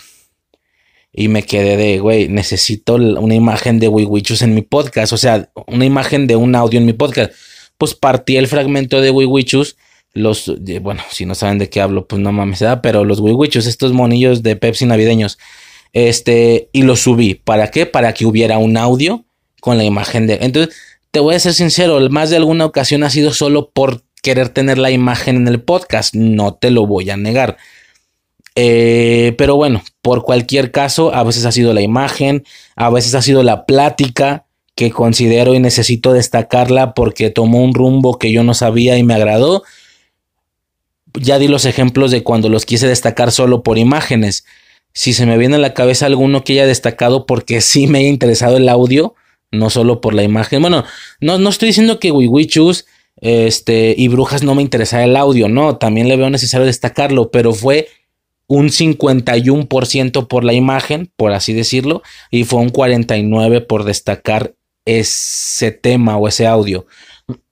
Y 1.13 1.27
me 1.27 1.43
quedé 1.43 1.77
de, 1.77 1.99
güey, 1.99 2.27
necesito 2.27 2.95
una 2.95 3.35
imagen 3.35 3.79
de 3.79 3.87
Wiwichus 3.87 4.41
en 4.41 4.55
mi 4.55 4.63
podcast. 4.63 5.13
O 5.13 5.17
sea, 5.17 5.51
una 5.67 5.85
imagen 5.85 6.25
de 6.25 6.35
un 6.35 6.55
audio 6.55 6.79
en 6.79 6.87
mi 6.87 6.93
podcast. 6.93 7.31
Pues 7.77 7.93
partí 7.93 8.37
el 8.37 8.47
fragmento 8.47 8.99
de 8.99 9.11
Wiwichus. 9.11 9.77
Los, 10.13 10.51
bueno, 10.81 11.03
si 11.11 11.27
no 11.27 11.35
saben 11.35 11.59
de 11.59 11.69
qué 11.69 11.81
hablo, 11.81 12.07
pues 12.07 12.19
no 12.19 12.31
mames, 12.31 12.59
da, 12.59 12.81
pero 12.81 13.03
los 13.03 13.19
Wiwichus, 13.19 13.67
estos 13.67 13.93
monillos 13.93 14.41
de 14.41 14.55
Pepsi 14.55 14.85
navideños 14.85 15.37
este, 15.93 16.69
y 16.71 16.83
lo 16.83 16.95
subí. 16.95 17.35
¿Para 17.35 17.71
qué? 17.71 17.85
Para 17.85 18.13
que 18.13 18.25
hubiera 18.25 18.57
un 18.57 18.77
audio 18.77 19.25
con 19.61 19.77
la 19.77 19.83
imagen 19.83 20.27
de. 20.27 20.39
Entonces, 20.41 20.75
te 21.11 21.19
voy 21.19 21.35
a 21.35 21.39
ser 21.39 21.53
sincero, 21.53 21.99
más 22.09 22.29
de 22.29 22.37
alguna 22.37 22.65
ocasión 22.65 23.03
ha 23.03 23.09
sido 23.09 23.33
solo 23.33 23.69
por 23.71 24.03
querer 24.21 24.49
tener 24.49 24.77
la 24.77 24.91
imagen 24.91 25.35
en 25.37 25.47
el 25.47 25.61
podcast. 25.61 26.13
No 26.13 26.53
te 26.55 26.71
lo 26.71 26.85
voy 26.85 27.09
a 27.09 27.17
negar. 27.17 27.57
Eh, 28.55 29.35
pero 29.37 29.55
bueno, 29.55 29.83
por 30.01 30.23
cualquier 30.23 30.71
caso, 30.71 31.13
a 31.13 31.23
veces 31.23 31.45
ha 31.45 31.51
sido 31.51 31.73
la 31.73 31.81
imagen, 31.81 32.43
a 32.75 32.89
veces 32.89 33.13
ha 33.13 33.21
sido 33.21 33.43
la 33.43 33.65
plática 33.65 34.45
que 34.73 34.91
considero 34.91 35.53
y 35.53 35.59
necesito 35.59 36.13
destacarla 36.13 36.93
porque 36.93 37.29
tomó 37.29 37.63
un 37.63 37.73
rumbo 37.73 38.17
que 38.17 38.31
yo 38.31 38.43
no 38.43 38.53
sabía 38.53 38.97
y 38.97 39.03
me 39.03 39.13
agradó. 39.13 39.63
Ya 41.13 41.39
di 41.39 41.47
los 41.47 41.65
ejemplos 41.65 42.11
de 42.11 42.23
cuando 42.23 42.49
los 42.49 42.65
quise 42.65 42.87
destacar 42.87 43.31
solo 43.31 43.63
por 43.63 43.77
imágenes 43.77 44.43
si 44.97 45.13
se 45.13 45.27
me 45.27 45.37
viene 45.37 45.57
a 45.57 45.59
la 45.59 45.75
cabeza 45.75 46.07
alguno 46.07 46.43
que 46.43 46.53
haya 46.53 46.65
destacado 46.65 47.27
porque 47.27 47.61
sí 47.61 47.85
me 47.85 47.99
haya 47.99 48.07
interesado 48.07 48.57
el 48.57 48.67
audio, 48.67 49.13
no 49.51 49.69
solo 49.69 50.01
por 50.01 50.15
la 50.15 50.23
imagen. 50.23 50.59
Bueno, 50.59 50.85
no, 51.21 51.37
no 51.37 51.49
estoy 51.49 51.67
diciendo 51.67 51.99
que 51.99 52.11
Wiwichus 52.11 52.87
este, 53.21 53.93
y 53.95 54.07
Brujas 54.07 54.41
no 54.41 54.55
me 54.55 54.63
interesara 54.63 55.03
el 55.03 55.15
audio, 55.15 55.49
no, 55.49 55.77
también 55.77 56.07
le 56.07 56.17
veo 56.17 56.31
necesario 56.31 56.65
destacarlo, 56.65 57.29
pero 57.29 57.53
fue 57.53 57.89
un 58.47 58.69
51% 58.69 60.27
por 60.27 60.43
la 60.43 60.53
imagen, 60.53 61.11
por 61.15 61.31
así 61.31 61.53
decirlo, 61.53 62.01
y 62.31 62.45
fue 62.45 62.61
un 62.61 62.71
49% 62.71 63.67
por 63.67 63.83
destacar 63.83 64.55
ese 64.85 65.69
tema 65.69 66.17
o 66.17 66.27
ese 66.27 66.47
audio. 66.47 66.87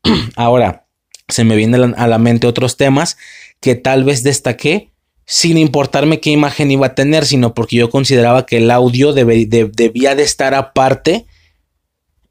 Ahora, 0.35 0.87
se 1.27 1.43
me 1.43 1.55
vienen 1.55 1.93
a 1.95 2.07
la 2.07 2.17
mente 2.17 2.47
otros 2.47 2.75
temas 2.75 3.17
que 3.59 3.75
tal 3.75 4.03
vez 4.03 4.23
destaqué, 4.23 4.89
sin 5.25 5.57
importarme 5.57 6.19
qué 6.19 6.29
imagen 6.29 6.71
iba 6.71 6.87
a 6.87 6.95
tener, 6.95 7.25
sino 7.25 7.53
porque 7.53 7.77
yo 7.77 7.89
consideraba 7.89 8.45
que 8.45 8.57
el 8.57 8.69
audio 8.69 9.13
debía 9.13 10.15
de 10.15 10.23
estar 10.23 10.53
aparte 10.53 11.25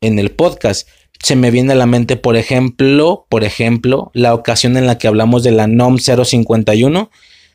en 0.00 0.18
el 0.18 0.30
podcast. 0.30 0.88
Se 1.22 1.36
me 1.36 1.50
viene 1.50 1.72
a 1.72 1.76
la 1.76 1.86
mente, 1.86 2.16
por 2.16 2.36
ejemplo, 2.36 3.26
por 3.28 3.44
ejemplo, 3.44 4.10
la 4.14 4.34
ocasión 4.34 4.76
en 4.76 4.86
la 4.86 4.98
que 4.98 5.08
hablamos 5.08 5.42
de 5.42 5.50
la 5.50 5.66
NOM 5.66 5.98
051, 5.98 7.10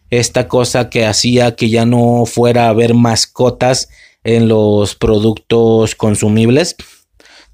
esta 0.10 0.48
cosa 0.48 0.90
que 0.90 1.06
hacía 1.06 1.56
que 1.56 1.70
ya 1.70 1.86
no 1.86 2.26
fuera 2.26 2.66
a 2.66 2.70
haber 2.70 2.94
mascotas 2.94 3.90
en 4.24 4.48
los 4.48 4.96
productos 4.96 5.96
consumibles. 5.96 6.76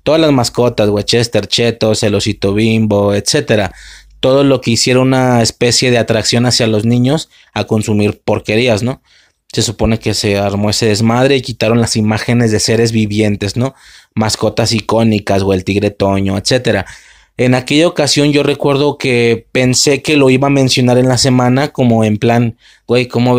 Todas 0.04 0.22
las 0.22 0.32
mascotas, 0.32 0.90
Wechester, 0.90 1.48
Chetos, 1.48 2.04
el 2.04 2.16
osito 2.16 2.54
bimbo, 2.54 3.14
etcétera 3.14 3.74
todo 4.26 4.44
lo 4.44 4.60
que 4.60 4.72
hiciera 4.72 5.02
una 5.02 5.44
especie 5.44 5.92
de 5.92 6.00
atracción 6.00 6.48
hacia 6.48 6.66
los 6.66 6.84
niños 6.84 7.30
a 7.54 7.66
consumir 7.66 8.20
porquerías, 8.26 8.82
¿no? 8.82 9.04
Se 9.54 9.62
supone 9.62 10.00
que 10.00 10.16
se 10.16 10.40
armó 10.40 10.72
ese 10.72 10.88
desmadre 10.88 11.36
y 11.36 11.44
quitaron 11.44 11.80
las 11.80 11.96
imágenes 11.96 12.50
de 12.50 12.60
seres 12.60 12.92
vivientes, 12.92 13.56
¿no? 13.56 13.76
Mascotas 14.16 14.72
icónicas 14.72 15.44
o 15.44 15.54
el 15.54 15.64
tigre 15.64 15.92
toño, 15.92 16.40
etcétera. 16.40 16.88
En 17.38 17.54
aquella 17.54 17.88
ocasión 17.88 18.32
yo 18.32 18.42
recuerdo 18.42 18.98
que 18.98 19.46
pensé 19.52 20.02
que 20.02 20.18
lo 20.18 20.32
iba 20.32 20.48
a 20.48 20.50
mencionar 20.50 20.98
en 20.98 21.08
la 21.08 21.20
semana 21.20 21.68
como 21.68 22.04
en 22.04 22.18
plan, 22.18 22.58
güey, 22.88 23.08
¿cómo, 23.08 23.38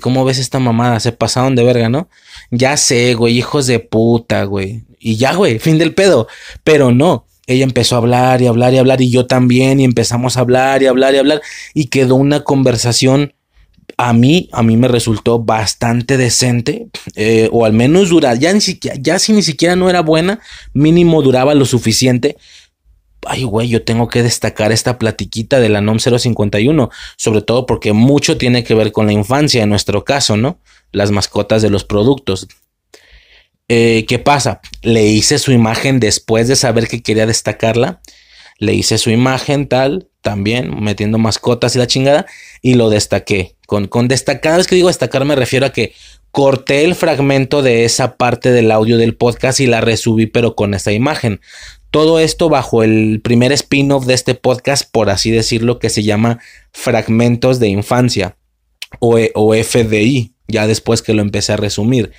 ¿cómo 0.00 0.24
ves 0.24 0.38
esta 0.38 0.60
mamada? 0.60 1.00
Se 1.00 1.10
pasaron 1.10 1.56
de 1.56 1.64
verga, 1.64 1.88
¿no? 1.88 2.08
ya 2.52 2.76
sé, 2.76 3.14
güey, 3.14 3.38
hijos 3.38 3.66
de 3.66 3.80
puta, 3.80 4.44
güey. 4.44 4.84
Y 5.00 5.16
ya, 5.16 5.34
güey, 5.34 5.58
fin 5.58 5.78
del 5.78 5.94
pedo. 5.94 6.28
Pero 6.62 6.92
no, 6.92 7.26
ella 7.46 7.64
empezó 7.64 7.96
a 7.96 7.98
hablar 7.98 8.40
y 8.40 8.46
hablar 8.46 8.72
y 8.72 8.78
hablar 8.78 9.00
y 9.00 9.10
yo 9.10 9.26
también 9.26 9.80
y 9.80 9.84
empezamos 9.84 10.36
a 10.36 10.40
hablar 10.40 10.82
y 10.82 10.86
hablar 10.86 11.14
y 11.14 11.18
hablar 11.18 11.42
y 11.74 11.86
quedó 11.86 12.14
una 12.14 12.44
conversación 12.44 13.34
a 13.96 14.12
mí, 14.12 14.48
a 14.52 14.62
mí 14.62 14.76
me 14.76 14.88
resultó 14.88 15.38
bastante 15.38 16.16
decente, 16.16 16.88
eh, 17.14 17.48
o 17.52 17.64
al 17.64 17.72
menos 17.72 18.08
dura, 18.08 18.34
ya, 18.34 18.52
ni 18.52 18.60
siquiera, 18.60 18.96
ya 19.00 19.18
si 19.18 19.32
ni 19.32 19.42
siquiera 19.42 19.76
no 19.76 19.90
era 19.90 20.00
buena, 20.00 20.40
mínimo 20.72 21.22
duraba 21.22 21.54
lo 21.54 21.64
suficiente. 21.64 22.36
Ay, 23.24 23.44
güey, 23.44 23.68
yo 23.68 23.84
tengo 23.84 24.08
que 24.08 24.22
destacar 24.22 24.72
esta 24.72 24.98
platiquita 24.98 25.60
de 25.60 25.68
la 25.68 25.80
NOM 25.80 25.98
051, 25.98 26.90
sobre 27.16 27.42
todo 27.42 27.66
porque 27.66 27.92
mucho 27.92 28.36
tiene 28.36 28.64
que 28.64 28.74
ver 28.74 28.90
con 28.90 29.06
la 29.06 29.12
infancia, 29.12 29.62
en 29.62 29.68
nuestro 29.68 30.04
caso, 30.04 30.36
¿no? 30.36 30.58
Las 30.90 31.12
mascotas 31.12 31.62
de 31.62 31.70
los 31.70 31.84
productos. 31.84 32.48
Eh, 33.68 34.04
¿Qué 34.08 34.18
pasa? 34.18 34.60
Le 34.82 35.06
hice 35.06 35.38
su 35.38 35.52
imagen 35.52 36.00
después 36.00 36.48
de 36.48 36.56
saber 36.56 36.88
que 36.88 37.02
quería 37.02 37.26
destacarla. 37.26 38.00
Le 38.58 38.74
hice 38.74 38.98
su 38.98 39.10
imagen 39.10 39.66
tal, 39.66 40.08
también 40.20 40.82
metiendo 40.82 41.18
mascotas 41.18 41.74
y 41.74 41.78
la 41.78 41.86
chingada, 41.86 42.26
y 42.60 42.74
lo 42.74 42.90
destaqué. 42.90 43.56
Con, 43.66 43.88
con 43.88 44.08
que 44.08 44.74
digo 44.74 44.88
destacar 44.88 45.24
me 45.24 45.34
refiero 45.34 45.66
a 45.66 45.72
que 45.72 45.94
corté 46.30 46.84
el 46.84 46.94
fragmento 46.94 47.62
de 47.62 47.84
esa 47.84 48.16
parte 48.16 48.52
del 48.52 48.70
audio 48.70 48.96
del 48.98 49.14
podcast 49.14 49.60
y 49.60 49.66
la 49.66 49.80
resubí, 49.80 50.26
pero 50.26 50.54
con 50.54 50.74
esa 50.74 50.92
imagen. 50.92 51.40
Todo 51.90 52.20
esto 52.20 52.48
bajo 52.48 52.82
el 52.82 53.20
primer 53.22 53.52
spin-off 53.52 54.06
de 54.06 54.14
este 54.14 54.34
podcast, 54.34 54.90
por 54.90 55.10
así 55.10 55.30
decirlo, 55.30 55.78
que 55.78 55.90
se 55.90 56.02
llama 56.02 56.38
Fragmentos 56.72 57.60
de 57.60 57.68
Infancia 57.68 58.36
o, 58.98 59.18
o 59.34 59.54
FDI, 59.54 60.34
ya 60.48 60.66
después 60.66 61.02
que 61.02 61.12
lo 61.12 61.20
empecé 61.20 61.52
a 61.52 61.58
resumir. 61.58 62.12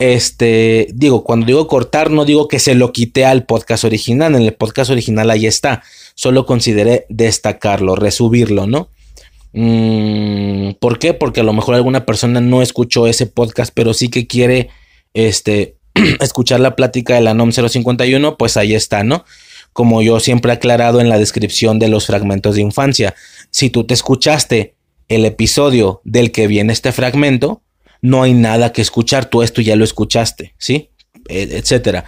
Este, 0.00 0.88
digo, 0.94 1.24
cuando 1.24 1.44
digo 1.44 1.68
cortar, 1.68 2.10
no 2.10 2.24
digo 2.24 2.48
que 2.48 2.58
se 2.58 2.74
lo 2.74 2.90
quité 2.90 3.26
al 3.26 3.44
podcast 3.44 3.84
original. 3.84 4.34
En 4.34 4.40
el 4.40 4.54
podcast 4.54 4.90
original 4.90 5.30
ahí 5.30 5.46
está. 5.46 5.82
Solo 6.14 6.46
consideré 6.46 7.04
destacarlo, 7.10 7.96
resubirlo, 7.96 8.66
¿no? 8.66 8.88
Mm, 9.52 10.70
¿Por 10.80 10.98
qué? 10.98 11.12
Porque 11.12 11.40
a 11.40 11.44
lo 11.44 11.52
mejor 11.52 11.74
alguna 11.74 12.06
persona 12.06 12.40
no 12.40 12.62
escuchó 12.62 13.06
ese 13.06 13.26
podcast, 13.26 13.72
pero 13.74 13.92
sí 13.92 14.08
que 14.08 14.26
quiere 14.26 14.70
este, 15.12 15.76
escuchar 16.20 16.60
la 16.60 16.76
plática 16.76 17.16
de 17.16 17.20
la 17.20 17.34
NOM 17.34 17.52
051, 17.52 18.38
pues 18.38 18.56
ahí 18.56 18.74
está, 18.74 19.04
¿no? 19.04 19.26
Como 19.74 20.00
yo 20.00 20.18
siempre 20.18 20.50
he 20.50 20.54
aclarado 20.54 21.02
en 21.02 21.10
la 21.10 21.18
descripción 21.18 21.78
de 21.78 21.88
los 21.88 22.06
fragmentos 22.06 22.54
de 22.54 22.62
infancia. 22.62 23.14
Si 23.50 23.68
tú 23.68 23.84
te 23.84 23.92
escuchaste 23.92 24.76
el 25.08 25.26
episodio 25.26 26.00
del 26.04 26.32
que 26.32 26.46
viene 26.46 26.72
este 26.72 26.90
fragmento, 26.90 27.60
no 28.02 28.22
hay 28.22 28.34
nada 28.34 28.72
que 28.72 28.82
escuchar, 28.82 29.26
tú 29.26 29.42
esto 29.42 29.60
ya 29.60 29.76
lo 29.76 29.84
escuchaste, 29.84 30.54
¿sí? 30.58 30.90
E, 31.28 31.42
etcétera. 31.58 32.04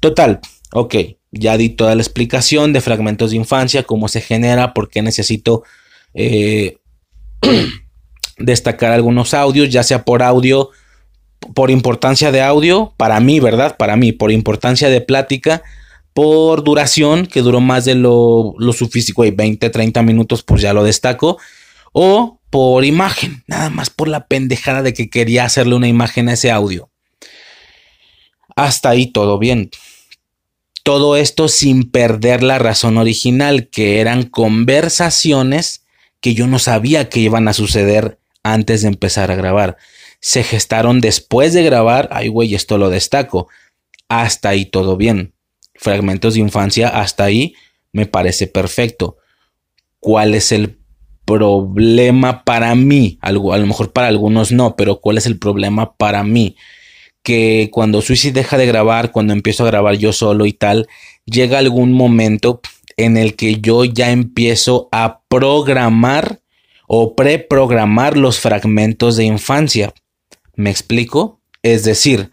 Total, 0.00 0.40
ok, 0.72 0.94
ya 1.30 1.56
di 1.56 1.68
toda 1.70 1.94
la 1.94 2.02
explicación 2.02 2.72
de 2.72 2.80
fragmentos 2.80 3.30
de 3.30 3.36
infancia, 3.36 3.82
cómo 3.82 4.08
se 4.08 4.20
genera, 4.20 4.74
por 4.74 4.88
qué 4.88 5.02
necesito 5.02 5.64
eh, 6.14 6.78
destacar 8.38 8.92
algunos 8.92 9.34
audios, 9.34 9.70
ya 9.70 9.82
sea 9.82 10.04
por 10.04 10.22
audio, 10.22 10.70
por 11.54 11.70
importancia 11.70 12.32
de 12.32 12.42
audio, 12.42 12.94
para 12.96 13.20
mí, 13.20 13.40
¿verdad? 13.40 13.76
Para 13.76 13.96
mí, 13.96 14.12
por 14.12 14.32
importancia 14.32 14.88
de 14.88 15.00
plática, 15.00 15.62
por 16.14 16.62
duración, 16.62 17.26
que 17.26 17.42
duró 17.42 17.60
más 17.60 17.84
de 17.84 17.96
lo, 17.96 18.54
lo 18.58 18.72
suficiente, 18.72 19.30
20, 19.32 19.68
30 19.70 20.02
minutos, 20.02 20.42
pues 20.42 20.62
ya 20.62 20.72
lo 20.72 20.84
destaco, 20.84 21.38
o 21.92 22.40
por 22.54 22.84
imagen, 22.84 23.42
nada 23.48 23.68
más 23.68 23.90
por 23.90 24.06
la 24.06 24.28
pendejada 24.28 24.82
de 24.82 24.94
que 24.94 25.10
quería 25.10 25.44
hacerle 25.44 25.74
una 25.74 25.88
imagen 25.88 26.28
a 26.28 26.34
ese 26.34 26.52
audio. 26.52 26.88
Hasta 28.54 28.90
ahí 28.90 29.08
todo 29.08 29.40
bien. 29.40 29.72
Todo 30.84 31.16
esto 31.16 31.48
sin 31.48 31.90
perder 31.90 32.44
la 32.44 32.60
razón 32.60 32.96
original, 32.96 33.70
que 33.70 33.98
eran 33.98 34.22
conversaciones 34.22 35.84
que 36.20 36.34
yo 36.34 36.46
no 36.46 36.60
sabía 36.60 37.08
que 37.08 37.18
iban 37.18 37.48
a 37.48 37.54
suceder 37.54 38.20
antes 38.44 38.82
de 38.82 38.88
empezar 38.88 39.32
a 39.32 39.34
grabar. 39.34 39.76
Se 40.20 40.44
gestaron 40.44 41.00
después 41.00 41.54
de 41.54 41.64
grabar, 41.64 42.08
ay 42.12 42.28
güey, 42.28 42.54
esto 42.54 42.78
lo 42.78 42.88
destaco. 42.88 43.48
Hasta 44.08 44.50
ahí 44.50 44.64
todo 44.64 44.96
bien. 44.96 45.34
Fragmentos 45.74 46.34
de 46.34 46.40
infancia, 46.40 46.86
hasta 46.86 47.24
ahí 47.24 47.56
me 47.90 48.06
parece 48.06 48.46
perfecto. 48.46 49.16
¿Cuál 49.98 50.36
es 50.36 50.52
el 50.52 50.83
problema 51.24 52.44
para 52.44 52.74
mí? 52.74 53.18
Algo, 53.20 53.52
a 53.52 53.58
lo 53.58 53.66
mejor 53.66 53.92
para 53.92 54.08
algunos 54.08 54.52
no, 54.52 54.76
pero 54.76 55.00
¿cuál 55.00 55.18
es 55.18 55.26
el 55.26 55.38
problema 55.38 55.94
para 55.96 56.22
mí? 56.24 56.56
Que 57.22 57.70
cuando 57.72 58.02
Suicide 58.02 58.32
deja 58.32 58.58
de 58.58 58.66
grabar, 58.66 59.12
cuando 59.12 59.32
empiezo 59.32 59.64
a 59.64 59.68
grabar 59.68 59.96
yo 59.96 60.12
solo 60.12 60.46
y 60.46 60.52
tal, 60.52 60.88
llega 61.24 61.58
algún 61.58 61.92
momento 61.92 62.60
en 62.96 63.16
el 63.16 63.34
que 63.34 63.60
yo 63.60 63.84
ya 63.84 64.10
empiezo 64.10 64.88
a 64.92 65.22
programar 65.28 66.40
o 66.86 67.14
preprogramar 67.16 68.16
los 68.16 68.38
fragmentos 68.38 69.16
de 69.16 69.24
infancia. 69.24 69.94
¿Me 70.54 70.70
explico? 70.70 71.40
Es 71.62 71.84
decir, 71.84 72.30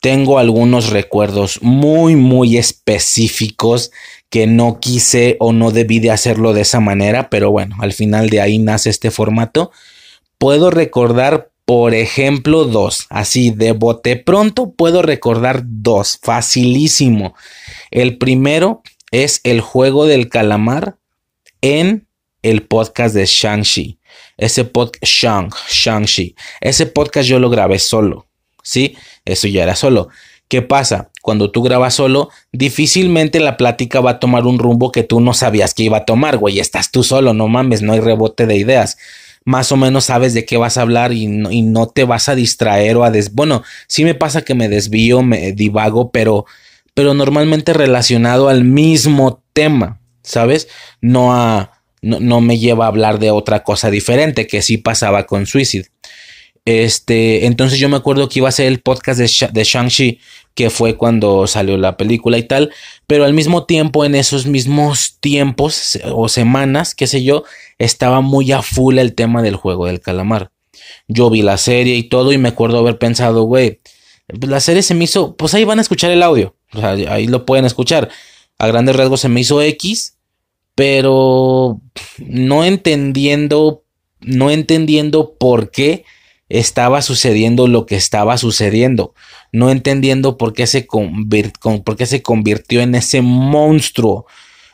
tengo 0.00 0.38
algunos 0.38 0.90
recuerdos 0.90 1.62
muy, 1.62 2.16
muy 2.16 2.56
específicos 2.56 3.90
que 4.30 4.46
no 4.46 4.78
quise 4.80 5.36
o 5.40 5.52
no 5.52 5.72
debí 5.72 5.98
de 5.98 6.12
hacerlo 6.12 6.52
de 6.52 6.62
esa 6.62 6.80
manera, 6.80 7.28
pero 7.28 7.50
bueno, 7.50 7.76
al 7.80 7.92
final 7.92 8.30
de 8.30 8.40
ahí 8.40 8.58
nace 8.58 8.88
este 8.88 9.10
formato. 9.10 9.72
Puedo 10.38 10.70
recordar, 10.70 11.50
por 11.64 11.94
ejemplo, 11.94 12.64
dos, 12.64 13.06
así 13.10 13.50
de 13.50 13.72
bote 13.72 14.16
pronto 14.16 14.70
puedo 14.70 15.02
recordar 15.02 15.62
dos, 15.64 16.18
facilísimo. 16.22 17.34
El 17.90 18.18
primero 18.18 18.82
es 19.10 19.40
el 19.42 19.60
juego 19.60 20.06
del 20.06 20.28
calamar 20.28 20.96
en 21.60 22.06
el 22.42 22.62
podcast 22.62 23.14
de 23.14 23.26
Shang-Chi. 23.26 23.98
Ese 24.36 24.64
podcast, 24.64 25.04
Shang, 25.04 25.50
Shang-Chi. 25.68 26.34
Ese 26.60 26.86
podcast 26.86 27.28
yo 27.28 27.38
lo 27.38 27.50
grabé 27.50 27.78
solo, 27.78 28.28
¿sí? 28.62 28.96
Eso 29.24 29.48
ya 29.48 29.64
era 29.64 29.76
solo. 29.76 30.08
¿Qué 30.50 30.62
pasa? 30.62 31.12
Cuando 31.22 31.52
tú 31.52 31.62
grabas 31.62 31.94
solo, 31.94 32.28
difícilmente 32.50 33.38
la 33.38 33.56
plática 33.56 34.00
va 34.00 34.10
a 34.10 34.18
tomar 34.18 34.48
un 34.48 34.58
rumbo 34.58 34.90
que 34.90 35.04
tú 35.04 35.20
no 35.20 35.32
sabías 35.32 35.74
que 35.74 35.84
iba 35.84 35.98
a 35.98 36.04
tomar, 36.04 36.38
güey. 36.38 36.58
Estás 36.58 36.90
tú 36.90 37.04
solo, 37.04 37.32
no 37.32 37.46
mames, 37.46 37.82
no 37.82 37.92
hay 37.92 38.00
rebote 38.00 38.46
de 38.46 38.56
ideas. 38.56 38.98
Más 39.44 39.70
o 39.70 39.76
menos 39.76 40.06
sabes 40.06 40.34
de 40.34 40.44
qué 40.44 40.56
vas 40.56 40.76
a 40.76 40.82
hablar 40.82 41.12
y 41.12 41.28
no, 41.28 41.86
te 41.86 42.02
vas 42.02 42.28
a 42.28 42.34
distraer 42.34 42.96
o 42.96 43.04
a 43.04 43.12
des... 43.12 43.32
Bueno, 43.32 43.62
sí 43.86 44.02
me 44.02 44.16
pasa 44.16 44.42
que 44.42 44.56
me 44.56 44.68
desvío, 44.68 45.22
me 45.22 45.52
divago, 45.52 46.10
pero, 46.10 46.46
pero 46.94 47.14
normalmente 47.14 47.72
relacionado 47.72 48.48
al 48.48 48.64
mismo 48.64 49.44
tema, 49.52 50.00
¿sabes? 50.24 50.66
No 51.00 51.32
a... 51.32 51.70
No, 52.02 52.18
no 52.18 52.40
me 52.40 52.58
lleva 52.58 52.86
a 52.86 52.88
hablar 52.88 53.20
de 53.20 53.30
otra 53.30 53.62
cosa 53.62 53.88
diferente 53.88 54.48
que 54.48 54.62
sí 54.62 54.78
pasaba 54.78 55.26
con 55.26 55.46
Suicide. 55.46 55.86
Este, 56.64 57.46
entonces 57.46 57.78
yo 57.78 57.88
me 57.88 57.96
acuerdo 57.96 58.28
que 58.28 58.38
iba 58.38 58.48
a 58.48 58.52
ser 58.52 58.66
el 58.66 58.80
podcast 58.80 59.18
de, 59.18 59.48
de 59.52 59.64
Shang-Chi, 59.64 60.20
que 60.54 60.70
fue 60.70 60.96
cuando 60.96 61.46
salió 61.46 61.76
la 61.78 61.96
película 61.96 62.38
y 62.38 62.42
tal, 62.42 62.72
pero 63.06 63.24
al 63.24 63.32
mismo 63.32 63.64
tiempo, 63.64 64.04
en 64.04 64.14
esos 64.14 64.46
mismos 64.46 65.16
tiempos 65.20 65.98
o 66.12 66.28
semanas, 66.28 66.94
qué 66.94 67.06
sé 67.06 67.22
yo, 67.22 67.44
estaba 67.78 68.20
muy 68.20 68.52
a 68.52 68.62
full 68.62 68.98
el 68.98 69.14
tema 69.14 69.42
del 69.42 69.56
juego 69.56 69.86
del 69.86 70.00
calamar. 70.00 70.50
Yo 71.08 71.30
vi 71.30 71.42
la 71.42 71.56
serie 71.56 71.96
y 71.96 72.04
todo 72.04 72.32
y 72.32 72.38
me 72.38 72.48
acuerdo 72.48 72.78
haber 72.78 72.98
pensado, 72.98 73.44
güey, 73.44 73.80
la 74.28 74.60
serie 74.60 74.82
se 74.82 74.94
me 74.94 75.04
hizo, 75.04 75.36
pues 75.36 75.54
ahí 75.54 75.64
van 75.64 75.78
a 75.78 75.82
escuchar 75.82 76.10
el 76.10 76.22
audio, 76.22 76.54
o 76.72 76.80
sea, 76.80 76.90
ahí 76.90 77.26
lo 77.26 77.46
pueden 77.46 77.64
escuchar. 77.64 78.10
A 78.58 78.66
grandes 78.66 78.94
rasgos 78.96 79.20
se 79.20 79.28
me 79.28 79.40
hizo 79.40 79.62
X, 79.62 80.18
pero 80.74 81.80
no 82.18 82.64
entendiendo, 82.64 83.84
no 84.20 84.50
entendiendo 84.50 85.34
por 85.38 85.70
qué 85.70 86.04
estaba 86.50 87.00
sucediendo 87.00 87.68
lo 87.68 87.86
que 87.86 87.94
estaba 87.94 88.36
sucediendo, 88.36 89.14
no 89.52 89.70
entendiendo 89.70 90.36
por 90.36 90.52
qué 90.52 90.66
se, 90.66 90.86
por 90.86 91.96
qué 91.96 92.06
se 92.06 92.22
convirtió 92.22 92.82
en 92.82 92.94
ese 92.96 93.22
monstruo. 93.22 94.26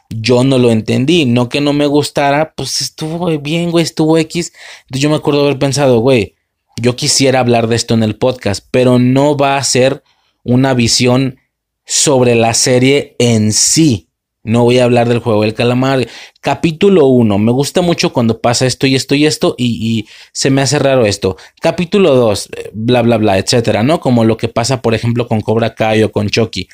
Yo 0.08 0.42
no 0.42 0.58
lo 0.58 0.70
entendí, 0.70 1.26
no 1.26 1.48
que 1.48 1.60
no 1.60 1.72
me 1.72 1.86
gustara, 1.86 2.54
pues 2.56 2.80
estuvo 2.80 3.26
bien, 3.38 3.70
güey, 3.70 3.84
estuvo 3.84 4.16
X. 4.16 4.52
Entonces 4.82 5.02
yo 5.02 5.10
me 5.10 5.16
acuerdo 5.16 5.42
haber 5.42 5.58
pensado, 5.58 5.98
güey, 6.00 6.34
yo 6.80 6.96
quisiera 6.96 7.40
hablar 7.40 7.66
de 7.68 7.76
esto 7.76 7.94
en 7.94 8.02
el 8.02 8.16
podcast, 8.16 8.66
pero 8.70 8.98
no 8.98 9.36
va 9.36 9.58
a 9.58 9.64
ser 9.64 10.02
una 10.44 10.72
visión 10.72 11.38
sobre 11.84 12.34
la 12.36 12.54
serie 12.54 13.16
en 13.18 13.52
sí. 13.52 14.05
No 14.46 14.62
voy 14.62 14.78
a 14.78 14.84
hablar 14.84 15.08
del 15.08 15.18
juego 15.18 15.42
del 15.42 15.54
calamar. 15.54 16.06
Capítulo 16.40 17.06
1. 17.06 17.36
Me 17.38 17.50
gusta 17.50 17.82
mucho 17.82 18.12
cuando 18.12 18.40
pasa 18.40 18.64
esto 18.64 18.86
y 18.86 18.94
esto 18.94 19.16
y 19.16 19.26
esto 19.26 19.56
y, 19.58 20.06
se 20.30 20.50
me 20.50 20.62
hace 20.62 20.78
raro 20.78 21.04
esto. 21.04 21.36
Capítulo 21.60 22.14
2. 22.14 22.50
Eh, 22.56 22.70
bla, 22.72 23.02
bla, 23.02 23.16
bla, 23.16 23.38
etcétera, 23.38 23.82
¿no? 23.82 23.98
Como 23.98 24.24
lo 24.24 24.36
que 24.36 24.46
pasa, 24.46 24.82
por 24.82 24.94
ejemplo, 24.94 25.26
con 25.26 25.40
Cobra 25.40 25.74
Kai 25.74 26.04
o 26.04 26.12
con 26.12 26.28
Chucky. 26.28 26.68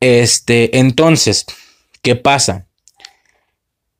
Este, 0.00 0.78
entonces, 0.78 1.44
¿qué 2.00 2.16
pasa? 2.16 2.66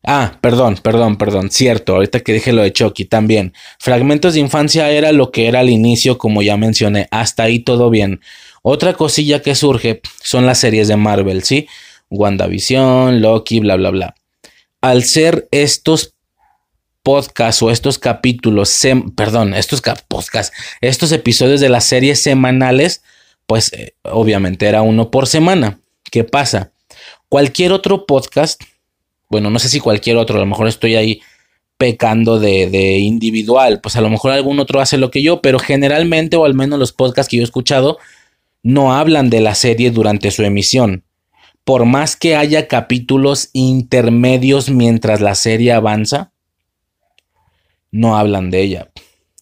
Ah, 0.03 0.39
perdón, 0.41 0.79
perdón, 0.83 1.19
perdón, 1.19 1.51
cierto, 1.51 1.97
ahorita 1.97 2.21
que 2.21 2.33
dije 2.33 2.55
lo 2.55 2.63
de 2.63 2.73
Chucky 2.73 3.05
también. 3.05 3.53
Fragmentos 3.79 4.33
de 4.33 4.41
infancia 4.41 4.91
era 4.91 5.13
lo 5.13 5.31
que 5.31 5.49
era 5.49 5.61
al 5.61 5.69
inicio, 5.69 6.17
como 6.17 6.41
ya 6.41 6.57
mencioné, 6.57 7.09
hasta 7.11 7.43
ahí 7.43 7.59
todo 7.59 7.91
bien. 7.91 8.21
Otra 8.63 8.95
cosilla 8.95 9.43
que 9.43 9.55
surge 9.55 10.01
son 10.23 10.47
las 10.47 10.59
series 10.59 10.89
de 10.89 10.97
Marvel, 10.97 11.43
¿sí? 11.43 11.69
WandaVision, 12.11 13.21
Loki, 13.21 13.61
bla, 13.61 13.77
bla, 13.77 13.91
bla. 13.91 14.15
Al 14.81 15.05
ser 15.05 15.49
estos 15.51 16.15
podcasts 17.03 17.63
o 17.63 17.71
estos 17.71 17.99
capítulos, 17.99 18.79
perdón, 19.17 19.55
estos 19.55 19.83
podcasts, 20.09 20.57
estos 20.81 21.13
episodios 21.13 21.61
de 21.61 21.69
las 21.69 21.85
series 21.85 22.21
semanales, 22.21 23.03
pues 23.47 23.73
eh, 23.73 23.95
obviamente 24.03 24.67
era 24.67 24.83
uno 24.83 25.11
por 25.11 25.27
semana. 25.27 25.81
¿Qué 26.11 26.25
pasa? 26.25 26.73
Cualquier 27.29 27.73
otro 27.73 28.07
podcast, 28.07 28.63
bueno, 29.29 29.51
no 29.51 29.59
sé 29.59 29.69
si 29.69 29.81
cualquier 29.81 30.17
otro, 30.17 30.37
a 30.37 30.41
lo 30.41 30.47
mejor 30.47 30.69
estoy 30.69 30.97
ahí 30.97 31.23
pecando 31.79 32.39
de, 32.39 32.69
de, 32.69 32.99
individual, 32.99 33.81
pues 33.81 33.97
a 33.97 34.03
lo 34.03 34.11
mejor 34.11 34.33
algún 34.33 34.61
otro 34.61 34.81
hace 34.81 34.99
lo 34.99 35.11
que 35.11 35.23
yo, 35.23 35.41
pero 35.41 35.59
generalmente, 35.59 36.37
o 36.37 36.45
al 36.45 36.53
menos 36.53 36.79
los 36.79 36.93
podcasts 36.93 37.31
que 37.31 37.39
yo 37.39 37.43
he 37.43 37.45
escuchado, 37.45 37.99
no 38.63 38.93
hablan 38.93 39.31
de 39.31 39.41
la 39.41 39.55
serie 39.55 39.91
durante 39.91 40.31
su 40.31 40.43
emisión. 40.43 41.05
Por 41.65 41.85
más 41.85 42.17
que 42.17 42.37
haya 42.37 42.69
capítulos 42.69 43.51
intermedios 43.53 44.71
mientras 44.71 45.21
la 45.21 45.35
serie 45.35 45.73
avanza, 45.73 46.33
no 47.91 48.17
hablan 48.17 48.51
de 48.51 48.63
ella, 48.63 48.91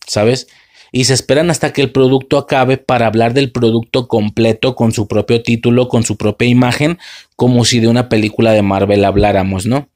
¿sabes? 0.06 0.48
Y 0.90 1.04
se 1.04 1.14
esperan 1.14 1.50
hasta 1.50 1.72
que 1.72 1.82
el 1.82 1.92
producto 1.92 2.38
acabe 2.38 2.78
para 2.78 3.06
hablar 3.06 3.34
del 3.34 3.52
producto 3.52 4.08
completo 4.08 4.74
con 4.74 4.92
su 4.92 5.06
propio 5.06 5.42
título, 5.42 5.88
con 5.88 6.02
su 6.02 6.16
propia 6.16 6.48
imagen, 6.48 6.98
como 7.36 7.64
si 7.64 7.80
de 7.80 7.88
una 7.88 8.08
película 8.08 8.52
de 8.52 8.62
Marvel 8.62 9.04
habláramos, 9.04 9.66
¿no? 9.66 9.88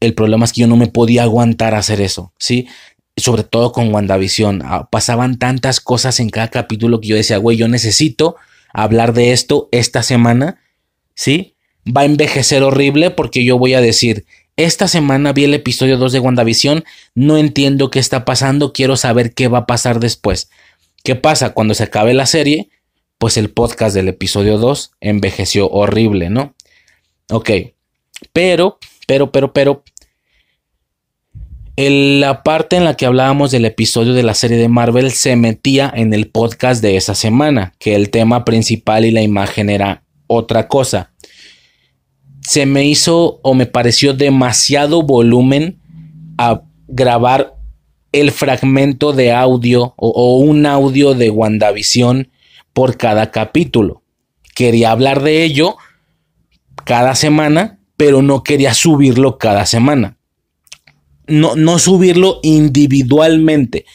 El 0.00 0.14
problema 0.14 0.44
es 0.44 0.52
que 0.52 0.62
yo 0.62 0.66
no 0.66 0.76
me 0.76 0.88
podía 0.88 1.22
aguantar 1.22 1.76
hacer 1.76 2.00
eso, 2.00 2.32
¿sí? 2.36 2.66
Sobre 3.16 3.44
todo 3.44 3.70
con 3.70 3.94
WandaVision. 3.94 4.62
Ah, 4.64 4.88
pasaban 4.90 5.38
tantas 5.38 5.78
cosas 5.78 6.18
en 6.18 6.30
cada 6.30 6.48
capítulo 6.48 7.00
que 7.00 7.08
yo 7.08 7.16
decía, 7.16 7.36
güey, 7.36 7.56
yo 7.56 7.68
necesito 7.68 8.34
hablar 8.72 9.12
de 9.12 9.32
esto 9.32 9.68
esta 9.70 10.02
semana, 10.02 10.58
¿sí? 11.14 11.56
Va 11.86 12.02
a 12.02 12.06
envejecer 12.06 12.62
horrible 12.62 13.10
porque 13.10 13.44
yo 13.44 13.58
voy 13.58 13.74
a 13.74 13.80
decir, 13.80 14.24
esta 14.56 14.86
semana 14.86 15.32
vi 15.32 15.44
el 15.44 15.54
episodio 15.54 15.96
2 15.96 16.12
de 16.12 16.20
WandaVision, 16.20 16.84
no 17.14 17.38
entiendo 17.38 17.90
qué 17.90 17.98
está 17.98 18.24
pasando, 18.24 18.72
quiero 18.72 18.96
saber 18.96 19.32
qué 19.34 19.48
va 19.48 19.58
a 19.58 19.66
pasar 19.66 19.98
después. 19.98 20.50
¿Qué 21.02 21.14
pasa? 21.14 21.50
Cuando 21.50 21.74
se 21.74 21.84
acabe 21.84 22.14
la 22.14 22.26
serie, 22.26 22.68
pues 23.18 23.36
el 23.36 23.50
podcast 23.50 23.94
del 23.94 24.08
episodio 24.08 24.58
2 24.58 24.92
envejeció 25.00 25.68
horrible, 25.70 26.28
¿no? 26.28 26.54
Ok, 27.30 27.50
pero, 28.32 28.78
pero, 29.06 29.32
pero, 29.32 29.52
pero, 29.52 29.84
la 31.76 32.42
parte 32.42 32.76
en 32.76 32.84
la 32.84 32.94
que 32.94 33.06
hablábamos 33.06 33.50
del 33.50 33.64
episodio 33.64 34.12
de 34.12 34.22
la 34.22 34.34
serie 34.34 34.58
de 34.58 34.68
Marvel 34.68 35.10
se 35.12 35.34
metía 35.36 35.90
en 35.94 36.12
el 36.12 36.28
podcast 36.28 36.82
de 36.82 36.96
esa 36.96 37.14
semana, 37.14 37.74
que 37.78 37.94
el 37.94 38.10
tema 38.10 38.44
principal 38.44 39.04
y 39.04 39.10
la 39.10 39.22
imagen 39.22 39.70
era 39.70 40.02
otra 40.32 40.68
cosa 40.68 41.12
se 42.42 42.66
me 42.66 42.84
hizo 42.84 43.40
o 43.42 43.54
me 43.54 43.66
pareció 43.66 44.14
demasiado 44.14 45.02
volumen 45.02 45.80
a 46.38 46.62
grabar 46.88 47.56
el 48.10 48.30
fragmento 48.30 49.12
de 49.12 49.32
audio 49.32 49.94
o, 49.96 50.38
un 50.38 50.66
audio 50.66 51.14
de 51.14 51.30
WandaVision 51.30 52.30
por 52.72 52.96
cada 52.96 53.30
capítulo. 53.30 54.02
Quería 54.54 54.90
hablar 54.90 55.22
de 55.22 55.44
ello 55.44 55.76
cada 56.84 57.14
semana, 57.14 57.78
pero 57.96 58.22
no 58.22 58.42
quería 58.42 58.74
subirlo 58.74 59.38
cada 59.38 59.64
semana. 59.64 60.18
No, 61.26 61.54
no 61.54 61.78
subirlo 61.78 62.40
individualmente. 62.42 63.86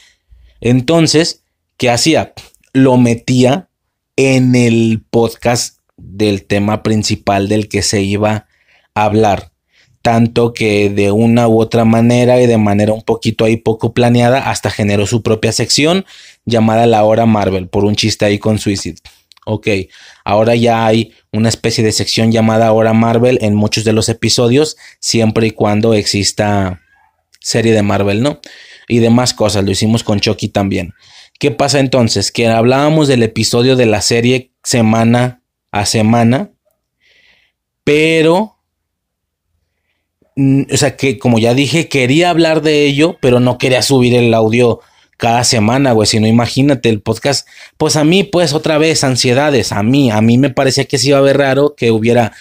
Entonces, 0.62 1.44
¿qué 1.76 1.92
hacía? 1.92 2.34
Lo 2.74 2.98
metía 2.98 3.70
en 4.16 4.56
el 4.56 5.04
podcast 5.12 5.77
del 5.98 6.46
tema 6.46 6.84
principal 6.84 7.50
del 7.50 7.68
que 7.68 7.82
se 7.82 8.02
iba 8.02 8.48
a 8.94 9.04
hablar. 9.04 9.52
Tanto 10.02 10.54
que 10.54 10.90
de 10.90 11.12
una 11.12 11.48
u 11.48 11.60
otra 11.60 11.84
manera 11.84 12.40
y 12.42 12.48
de 12.48 12.58
manera 12.58 12.94
un 12.94 13.02
poquito 13.02 13.44
ahí 13.44 13.58
poco 13.58 13.94
planeada, 13.94 14.50
hasta 14.50 14.70
generó 14.70 15.06
su 15.06 15.22
propia 15.22 15.52
sección 15.52 16.06
llamada 16.46 16.86
La 16.86 17.04
Hora 17.04 17.26
Marvel, 17.26 17.68
por 17.68 17.84
un 17.84 17.96
chiste 17.96 18.24
ahí 18.24 18.40
con 18.40 18.58
Suicide. 18.58 19.02
Ok, 19.46 19.68
ahora 20.24 20.56
ya 20.56 20.86
hay 20.86 21.14
una 21.32 21.50
especie 21.50 21.84
de 21.84 21.92
sección 21.92 22.32
llamada 22.32 22.72
Hora 22.72 22.94
Marvel 22.94 23.40
en 23.42 23.56
muchos 23.56 23.84
de 23.84 23.94
los 23.94 24.10
episodios, 24.10 24.78
siempre 25.00 25.48
y 25.48 25.52
cuando 25.52 25.94
exista 25.94 26.82
serie 27.40 27.74
de 27.74 27.82
Marvel, 27.82 28.22
¿no? 28.22 28.40
Y 28.90 29.00
demás 29.00 29.34
cosas, 29.34 29.64
lo 29.64 29.72
hicimos 29.72 30.04
con 30.04 30.20
Chucky 30.20 30.50
también. 30.50 30.94
¿Qué 31.40 31.52
pasa 31.52 31.80
entonces? 31.80 32.32
Que 32.32 32.48
hablábamos 32.48 33.08
del 33.08 33.24
episodio 33.24 33.76
de 33.76 33.86
la 33.86 34.02
serie 34.02 34.52
semana 34.64 35.42
a 35.80 35.86
semana, 35.86 36.52
pero, 37.84 38.58
mm, 40.36 40.64
o 40.74 40.78
sea 40.78 40.96
que 40.98 41.18
como 41.20 41.40
ya 41.40 41.54
dije, 41.54 41.88
quería 41.88 42.30
hablar 42.30 42.62
de 42.62 42.86
ello, 42.86 43.18
pero 43.22 43.40
no 43.40 43.58
quería 43.58 43.82
subir 43.82 44.14
el 44.14 44.34
audio 44.34 44.80
cada 45.18 45.44
semana, 45.44 45.94
güey, 45.94 46.08
si 46.08 46.20
no 46.20 46.28
imagínate 46.28 46.90
el 46.90 47.02
podcast, 47.02 47.48
pues 47.78 47.96
a 47.96 48.04
mí, 48.04 48.24
pues 48.24 48.54
otra 48.54 48.78
vez, 48.78 49.04
ansiedades, 49.04 49.72
a 49.72 49.84
mí, 49.84 50.12
a 50.12 50.22
mí 50.22 50.38
me 50.38 50.52
parecía 50.52 50.86
que 50.86 50.98
se 50.98 51.10
iba 51.10 51.18
a 51.18 51.22
ver 51.22 51.38
raro 51.38 51.76
que 51.76 51.92
hubiera 51.92 52.34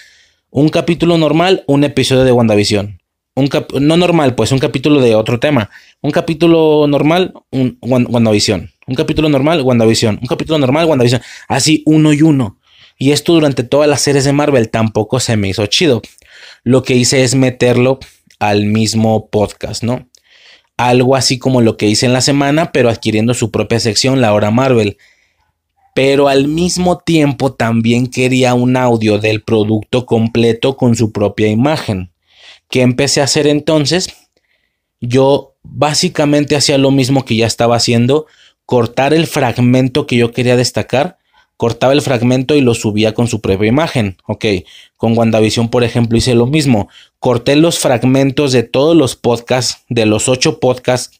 un 0.49 0.69
capítulo 0.69 1.17
normal, 1.17 1.63
un 1.67 1.83
episodio 1.83 2.23
de 2.23 2.31
WandaVision. 2.31 2.99
Un 3.35 3.49
no 3.81 3.97
normal, 3.97 4.33
pues 4.33 4.51
un 4.51 4.57
capítulo 4.57 4.99
de 4.99 5.13
otro 5.13 5.39
tema. 5.39 5.69
Un 6.01 6.09
capítulo 6.09 6.87
normal, 6.87 7.33
un 7.51 7.77
WandaVision. 7.81 8.71
Un 8.87 8.95
capítulo 8.95 9.29
normal, 9.29 9.61
WandaVision. 9.61 10.17
Un 10.19 10.27
capítulo 10.27 10.57
normal, 10.57 10.85
WandaVision. 10.85 11.21
Así 11.47 11.83
uno 11.85 12.13
y 12.13 12.23
uno. 12.23 12.57
Y 12.97 13.11
esto 13.11 13.33
durante 13.33 13.63
todas 13.63 13.87
las 13.87 14.01
series 14.01 14.25
de 14.25 14.33
Marvel 14.33 14.69
tampoco 14.69 15.19
se 15.19 15.37
me 15.37 15.49
hizo 15.49 15.65
chido. 15.67 16.01
Lo 16.63 16.83
que 16.83 16.95
hice 16.95 17.23
es 17.23 17.35
meterlo 17.35 17.99
al 18.39 18.65
mismo 18.65 19.29
podcast, 19.29 19.83
¿no? 19.83 20.09
Algo 20.77 21.15
así 21.15 21.39
como 21.39 21.61
lo 21.61 21.77
que 21.77 21.87
hice 21.87 22.05
en 22.05 22.13
la 22.13 22.21
semana, 22.21 22.71
pero 22.71 22.89
adquiriendo 22.89 23.33
su 23.33 23.51
propia 23.51 23.79
sección, 23.79 24.21
la 24.21 24.33
hora 24.33 24.51
Marvel. 24.51 24.97
Pero 25.93 26.27
al 26.27 26.47
mismo 26.47 26.99
tiempo 26.99 27.53
también 27.53 28.07
quería 28.07 28.53
un 28.53 28.77
audio 28.77 29.17
del 29.17 29.43
producto 29.43 30.05
completo 30.05 30.77
con 30.77 30.95
su 30.95 31.11
propia 31.11 31.47
imagen. 31.47 32.11
¿Qué 32.69 32.81
empecé 32.81 33.21
a 33.21 33.25
hacer 33.25 33.47
entonces? 33.47 34.09
Yo 34.99 35.55
básicamente 35.63 36.55
hacía 36.55 36.77
lo 36.77 36.91
mismo 36.91 37.25
que 37.25 37.35
ya 37.35 37.47
estaba 37.47 37.75
haciendo, 37.75 38.27
cortar 38.65 39.13
el 39.13 39.27
fragmento 39.27 40.05
que 40.05 40.17
yo 40.17 40.31
quería 40.31 40.55
destacar 40.55 41.16
cortaba 41.57 41.93
el 41.93 42.01
fragmento 42.01 42.55
y 42.55 42.61
lo 42.61 42.75
subía 42.75 43.13
con 43.13 43.27
su 43.27 43.41
propia 43.41 43.67
imagen. 43.67 44.17
Ok, 44.25 44.45
con 44.95 45.17
WandaVision, 45.17 45.69
por 45.69 45.83
ejemplo, 45.83 46.17
hice 46.17 46.35
lo 46.35 46.45
mismo. 46.45 46.87
Corté 47.19 47.55
los 47.55 47.79
fragmentos 47.79 48.51
de 48.51 48.63
todos 48.63 48.95
los 48.95 49.15
podcasts, 49.15 49.83
de 49.89 50.05
los 50.05 50.29
ocho 50.29 50.59
podcasts 50.59 51.19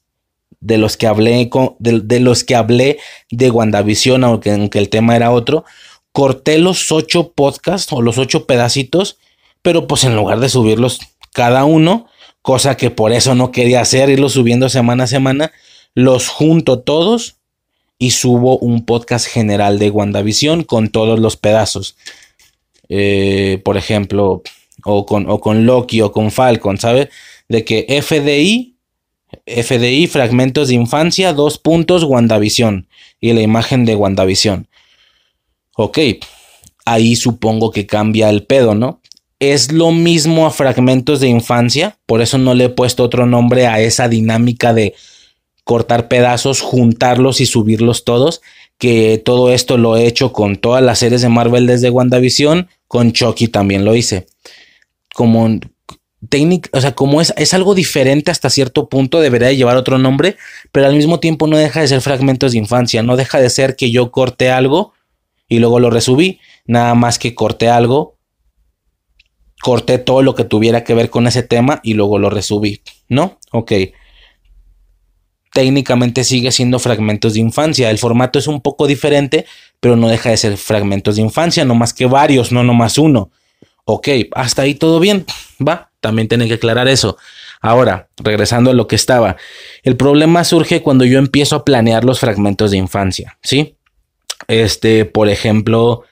de 0.59 0.77
los 0.77 0.97
que 0.97 1.07
hablé, 1.07 1.49
de, 1.79 2.19
los 2.19 2.43
que 2.43 2.55
hablé 2.55 2.99
de 3.29 3.51
WandaVision, 3.51 4.23
aunque, 4.23 4.51
aunque 4.51 4.79
el 4.79 4.89
tema 4.89 5.15
era 5.15 5.31
otro. 5.31 5.65
Corté 6.11 6.57
los 6.57 6.91
ocho 6.91 7.31
podcasts 7.33 7.91
o 7.91 8.01
los 8.01 8.17
ocho 8.17 8.45
pedacitos, 8.45 9.17
pero 9.61 9.87
pues 9.87 10.03
en 10.03 10.15
lugar 10.15 10.39
de 10.39 10.49
subirlos 10.49 10.99
cada 11.33 11.65
uno, 11.65 12.07
cosa 12.41 12.77
que 12.77 12.89
por 12.89 13.11
eso 13.11 13.35
no 13.35 13.51
quería 13.51 13.81
hacer, 13.81 14.09
irlos 14.09 14.33
subiendo 14.33 14.69
semana 14.69 15.03
a 15.03 15.07
semana, 15.07 15.51
los 15.93 16.27
junto 16.27 16.79
todos 16.79 17.37
y 17.99 18.11
subo 18.11 18.57
un 18.59 18.85
podcast 18.85 19.27
general 19.27 19.79
de 19.79 19.89
WandaVision 19.89 20.63
con 20.63 20.89
todos 20.89 21.19
los 21.19 21.37
pedazos. 21.37 21.95
Eh, 22.89 23.61
por 23.63 23.77
ejemplo, 23.77 24.43
o 24.83 25.05
con, 25.05 25.29
o 25.29 25.39
con 25.39 25.65
Loki 25.65 26.01
o 26.01 26.11
con 26.11 26.31
Falcon, 26.31 26.77
¿sabes? 26.77 27.09
De 27.49 27.65
que 27.65 27.85
FDI, 28.01 28.75
FDI, 29.45 30.07
fragmentos 30.07 30.69
de 30.69 30.75
infancia, 30.75 31.33
dos 31.33 31.57
puntos, 31.57 32.03
WandaVision 32.03 32.87
y 33.19 33.33
la 33.33 33.41
imagen 33.41 33.85
de 33.85 33.95
WandaVision. 33.95 34.67
Ok, 35.75 35.99
ahí 36.85 37.15
supongo 37.15 37.71
que 37.71 37.85
cambia 37.85 38.29
el 38.29 38.43
pedo, 38.43 38.75
¿no? 38.75 39.01
Es 39.39 39.71
lo 39.71 39.91
mismo 39.91 40.47
a 40.47 40.51
fragmentos 40.51 41.19
de 41.19 41.27
infancia, 41.27 41.97
por 42.05 42.21
eso 42.21 42.37
no 42.37 42.55
le 42.55 42.65
he 42.65 42.69
puesto 42.69 43.03
otro 43.03 43.25
nombre 43.25 43.67
a 43.67 43.79
esa 43.81 44.07
dinámica 44.07 44.73
de 44.73 44.95
cortar 45.67 46.07
pedazos, 46.07 46.61
juntarlos 46.61 47.41
y 47.41 47.45
subirlos 47.45 48.05
todos, 48.05 48.41
que 48.77 49.21
todo 49.23 49.51
esto 49.51 49.77
lo 49.77 49.97
he 49.97 50.07
hecho 50.07 50.31
con 50.31 50.55
todas 50.55 50.81
las 50.81 50.99
series 50.99 51.21
de 51.21 51.27
Marvel 51.27 51.67
desde 51.67 51.89
WandaVision, 51.89 52.69
con 52.87 53.11
Chucky 53.11 53.49
también 53.49 53.83
lo 53.83 53.93
hice. 53.93 54.27
Como 55.13 55.59
técnica, 56.29 56.69
o 56.71 56.79
sea, 56.79 56.95
como 56.95 57.19
es, 57.19 57.33
es 57.35 57.53
algo 57.53 57.75
diferente 57.75 58.31
hasta 58.31 58.49
cierto 58.49 58.87
punto, 58.87 59.19
debería 59.19 59.51
llevar 59.51 59.75
otro 59.75 59.97
nombre, 59.97 60.37
pero 60.71 60.87
al 60.87 60.95
mismo 60.95 61.19
tiempo 61.19 61.47
no 61.47 61.57
deja 61.57 61.81
de 61.81 61.89
ser 61.89 61.99
fragmentos 61.99 62.53
de 62.53 62.59
infancia, 62.59 63.03
no 63.03 63.17
deja 63.17 63.41
de 63.41 63.49
ser 63.49 63.75
que 63.75 63.91
yo 63.91 64.09
corte 64.09 64.49
algo 64.49 64.93
y 65.49 65.59
luego 65.59 65.81
lo 65.81 65.89
resubí, 65.89 66.39
nada 66.65 66.95
más 66.95 67.19
que 67.19 67.35
corté 67.35 67.67
algo 67.67 68.15
corté 69.61 69.97
todo 69.97 70.21
lo 70.21 70.35
que 70.35 70.43
tuviera 70.43 70.83
que 70.83 70.93
ver 70.93 71.09
con 71.09 71.27
ese 71.27 71.43
tema 71.43 71.81
y 71.83 71.95
luego 71.95 72.19
lo 72.19 72.29
resubí, 72.29 72.81
¿no? 73.09 73.39
Ok. 73.51 73.73
Técnicamente 75.57 76.23
sigue 76.23 76.51
siendo 76.51 76.77
fragmentos 76.77 77.33
de 77.33 77.39
infancia. 77.39 77.89
El 77.89 77.97
formato 77.97 78.37
es 78.37 78.45
un 78.45 78.61
poco 78.61 78.85
diferente, 78.85 79.47
pero 79.79 79.95
no 79.95 80.07
deja 80.07 80.29
de 80.29 80.37
ser 80.37 80.55
fragmentos 80.55 81.15
de 81.15 81.23
infancia, 81.23 81.65
no 81.65 81.73
más 81.73 81.95
que 81.95 82.05
varios, 82.05 82.51
no 82.51 82.63
nomás 82.63 82.99
uno. 82.99 83.31
Ok, 83.83 84.07
hasta 84.33 84.61
ahí 84.61 84.75
todo 84.75 84.99
bien, 84.99 85.25
va, 85.67 85.89
también 85.99 86.27
tiene 86.27 86.47
que 86.47 86.53
aclarar 86.53 86.87
eso. 86.87 87.17
Ahora, 87.59 88.07
regresando 88.17 88.69
a 88.69 88.75
lo 88.75 88.87
que 88.87 88.95
estaba, 88.95 89.35
el 89.81 89.97
problema 89.97 90.43
surge 90.43 90.83
cuando 90.83 91.05
yo 91.05 91.17
empiezo 91.17 91.55
a 91.55 91.65
planear 91.65 92.05
los 92.05 92.19
fragmentos 92.19 92.69
de 92.69 92.77
infancia, 92.77 93.39
¿sí? 93.41 93.77
Este, 94.47 95.05
por 95.05 95.27
ejemplo, 95.27 96.03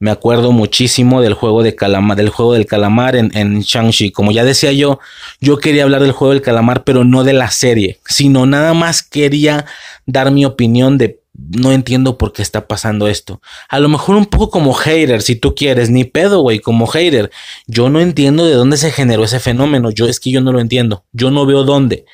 me 0.00 0.10
acuerdo 0.10 0.52
muchísimo 0.52 1.20
del 1.20 1.34
juego 1.34 1.62
del 1.62 2.28
juego 2.30 2.52
del 2.52 2.66
calamar 2.66 3.16
en, 3.16 3.30
en 3.36 3.60
Shang-Chi. 3.60 4.12
Como 4.12 4.30
ya 4.30 4.44
decía 4.44 4.72
yo, 4.72 5.00
yo 5.40 5.58
quería 5.58 5.82
hablar 5.82 6.02
del 6.02 6.12
juego 6.12 6.32
del 6.32 6.42
calamar, 6.42 6.84
pero 6.84 7.04
no 7.04 7.24
de 7.24 7.32
la 7.32 7.50
serie, 7.50 7.98
sino 8.06 8.46
nada 8.46 8.74
más 8.74 9.02
quería 9.02 9.66
dar 10.06 10.30
mi 10.30 10.44
opinión 10.44 10.98
de 10.98 11.20
no 11.38 11.72
entiendo 11.72 12.18
por 12.18 12.32
qué 12.32 12.42
está 12.42 12.66
pasando 12.66 13.06
esto. 13.06 13.40
A 13.68 13.78
lo 13.78 13.88
mejor 13.88 14.16
un 14.16 14.26
poco 14.26 14.50
como 14.50 14.72
hater, 14.74 15.22
si 15.22 15.36
tú 15.36 15.54
quieres, 15.54 15.88
ni 15.88 16.04
pedo, 16.04 16.40
güey, 16.40 16.58
como 16.58 16.86
hater. 16.86 17.30
Yo 17.66 17.88
no 17.88 18.00
entiendo 18.00 18.44
de 18.44 18.54
dónde 18.54 18.76
se 18.76 18.90
generó 18.90 19.24
ese 19.24 19.38
fenómeno. 19.38 19.90
Yo 19.90 20.06
es 20.06 20.18
que 20.18 20.30
yo 20.30 20.40
no 20.40 20.52
lo 20.52 20.60
entiendo. 20.60 21.04
Yo 21.12 21.30
no 21.30 21.46
veo 21.46 21.62
dónde. 21.62 22.06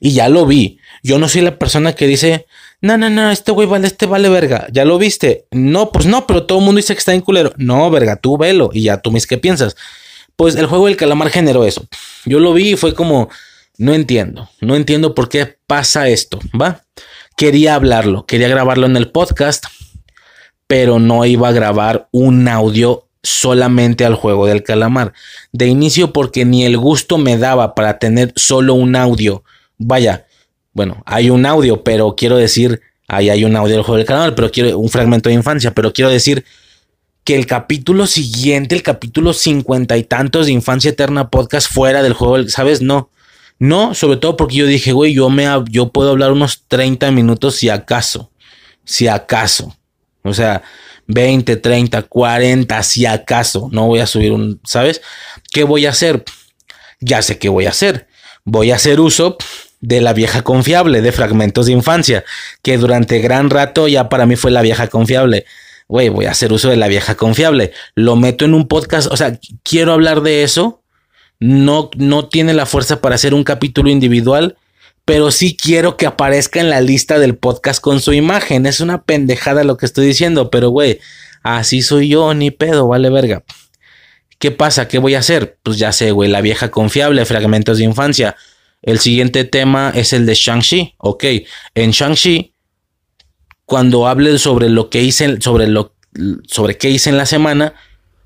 Y 0.00 0.12
ya 0.12 0.28
lo 0.28 0.46
vi. 0.46 0.78
Yo 1.02 1.18
no 1.18 1.28
soy 1.28 1.42
la 1.42 1.58
persona 1.58 1.94
que 1.94 2.06
dice, 2.06 2.46
no, 2.80 2.96
no, 2.96 3.10
no, 3.10 3.30
este 3.30 3.50
güey 3.50 3.66
vale, 3.66 3.86
este 3.86 4.06
vale 4.06 4.28
verga. 4.28 4.68
¿Ya 4.70 4.84
lo 4.84 4.98
viste? 4.98 5.46
No, 5.50 5.90
pues 5.90 6.06
no, 6.06 6.26
pero 6.26 6.46
todo 6.46 6.58
el 6.58 6.64
mundo 6.64 6.78
dice 6.78 6.94
que 6.94 7.00
está 7.00 7.12
en 7.12 7.22
culero. 7.22 7.52
No, 7.56 7.90
verga, 7.90 8.16
tú 8.16 8.38
velo 8.38 8.70
y 8.72 8.82
ya 8.82 9.00
tú 9.00 9.10
mis 9.10 9.26
qué 9.26 9.36
piensas. 9.36 9.76
Pues 10.36 10.54
el 10.54 10.66
juego 10.66 10.86
del 10.86 10.96
calamar 10.96 11.30
generó 11.30 11.64
eso. 11.64 11.86
Yo 12.24 12.38
lo 12.38 12.52
vi 12.52 12.70
y 12.70 12.76
fue 12.76 12.94
como, 12.94 13.28
no 13.78 13.94
entiendo, 13.94 14.48
no 14.60 14.76
entiendo 14.76 15.14
por 15.14 15.28
qué 15.28 15.58
pasa 15.66 16.08
esto, 16.08 16.38
¿va? 16.60 16.84
Quería 17.36 17.74
hablarlo, 17.74 18.26
quería 18.26 18.48
grabarlo 18.48 18.86
en 18.86 18.96
el 18.96 19.10
podcast, 19.10 19.64
pero 20.68 21.00
no 21.00 21.24
iba 21.24 21.48
a 21.48 21.52
grabar 21.52 22.08
un 22.12 22.46
audio 22.46 23.08
solamente 23.24 24.04
al 24.04 24.14
juego 24.14 24.46
del 24.46 24.62
calamar. 24.62 25.12
De 25.50 25.66
inicio 25.66 26.12
porque 26.12 26.44
ni 26.44 26.64
el 26.64 26.76
gusto 26.76 27.18
me 27.18 27.38
daba 27.38 27.74
para 27.74 27.98
tener 27.98 28.32
solo 28.36 28.74
un 28.74 28.94
audio. 28.94 29.42
Vaya, 29.78 30.27
bueno, 30.78 31.02
hay 31.06 31.28
un 31.28 31.44
audio, 31.44 31.82
pero 31.82 32.14
quiero 32.16 32.36
decir, 32.36 32.80
ahí 33.08 33.30
hay 33.30 33.42
un 33.42 33.56
audio 33.56 33.74
del 33.74 33.82
juego 33.82 33.96
del 33.96 34.06
canal, 34.06 34.36
pero 34.36 34.52
quiero 34.52 34.78
un 34.78 34.88
fragmento 34.88 35.28
de 35.28 35.34
infancia, 35.34 35.74
pero 35.74 35.92
quiero 35.92 36.08
decir 36.08 36.44
que 37.24 37.34
el 37.34 37.46
capítulo 37.46 38.06
siguiente, 38.06 38.76
el 38.76 38.84
capítulo 38.84 39.32
cincuenta 39.32 39.96
y 39.96 40.04
tantos 40.04 40.46
de 40.46 40.52
Infancia 40.52 40.90
Eterna 40.90 41.30
Podcast 41.30 41.68
fuera 41.68 42.00
del 42.04 42.12
juego, 42.12 42.48
¿sabes? 42.48 42.80
No. 42.80 43.10
No, 43.58 43.92
sobre 43.92 44.18
todo 44.18 44.36
porque 44.36 44.54
yo 44.54 44.66
dije, 44.66 44.92
güey, 44.92 45.14
yo 45.14 45.28
me 45.30 45.48
yo 45.68 45.90
puedo 45.90 46.10
hablar 46.10 46.30
unos 46.30 46.62
30 46.68 47.10
minutos 47.10 47.56
si 47.56 47.70
acaso. 47.70 48.30
Si 48.84 49.08
acaso. 49.08 49.76
O 50.22 50.32
sea, 50.32 50.62
20, 51.08 51.56
30, 51.56 52.02
40, 52.02 52.82
si 52.84 53.04
acaso. 53.04 53.68
No 53.72 53.88
voy 53.88 53.98
a 53.98 54.06
subir 54.06 54.30
un, 54.30 54.60
¿sabes? 54.62 55.02
¿Qué 55.50 55.64
voy 55.64 55.86
a 55.86 55.90
hacer? 55.90 56.24
Ya 57.00 57.20
sé 57.20 57.36
qué 57.36 57.48
voy 57.48 57.66
a 57.66 57.70
hacer. 57.70 58.06
Voy 58.44 58.70
a 58.70 58.76
hacer 58.76 59.00
uso 59.00 59.36
de 59.80 60.00
la 60.00 60.12
vieja 60.12 60.42
confiable, 60.42 61.02
de 61.02 61.12
fragmentos 61.12 61.66
de 61.66 61.72
infancia, 61.72 62.24
que 62.62 62.78
durante 62.78 63.20
gran 63.20 63.50
rato 63.50 63.88
ya 63.88 64.08
para 64.08 64.26
mí 64.26 64.36
fue 64.36 64.50
la 64.50 64.62
vieja 64.62 64.88
confiable. 64.88 65.44
Güey, 65.88 66.08
voy 66.10 66.26
a 66.26 66.32
hacer 66.32 66.52
uso 66.52 66.68
de 66.68 66.76
la 66.76 66.88
vieja 66.88 67.14
confiable. 67.14 67.72
Lo 67.94 68.16
meto 68.16 68.44
en 68.44 68.54
un 68.54 68.68
podcast, 68.68 69.10
o 69.10 69.16
sea, 69.16 69.38
quiero 69.62 69.92
hablar 69.92 70.20
de 70.22 70.42
eso. 70.42 70.82
No, 71.40 71.90
no 71.96 72.28
tiene 72.28 72.52
la 72.52 72.66
fuerza 72.66 73.00
para 73.00 73.14
hacer 73.14 73.32
un 73.32 73.44
capítulo 73.44 73.88
individual, 73.88 74.56
pero 75.04 75.30
sí 75.30 75.56
quiero 75.56 75.96
que 75.96 76.04
aparezca 76.04 76.60
en 76.60 76.68
la 76.68 76.80
lista 76.80 77.18
del 77.18 77.36
podcast 77.36 77.80
con 77.80 78.00
su 78.00 78.12
imagen. 78.12 78.66
Es 78.66 78.80
una 78.80 79.02
pendejada 79.04 79.64
lo 79.64 79.76
que 79.76 79.86
estoy 79.86 80.06
diciendo, 80.06 80.50
pero 80.50 80.70
güey, 80.70 81.00
así 81.42 81.80
soy 81.80 82.08
yo, 82.08 82.34
ni 82.34 82.50
pedo, 82.50 82.88
vale 82.88 83.08
verga. 83.08 83.44
¿Qué 84.38 84.50
pasa? 84.50 84.88
¿Qué 84.88 84.98
voy 84.98 85.14
a 85.14 85.20
hacer? 85.20 85.58
Pues 85.62 85.78
ya 85.78 85.92
sé, 85.92 86.10
güey, 86.10 86.28
la 86.28 86.40
vieja 86.40 86.70
confiable, 86.70 87.24
fragmentos 87.24 87.78
de 87.78 87.84
infancia. 87.84 88.36
El 88.82 88.98
siguiente 88.98 89.44
tema 89.44 89.92
es 89.94 90.12
el 90.12 90.26
de 90.26 90.34
Shang-Chi. 90.34 90.94
Ok, 90.98 91.24
en 91.74 91.90
Shang-Chi, 91.90 92.52
cuando 93.64 94.06
hable 94.06 94.38
sobre 94.38 94.68
lo 94.68 94.88
que 94.88 95.02
hice, 95.02 95.40
sobre 95.40 95.66
lo, 95.66 95.92
sobre 96.46 96.76
qué 96.78 96.90
hice 96.90 97.10
en 97.10 97.16
la 97.16 97.26
semana, 97.26 97.74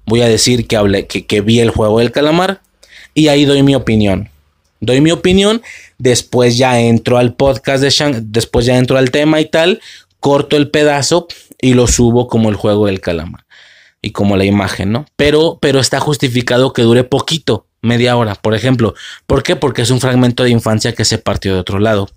voy 0.07 0.23
a 0.23 0.29
decir 0.29 0.67
que 0.67 0.77
hablé, 0.77 1.07
que, 1.07 1.27
que 1.27 1.41
vi 1.41 1.61
el 1.61 1.71
juego 1.71 2.01
del 2.01 2.13
calamar 2.13 2.61
y 3.15 3.29
ahí 3.29 3.45
doy 3.45 3.63
mi 3.63 3.75
opinión. 3.75 4.29
Doy 4.81 5.01
mi 5.01 5.13
opinión, 5.13 5.63
después 5.99 6.59
ya 6.59 6.81
entro 6.81 7.19
al 7.19 7.35
podcast 7.35 7.83
de 7.83 7.91
Shang, 7.91 8.33
después 8.33 8.67
ya 8.67 8.77
entro 8.77 8.99
al 8.99 9.11
tema 9.11 9.41
y 9.41 9.47
tal, 9.47 9.81
corto 10.19 10.57
el 10.57 10.71
pedazo 10.71 11.29
y 11.61 11.75
lo 11.75 11.87
subo 11.87 12.27
como 12.27 12.51
el 12.51 12.57
juego 12.57 12.87
del 12.87 13.01
calamar 13.01 13.45
y 14.03 14.11
como 14.11 14.37
la 14.37 14.45
imagen, 14.45 14.91
¿no? 14.91 15.07
Pero, 15.17 15.59
pero 15.61 15.79
está 15.79 16.01
justificado 16.01 16.73
que 16.73 16.83
dure 16.83 17.05
poquito 17.05 17.67
media 17.83 18.17
hora, 18.17 18.35
por 18.35 18.55
ejemplo. 18.55 18.95
¿Por 19.27 19.43
qué? 19.43 19.57
Porque 19.57 19.83
es 19.83 19.91
un 19.91 20.01
fragmento 20.01 20.45
de 20.45 20.51
infancia 20.51 20.95
que 20.95 21.05
se 21.05 21.19
partió 21.19 21.53
de 21.53 21.61
otro 21.61 21.79
lado. 21.79 22.09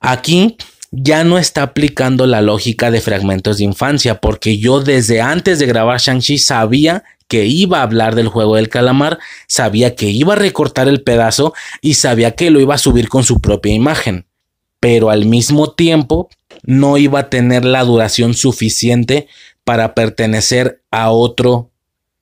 Aquí 0.00 0.56
ya 0.90 1.22
no 1.22 1.38
está 1.38 1.62
aplicando 1.62 2.26
la 2.26 2.40
lógica 2.40 2.90
de 2.90 3.00
fragmentos 3.00 3.58
de 3.58 3.64
infancia, 3.64 4.20
porque 4.20 4.58
yo 4.58 4.80
desde 4.80 5.20
antes 5.20 5.58
de 5.58 5.66
grabar 5.66 6.00
Shang-Chi 6.00 6.38
sabía 6.38 7.04
que 7.28 7.44
iba 7.46 7.78
a 7.78 7.82
hablar 7.82 8.16
del 8.16 8.26
juego 8.26 8.56
del 8.56 8.68
calamar, 8.68 9.20
sabía 9.46 9.94
que 9.94 10.08
iba 10.08 10.32
a 10.32 10.36
recortar 10.36 10.88
el 10.88 11.02
pedazo 11.02 11.54
y 11.80 11.94
sabía 11.94 12.32
que 12.32 12.50
lo 12.50 12.58
iba 12.58 12.74
a 12.74 12.78
subir 12.78 13.08
con 13.08 13.22
su 13.22 13.40
propia 13.40 13.72
imagen. 13.72 14.26
Pero 14.80 15.10
al 15.10 15.26
mismo 15.26 15.70
tiempo 15.70 16.28
no 16.64 16.96
iba 16.96 17.20
a 17.20 17.30
tener 17.30 17.64
la 17.64 17.84
duración 17.84 18.34
suficiente 18.34 19.28
para 19.62 19.94
pertenecer 19.94 20.82
a 20.90 21.12
otro 21.12 21.70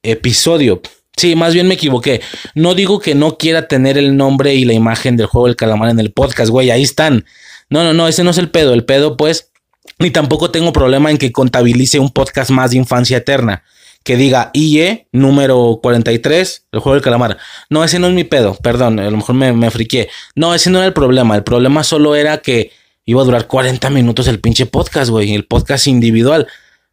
episodio. 0.03 0.83
Sí, 1.19 1.35
más 1.35 1.53
bien 1.53 1.67
me 1.67 1.75
equivoqué. 1.75 2.21
No 2.55 2.75
digo 2.75 3.01
que 3.01 3.17
no 3.17 3.39
quiera 3.39 3.67
tener 3.67 3.99
el 3.99 4.17
nombre 4.17 4.55
y 4.55 4.65
la 4.65 4.73
imagen 4.73 5.17
del 5.17 5.27
juego 5.27 5.49
del 5.49 5.57
calamar 5.57 5.91
en 5.91 5.99
el 5.99 6.13
podcast, 6.13 6.49
güey, 6.49 6.71
ahí 6.71 6.85
están. 6.85 7.25
No, 7.71 7.83
no, 7.83 7.93
no, 7.93 8.07
ese 8.07 8.23
no 8.23 8.31
es 8.31 8.39
el 8.39 8.51
pedo. 8.51 8.73
El 8.73 8.85
pedo, 8.85 9.17
pues, 9.17 9.51
ni 9.99 10.13
tampoco 10.13 10.53
tengo 10.53 10.73
problema 10.73 11.11
en 11.11 11.19
que 11.19 11.33
contabilice 11.33 11.99
un 11.99 12.11
podcast 12.11 12.51
más 12.51 12.71
de 12.71 12.77
infancia 12.77 13.17
eterna. 13.17 13.65
Que 14.05 14.17
diga 14.17 14.53
IE 14.55 15.09
número 15.11 15.81
43, 15.83 16.67
el 16.71 16.79
juego 16.79 16.95
del 16.95 17.03
calamar. 17.03 17.37
No, 17.69 17.83
ese 17.83 17.99
no 17.99 18.07
es 18.07 18.15
mi 18.15 18.23
pedo, 18.23 18.55
perdón, 18.55 19.01
a 19.01 19.11
lo 19.11 19.17
mejor 19.17 19.35
me, 19.35 19.53
me 19.53 19.73
friqué. 19.73 20.09
No, 20.37 20.55
ese 20.55 20.71
no 20.71 20.79
era 20.79 20.87
el 20.87 20.93
problema. 20.93 21.35
El 21.35 21.43
problema 21.43 21.83
solo 21.83 22.15
era 22.15 22.39
que 22.39 22.71
iba 23.07 23.21
a 23.21 23.25
durar 23.25 23.49
40 23.49 23.91
minutos 23.91 24.29
el 24.29 24.39
pinche 24.39 24.67
podcast, 24.67 25.11
güey, 25.11 25.35
el 25.35 25.47
podcast 25.47 25.89
individual. 25.89 26.47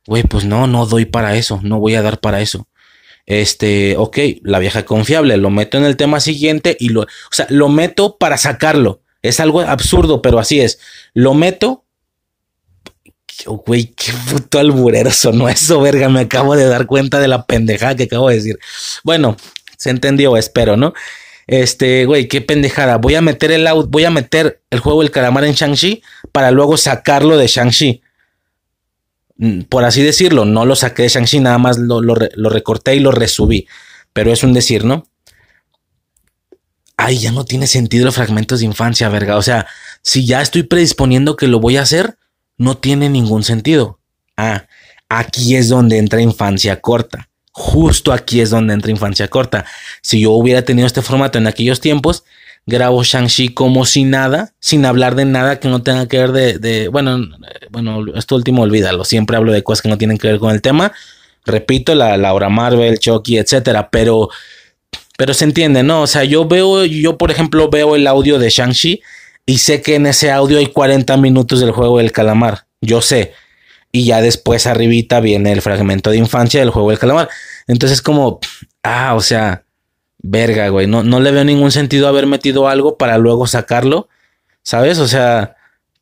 Güey, 0.07 0.23
pues 0.23 0.45
no, 0.45 0.65
no 0.65 0.87
doy 0.87 1.05
para 1.05 1.35
eso, 1.35 1.59
no 1.61 1.79
voy 1.79 1.93
a 1.93 2.01
dar 2.01 2.19
para 2.19 2.41
eso. 2.41 2.67
Este, 3.25 3.97
ok, 3.97 4.17
la 4.43 4.59
vieja 4.59 4.85
confiable, 4.85 5.37
lo 5.37 5.49
meto 5.49 5.77
en 5.77 5.85
el 5.85 5.97
tema 5.97 6.19
siguiente 6.19 6.77
y 6.79 6.89
lo, 6.89 7.01
o 7.01 7.07
sea, 7.31 7.47
lo 7.49 7.69
meto 7.69 8.17
para 8.17 8.37
sacarlo. 8.37 9.01
Es 9.21 9.39
algo 9.39 9.61
absurdo, 9.61 10.21
pero 10.21 10.37
así 10.37 10.61
es. 10.61 10.79
Lo 11.13 11.33
meto. 11.33 11.83
Güey, 13.45 13.87
qué 13.87 14.13
puto 14.31 14.59
alburero 14.59 15.11
sonó 15.11 15.49
eso, 15.49 15.81
verga. 15.81 16.09
Me 16.09 16.21
acabo 16.21 16.55
de 16.55 16.65
dar 16.65 16.85
cuenta 16.85 17.19
de 17.19 17.27
la 17.27 17.45
pendejada 17.45 17.95
que 17.95 18.03
acabo 18.03 18.29
de 18.29 18.35
decir. 18.35 18.59
Bueno, 19.03 19.35
se 19.77 19.89
entendió, 19.89 20.37
espero, 20.37 20.77
¿no? 20.77 20.93
Este, 21.47 22.05
güey, 22.05 22.27
qué 22.27 22.41
pendejada. 22.41 22.97
Voy 22.97 23.15
a 23.15 23.21
meter 23.21 23.51
el 23.51 23.67
voy 23.87 24.05
a 24.05 24.11
meter 24.11 24.61
el 24.69 24.79
juego 24.79 25.01
del 25.01 25.11
calamar 25.11 25.45
en 25.45 25.53
Shang-Chi 25.53 26.01
para 26.31 26.51
luego 26.51 26.77
sacarlo 26.77 27.37
de 27.37 27.47
Shang-Chi. 27.47 28.01
Mm, 29.37 29.61
por 29.63 29.83
así 29.83 30.01
decirlo, 30.01 30.45
no 30.45 30.65
lo 30.65 30.75
saqué 30.75 31.03
de 31.03 31.09
Shang-Chi, 31.09 31.39
nada 31.39 31.57
más 31.57 31.77
lo, 31.77 32.01
recorté 32.15 32.95
y 32.95 32.99
lo 32.99 33.11
resubí. 33.11 33.67
Pero 34.13 34.31
es 34.31 34.43
un 34.43 34.53
decir, 34.53 34.85
¿no? 34.85 35.07
Ay, 36.97 37.19
ya 37.19 37.31
no 37.31 37.43
tiene 37.43 37.67
sentido 37.67 38.05
los 38.05 38.15
fragmentos 38.15 38.59
de 38.59 38.65
infancia, 38.65 39.09
verga. 39.09 39.37
O 39.37 39.41
sea, 39.41 39.67
si 40.01 40.25
ya 40.25 40.41
estoy 40.41 40.63
predisponiendo 40.63 41.35
que 41.35 41.47
lo 41.47 41.59
voy 41.59 41.77
a 41.77 41.81
hacer, 41.81 42.17
no 42.57 42.77
tiene 42.77 43.09
ningún 43.09 43.43
sentido. 43.43 43.99
Ah, 44.37 44.67
aquí 45.09 45.55
es 45.55 45.67
donde 45.67 45.97
entra 45.97 46.21
infancia 46.21 46.79
corta. 46.79 47.29
Justo 47.51 48.13
aquí 48.13 48.41
es 48.41 48.49
donde 48.49 48.73
entra 48.73 48.91
infancia 48.91 49.27
corta. 49.27 49.65
Si 50.01 50.21
yo 50.21 50.31
hubiera 50.31 50.63
tenido 50.63 50.87
este 50.87 51.01
formato 51.01 51.37
en 51.37 51.47
aquellos 51.47 51.81
tiempos, 51.81 52.23
grabo 52.65 53.03
Shang-Chi 53.03 53.49
como 53.49 53.85
si 53.85 54.03
nada, 54.03 54.53
sin 54.59 54.85
hablar 54.85 55.15
de 55.15 55.25
nada 55.25 55.59
que 55.59 55.67
no 55.67 55.83
tenga 55.83 56.07
que 56.07 56.17
ver 56.17 56.31
de, 56.31 56.87
bueno, 56.87 57.19
bueno, 57.69 58.03
esto 58.15 58.35
último 58.35 58.63
olvídalo, 58.63 59.05
siempre 59.05 59.37
hablo 59.37 59.51
de 59.51 59.63
cosas 59.63 59.81
que 59.81 59.89
no 59.89 59.97
tienen 59.97 60.17
que 60.17 60.27
ver 60.27 60.39
con 60.39 60.51
el 60.51 60.61
tema. 60.61 60.91
Repito, 61.45 61.93
la 61.93 62.17
Laura 62.17 62.49
Marvel, 62.49 62.97
Chucky, 62.97 63.37
etcétera, 63.37 63.89
pero, 63.91 64.29
pero 65.17 65.33
se 65.33 65.45
entiende, 65.45 65.83
¿no? 65.83 66.01
O 66.01 66.07
sea, 66.07 66.23
yo 66.23 66.47
veo, 66.47 66.85
yo 66.85 67.17
por 67.17 67.29
ejemplo 67.29 67.69
veo 67.69 67.95
el 67.95 68.07
audio 68.07 68.39
de 68.39 68.49
Shang-Chi 68.49 69.01
y 69.45 69.57
sé 69.59 69.81
que 69.81 69.95
en 69.95 70.07
ese 70.07 70.31
audio 70.31 70.57
hay 70.57 70.67
40 70.67 71.17
minutos 71.17 71.59
del 71.59 71.71
juego 71.71 71.99
del 71.99 72.11
calamar, 72.11 72.65
yo 72.81 73.01
sé. 73.01 73.33
Y 73.91 74.05
ya 74.05 74.21
después 74.21 74.67
arribita 74.67 75.19
viene 75.21 75.53
el 75.53 75.61
fragmento 75.61 76.09
de 76.09 76.17
infancia 76.17 76.59
del 76.59 76.71
juego 76.71 76.89
del 76.89 76.99
calamar. 76.99 77.29
Entonces 77.67 78.01
como 78.01 78.39
ah, 78.85 79.15
o 79.15 79.21
sea, 79.21 79.64
verga, 80.27 80.69
güey, 80.69 80.87
no, 80.87 81.03
no 81.03 81.19
le 81.19 81.31
veo 81.31 81.45
ningún 81.45 81.71
sentido 81.71 82.07
haber 82.07 82.25
metido 82.25 82.67
algo 82.67 82.97
para 82.97 83.17
luego 83.17 83.45
sacarlo, 83.45 84.09
¿sabes? 84.63 84.97
O 84.97 85.07
sea, 85.07 85.55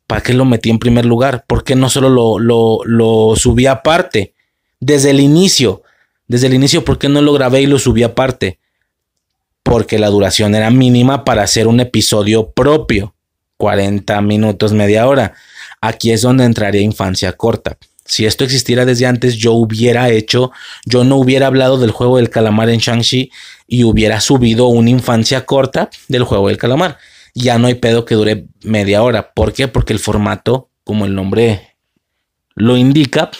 ¿para 0.06 0.22
qué 0.22 0.32
lo 0.32 0.44
metí 0.46 0.70
en 0.70 0.78
primer 0.78 1.04
lugar? 1.04 1.44
¿Por 1.46 1.62
qué 1.62 1.74
no 1.74 1.90
solo 1.90 2.08
lo, 2.08 2.38
lo, 2.38 2.78
lo 2.84 3.36
subí 3.36 3.66
aparte? 3.66 4.34
Desde 4.80 5.10
el 5.10 5.20
inicio, 5.20 5.82
desde 6.26 6.46
el 6.46 6.54
inicio, 6.54 6.84
¿por 6.84 6.98
qué 6.98 7.08
no 7.08 7.20
lo 7.20 7.34
grabé 7.34 7.62
y 7.62 7.66
lo 7.66 7.78
subí 7.78 8.02
aparte? 8.02 8.58
Porque 9.62 9.98
la 9.98 10.08
duración 10.08 10.54
era 10.54 10.70
mínima 10.70 11.24
para 11.24 11.42
hacer 11.42 11.66
un 11.66 11.80
episodio 11.80 12.50
propio, 12.50 13.14
40 13.58 14.20
minutos, 14.22 14.72
media 14.72 15.06
hora. 15.06 15.34
Aquí 15.80 16.12
es 16.12 16.22
donde 16.22 16.44
entraría 16.44 16.80
infancia 16.80 17.32
corta. 17.32 17.76
Si 18.06 18.26
esto 18.26 18.44
existiera 18.44 18.84
desde 18.84 19.06
antes, 19.06 19.36
yo 19.36 19.52
hubiera 19.52 20.10
hecho, 20.10 20.52
yo 20.84 21.04
no 21.04 21.16
hubiera 21.16 21.46
hablado 21.46 21.78
del 21.78 21.90
juego 21.90 22.18
del 22.18 22.28
calamar 22.28 22.68
en 22.68 22.78
Shang-Chi 22.78 23.30
y 23.66 23.84
hubiera 23.84 24.20
subido 24.20 24.66
una 24.66 24.90
infancia 24.90 25.46
corta 25.46 25.90
del 26.08 26.24
juego 26.24 26.48
del 26.48 26.58
calamar. 26.58 26.98
Ya 27.34 27.58
no 27.58 27.66
hay 27.66 27.74
pedo 27.74 28.04
que 28.04 28.14
dure 28.14 28.46
media 28.62 29.02
hora. 29.02 29.32
¿Por 29.32 29.52
qué? 29.52 29.68
Porque 29.68 29.92
el 29.92 29.98
formato, 29.98 30.70
como 30.84 31.04
el 31.04 31.14
nombre 31.14 31.76
lo 32.54 32.76
indica, 32.76 33.30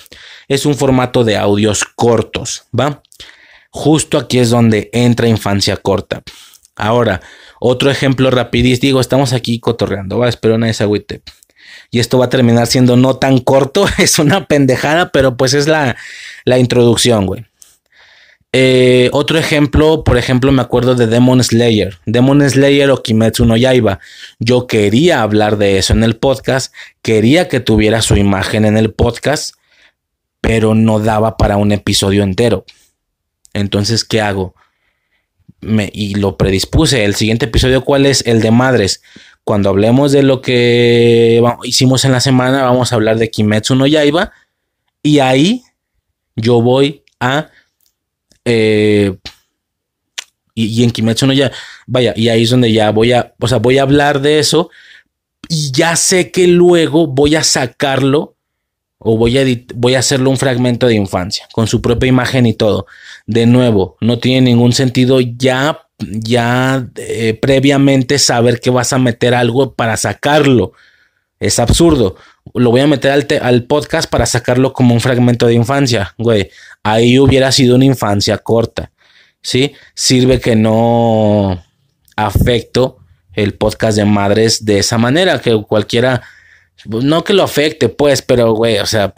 es 0.49 0.67
un 0.67 0.75
formato 0.75 1.25
de 1.25 1.37
audios 1.37 1.85
cortos, 1.85 2.65
¿va? 2.79 3.03
Justo 3.71 4.19
aquí 4.19 4.39
es 4.39 4.51
donde 4.51 4.91
entra 4.93 5.29
infancia 5.29 5.77
corta. 5.77 6.23
Ahora, 6.77 7.21
otro 7.61 7.91
ejemplo 7.91 8.31
rapidísimo, 8.31 8.81
digo, 8.83 9.01
estamos 9.01 9.33
aquí 9.33 9.61
cotorreando, 9.61 10.19
¿va? 10.19 10.29
Espero 10.29 10.59
nadie 10.59 10.75
se 10.75 10.83
agüite 10.83 11.23
y 11.95 12.01
esto 12.01 12.19
va 12.19 12.25
a 12.25 12.29
terminar 12.29 12.67
siendo 12.67 12.97
no 12.97 13.17
tan 13.17 13.39
corto, 13.39 13.87
es 13.99 14.19
una 14.19 14.47
pendejada, 14.47 15.11
pero 15.13 15.37
pues 15.37 15.55
es 15.55 15.69
la, 15.69 15.97
la 16.45 16.59
introducción, 16.59 17.27
güey. 17.27 17.47
Eh, 18.57 19.11
otro 19.13 19.37
ejemplo, 19.37 20.05
por 20.05 20.17
ejemplo, 20.17 20.53
me 20.53 20.63
acuerdo 20.63 20.95
de 20.95 21.09
Demon 21.09 21.43
Slayer. 21.43 21.99
Demon 22.07 22.49
Slayer 22.49 22.89
o 22.93 23.03
Kimetsu 23.03 23.47
no 23.47 23.57
Yaiba. 23.57 23.99
Yo 24.39 24.69
quería 24.69 25.23
hablar 25.23 25.57
de 25.59 25.77
eso 25.79 25.93
en 25.93 26.05
el 26.05 26.15
podcast, 26.15 26.73
quería 27.03 27.49
que 27.49 27.59
tuviera 27.59 28.01
su 28.01 28.15
imagen 28.17 28.65
en 28.65 28.77
el 28.77 28.93
podcast, 28.93 29.57
pero 30.41 30.77
no 30.77 31.01
daba 31.01 31.37
para 31.37 31.57
un 31.57 31.73
episodio 31.73 32.23
entero. 32.23 32.65
Entonces, 33.55 34.05
¿qué 34.05 34.21
hago? 34.21 34.55
Y 35.93 36.15
lo 36.15 36.37
predispuse. 36.37 37.05
El 37.05 37.17
siguiente 37.17 37.47
episodio, 37.47 37.85
¿cuál 37.85 38.07
es? 38.07 38.25
El 38.25 38.41
de 38.41 38.53
madres. 38.53 39.03
Cuando 39.43 39.69
hablemos 39.69 40.13
de 40.13 40.23
lo 40.23 40.43
que 40.43 41.43
hicimos 41.65 42.05
en 42.05 42.13
la 42.13 42.21
semana, 42.21 42.63
vamos 42.63 42.93
a 42.93 42.95
hablar 42.95 43.19
de 43.19 43.31
Kimetsu 43.31 43.75
no 43.75 43.89
Yaiba. 43.89 44.31
Y 45.03 45.19
ahí 45.19 45.65
yo 46.37 46.63
voy 46.63 47.03
a. 47.19 47.49
Eh, 48.45 49.17
y, 50.55 50.85
en 50.85 50.91
Kimetsu 50.91 51.27
no 51.27 51.33
Yaiba. 51.33 51.55
Vaya, 51.87 52.13
y 52.17 52.29
ahí 52.29 52.45
es 52.45 52.51
donde 52.51 52.73
ya 52.73 52.91
voy 52.91 53.13
a. 53.13 53.35
O 53.41 53.49
sea, 53.49 53.59
voy 53.59 53.79
a 53.79 53.83
hablar 53.83 54.21
de 54.21 54.39
eso. 54.39 54.71
Y 55.49 55.73
ya 55.73 55.97
sé 55.97 56.31
que 56.31 56.47
luego 56.47 57.07
voy 57.07 57.37
a 57.37 57.43
sacarlo. 57.43 58.37
O 58.99 59.19
voy 59.19 59.37
a, 59.37 59.45
voy 59.75 59.97
a 59.97 59.99
hacerlo 59.99 60.31
un 60.31 60.39
fragmento 60.39 60.87
de 60.87 60.95
infancia. 60.95 61.47
Con 61.53 61.67
su 61.67 61.83
propia 61.83 62.09
imagen 62.09 62.47
y 62.47 62.55
todo. 62.55 62.87
De 63.27 63.47
nuevo, 63.47 63.97
no 64.01 64.19
tiene 64.19 64.43
ningún 64.43 64.73
sentido 64.73 65.21
ya 65.21 65.85
ya 65.99 66.87
eh, 66.97 67.39
previamente 67.41 68.19
saber 68.19 68.61
que 68.61 68.71
vas 68.71 68.93
a 68.93 68.99
meter 68.99 69.35
algo 69.35 69.75
para 69.75 69.97
sacarlo. 69.97 70.73
Es 71.41 71.59
absurdo. 71.59 72.17
Lo 72.53 72.71
voy 72.71 72.83
a 72.83 72.87
meter 72.87 73.11
al, 73.11 73.27
al, 73.41 73.65
podcast 73.65 74.11
para 74.11 74.27
sacarlo 74.27 74.75
como 74.75 74.93
un 74.93 75.01
fragmento 75.01 75.47
de 75.47 75.55
infancia, 75.55 76.15
güey. 76.19 76.51
Ahí 76.83 77.19
hubiera 77.19 77.51
sido 77.51 77.77
una 77.77 77.87
infancia 77.87 78.37
corta, 78.37 78.93
¿sí? 79.41 79.73
Sirve 79.95 80.41
que 80.41 80.55
no 80.55 81.65
afecto 82.17 82.99
el 83.33 83.55
podcast 83.55 83.97
de 83.97 84.05
madres 84.05 84.65
de 84.65 84.79
esa 84.79 84.99
manera, 84.99 85.41
que 85.41 85.63
cualquiera, 85.63 86.23
no 86.87 87.25
que 87.25 87.33
lo 87.33 87.43
afecte, 87.43 87.89
pues, 87.89 88.23
pero, 88.23 88.53
güey, 88.53 88.79
o 88.79 88.87
sea, 88.87 89.13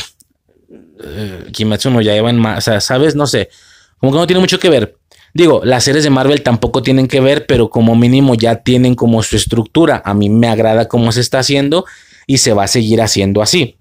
eh, 1.02 1.46
Kimetsu 1.52 1.90
no 1.90 2.00
ya 2.00 2.14
llevan 2.14 2.38
más, 2.38 2.58
o 2.58 2.60
sea, 2.60 2.80
¿sabes? 2.80 3.14
No 3.14 3.26
sé, 3.26 3.50
como 3.98 4.12
que 4.12 4.18
no 4.18 4.26
tiene 4.26 4.40
mucho 4.40 4.58
que 4.58 4.70
ver. 4.70 4.96
Digo, 5.34 5.60
las 5.64 5.84
series 5.84 6.02
de 6.02 6.08
Marvel 6.08 6.42
tampoco 6.42 6.82
tienen 6.82 7.08
que 7.08 7.20
ver, 7.20 7.44
pero 7.44 7.68
como 7.68 7.94
mínimo 7.94 8.34
ya 8.34 8.56
tienen 8.62 8.94
como 8.94 9.22
su 9.22 9.36
estructura. 9.36 10.00
A 10.02 10.14
mí 10.14 10.30
me 10.30 10.48
agrada 10.48 10.88
cómo 10.88 11.12
se 11.12 11.20
está 11.20 11.40
haciendo 11.40 11.84
y 12.26 12.38
se 12.38 12.52
va 12.52 12.64
a 12.64 12.68
seguir 12.68 13.00
haciendo 13.00 13.42
así. 13.42 13.78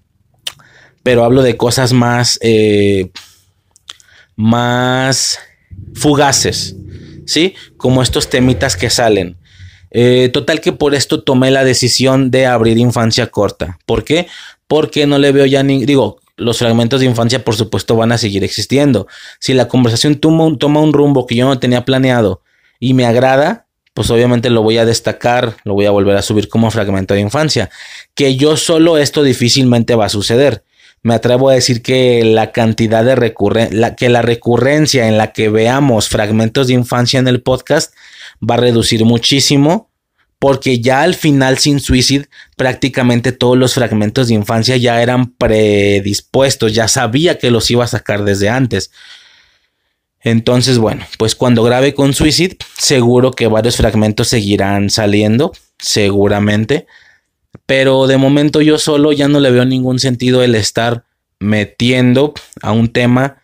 Pero 1.02 1.24
hablo 1.24 1.42
de 1.42 1.56
cosas 1.56 1.92
más, 1.92 2.38
eh, 2.42 3.10
más 4.36 5.38
fugaces, 5.94 6.76
¿sí? 7.26 7.54
Como 7.76 8.02
estos 8.02 8.28
temitas 8.28 8.76
que 8.76 8.90
salen. 8.90 9.36
Eh, 9.90 10.30
total 10.32 10.60
que 10.60 10.72
por 10.72 10.94
esto 10.94 11.22
tomé 11.22 11.50
la 11.50 11.64
decisión 11.64 12.30
de 12.30 12.46
abrir 12.46 12.78
infancia 12.78 13.28
corta. 13.28 13.78
¿Por 13.86 14.04
qué? 14.04 14.26
Porque 14.66 15.06
no 15.06 15.18
le 15.18 15.32
veo 15.32 15.46
ya 15.46 15.62
ni, 15.62 15.84
digo, 15.84 16.18
los 16.36 16.58
fragmentos 16.58 17.00
de 17.00 17.06
infancia, 17.06 17.44
por 17.44 17.56
supuesto, 17.56 17.96
van 17.96 18.12
a 18.12 18.18
seguir 18.18 18.44
existiendo. 18.44 19.06
Si 19.40 19.54
la 19.54 19.68
conversación 19.68 20.16
toma 20.16 20.44
un, 20.44 20.58
toma 20.58 20.80
un 20.80 20.92
rumbo 20.92 21.26
que 21.26 21.34
yo 21.34 21.46
no 21.46 21.58
tenía 21.58 21.84
planeado 21.84 22.42
y 22.78 22.94
me 22.94 23.06
agrada, 23.06 23.65
pues 23.96 24.10
obviamente 24.10 24.50
lo 24.50 24.62
voy 24.62 24.76
a 24.76 24.84
destacar, 24.84 25.56
lo 25.64 25.72
voy 25.72 25.86
a 25.86 25.90
volver 25.90 26.18
a 26.18 26.22
subir 26.22 26.50
como 26.50 26.70
fragmento 26.70 27.14
de 27.14 27.20
infancia. 27.20 27.70
Que 28.14 28.36
yo 28.36 28.58
solo 28.58 28.98
esto 28.98 29.22
difícilmente 29.22 29.94
va 29.94 30.04
a 30.04 30.10
suceder. 30.10 30.64
Me 31.02 31.14
atrevo 31.14 31.48
a 31.48 31.54
decir 31.54 31.80
que 31.80 32.22
la 32.22 32.52
cantidad 32.52 33.06
de 33.06 33.14
recurrencia, 33.14 33.96
que 33.96 34.10
la 34.10 34.20
recurrencia 34.20 35.08
en 35.08 35.16
la 35.16 35.32
que 35.32 35.48
veamos 35.48 36.10
fragmentos 36.10 36.66
de 36.66 36.74
infancia 36.74 37.18
en 37.18 37.26
el 37.26 37.40
podcast 37.40 37.94
va 38.38 38.56
a 38.56 38.58
reducir 38.58 39.06
muchísimo 39.06 39.90
porque 40.38 40.80
ya 40.82 41.00
al 41.00 41.14
final 41.14 41.56
sin 41.56 41.80
Suicide 41.80 42.28
prácticamente 42.54 43.32
todos 43.32 43.56
los 43.56 43.72
fragmentos 43.72 44.28
de 44.28 44.34
infancia 44.34 44.76
ya 44.76 45.00
eran 45.00 45.32
predispuestos, 45.36 46.74
ya 46.74 46.86
sabía 46.86 47.38
que 47.38 47.50
los 47.50 47.70
iba 47.70 47.84
a 47.84 47.88
sacar 47.88 48.24
desde 48.24 48.50
antes. 48.50 48.90
Entonces, 50.26 50.78
bueno, 50.78 51.06
pues 51.18 51.36
cuando 51.36 51.62
grabe 51.62 51.94
con 51.94 52.12
Suicide, 52.12 52.56
seguro 52.76 53.30
que 53.30 53.46
varios 53.46 53.76
fragmentos 53.76 54.26
seguirán 54.26 54.90
saliendo, 54.90 55.52
seguramente. 55.78 56.88
Pero 57.64 58.08
de 58.08 58.16
momento 58.16 58.60
yo 58.60 58.76
solo 58.76 59.12
ya 59.12 59.28
no 59.28 59.38
le 59.38 59.52
veo 59.52 59.64
ningún 59.64 60.00
sentido 60.00 60.42
el 60.42 60.56
estar 60.56 61.04
metiendo 61.38 62.34
a 62.60 62.72
un 62.72 62.88
tema, 62.88 63.36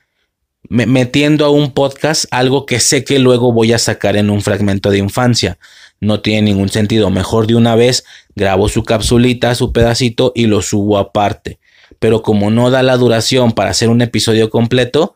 metiendo 0.68 1.44
a 1.44 1.50
un 1.50 1.70
podcast 1.70 2.24
algo 2.32 2.66
que 2.66 2.80
sé 2.80 3.04
que 3.04 3.20
luego 3.20 3.52
voy 3.52 3.72
a 3.72 3.78
sacar 3.78 4.16
en 4.16 4.28
un 4.28 4.42
fragmento 4.42 4.90
de 4.90 4.98
infancia 4.98 5.58
no 6.00 6.20
tiene 6.20 6.42
ningún 6.42 6.68
sentido. 6.68 7.10
Mejor 7.10 7.46
de 7.46 7.54
una 7.54 7.76
vez 7.76 8.04
grabo 8.34 8.68
su 8.68 8.82
capsulita, 8.82 9.54
su 9.54 9.72
pedacito 9.72 10.32
y 10.34 10.46
lo 10.46 10.60
subo 10.60 10.98
aparte. 10.98 11.60
Pero 12.00 12.22
como 12.22 12.50
no 12.50 12.70
da 12.70 12.82
la 12.82 12.96
duración 12.96 13.52
para 13.52 13.70
hacer 13.70 13.88
un 13.88 14.02
episodio 14.02 14.50
completo, 14.50 15.14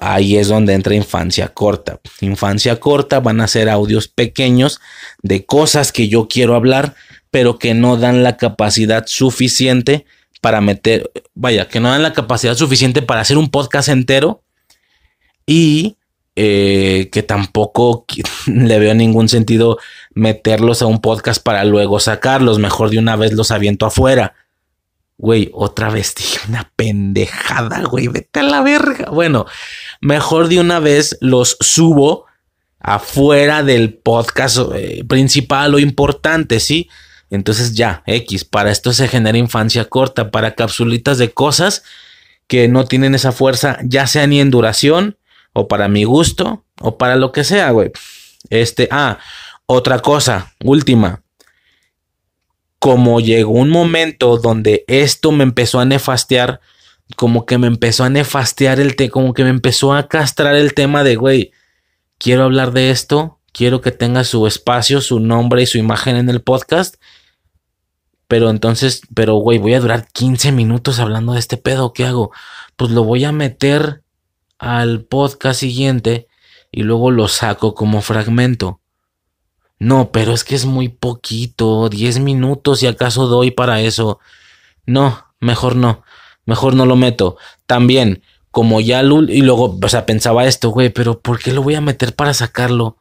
ahí 0.00 0.36
es 0.36 0.48
donde 0.48 0.74
entra 0.74 0.94
infancia 0.94 1.48
corta. 1.48 2.00
Infancia 2.20 2.80
corta 2.80 3.20
van 3.20 3.40
a 3.40 3.48
ser 3.48 3.68
audios 3.68 4.08
pequeños 4.08 4.80
de 5.22 5.44
cosas 5.44 5.92
que 5.92 6.08
yo 6.08 6.28
quiero 6.28 6.54
hablar, 6.54 6.94
pero 7.30 7.58
que 7.58 7.74
no 7.74 7.96
dan 7.96 8.22
la 8.22 8.36
capacidad 8.36 9.06
suficiente 9.06 10.04
para 10.40 10.60
meter, 10.60 11.10
vaya, 11.34 11.68
que 11.68 11.80
no 11.80 11.90
dan 11.90 12.02
la 12.02 12.12
capacidad 12.12 12.54
suficiente 12.54 13.02
para 13.02 13.22
hacer 13.22 13.38
un 13.38 13.50
podcast 13.50 13.88
entero 13.88 14.42
y 15.46 15.96
eh, 16.36 17.10
que 17.12 17.22
tampoco 17.22 18.04
le 18.46 18.78
veo 18.78 18.94
ningún 18.94 19.28
sentido 19.28 19.78
meterlos 20.14 20.82
a 20.82 20.86
un 20.86 21.00
podcast 21.00 21.42
para 21.42 21.64
luego 21.64 22.00
sacarlos. 22.00 22.58
Mejor 22.58 22.90
de 22.90 22.98
una 22.98 23.16
vez 23.16 23.32
los 23.32 23.50
aviento 23.50 23.86
afuera. 23.86 24.34
Güey, 25.16 25.50
otra 25.54 25.90
vez 25.90 26.14
dije 26.14 26.40
una 26.48 26.70
pendejada, 26.74 27.82
güey, 27.84 28.08
vete 28.08 28.40
a 28.40 28.42
la 28.42 28.62
verga. 28.62 29.10
Bueno, 29.10 29.46
mejor 30.00 30.48
de 30.48 30.60
una 30.60 30.80
vez 30.80 31.16
los 31.20 31.56
subo 31.60 32.26
afuera 32.80 33.62
del 33.62 33.94
podcast 33.94 34.58
eh, 34.74 35.04
principal 35.08 35.74
o 35.74 35.78
importante, 35.78 36.60
¿sí? 36.60 36.88
Entonces 37.30 37.74
ya, 37.74 38.02
X, 38.06 38.44
para 38.44 38.70
esto 38.70 38.92
se 38.92 39.08
genera 39.08 39.38
infancia 39.38 39.86
corta, 39.86 40.30
para 40.30 40.54
capsulitas 40.54 41.18
de 41.18 41.32
cosas 41.32 41.82
que 42.46 42.68
no 42.68 42.84
tienen 42.84 43.14
esa 43.14 43.32
fuerza, 43.32 43.78
ya 43.82 44.06
sea 44.06 44.26
ni 44.26 44.40
en 44.40 44.50
duración, 44.50 45.16
o 45.52 45.66
para 45.66 45.88
mi 45.88 46.04
gusto, 46.04 46.64
o 46.80 46.98
para 46.98 47.16
lo 47.16 47.32
que 47.32 47.42
sea, 47.42 47.70
güey. 47.70 47.90
Este, 48.50 48.88
ah, 48.90 49.18
otra 49.66 50.00
cosa, 50.00 50.52
última. 50.62 51.23
Como 52.84 53.18
llegó 53.18 53.52
un 53.52 53.70
momento 53.70 54.36
donde 54.36 54.84
esto 54.88 55.32
me 55.32 55.42
empezó 55.42 55.80
a 55.80 55.86
nefastear, 55.86 56.60
como 57.16 57.46
que 57.46 57.56
me 57.56 57.66
empezó 57.66 58.04
a 58.04 58.10
nefastear 58.10 58.78
el 58.78 58.94
tema, 58.94 59.10
como 59.10 59.32
que 59.32 59.42
me 59.42 59.48
empezó 59.48 59.94
a 59.94 60.06
castrar 60.06 60.54
el 60.54 60.74
tema 60.74 61.02
de, 61.02 61.16
güey, 61.16 61.52
quiero 62.18 62.44
hablar 62.44 62.72
de 62.72 62.90
esto, 62.90 63.40
quiero 63.52 63.80
que 63.80 63.90
tenga 63.90 64.22
su 64.22 64.46
espacio, 64.46 65.00
su 65.00 65.18
nombre 65.18 65.62
y 65.62 65.66
su 65.66 65.78
imagen 65.78 66.16
en 66.16 66.28
el 66.28 66.42
podcast. 66.42 66.96
Pero 68.28 68.50
entonces, 68.50 69.00
pero 69.14 69.36
güey, 69.36 69.56
voy 69.56 69.72
a 69.72 69.80
durar 69.80 70.06
15 70.12 70.52
minutos 70.52 70.98
hablando 70.98 71.32
de 71.32 71.38
este 71.38 71.56
pedo, 71.56 71.94
¿qué 71.94 72.04
hago? 72.04 72.32
Pues 72.76 72.90
lo 72.90 73.02
voy 73.02 73.24
a 73.24 73.32
meter 73.32 74.02
al 74.58 75.06
podcast 75.06 75.58
siguiente 75.58 76.28
y 76.70 76.82
luego 76.82 77.10
lo 77.10 77.28
saco 77.28 77.72
como 77.72 78.02
fragmento. 78.02 78.82
No, 79.78 80.12
pero 80.12 80.32
es 80.32 80.44
que 80.44 80.54
es 80.54 80.66
muy 80.66 80.88
poquito, 80.88 81.88
10 81.88 82.20
minutos 82.20 82.82
y 82.82 82.86
acaso 82.86 83.26
doy 83.26 83.50
para 83.50 83.80
eso. 83.80 84.20
No, 84.86 85.26
mejor 85.40 85.76
no, 85.76 86.04
mejor 86.46 86.74
no 86.74 86.86
lo 86.86 86.96
meto. 86.96 87.36
También, 87.66 88.22
como 88.50 88.80
ya 88.80 89.02
y 89.02 89.42
luego, 89.42 89.78
o 89.82 89.88
sea, 89.88 90.06
pensaba 90.06 90.46
esto, 90.46 90.70
güey, 90.70 90.90
pero 90.90 91.20
¿por 91.20 91.38
qué 91.40 91.52
lo 91.52 91.62
voy 91.62 91.74
a 91.74 91.80
meter 91.80 92.14
para 92.14 92.34
sacarlo? 92.34 92.98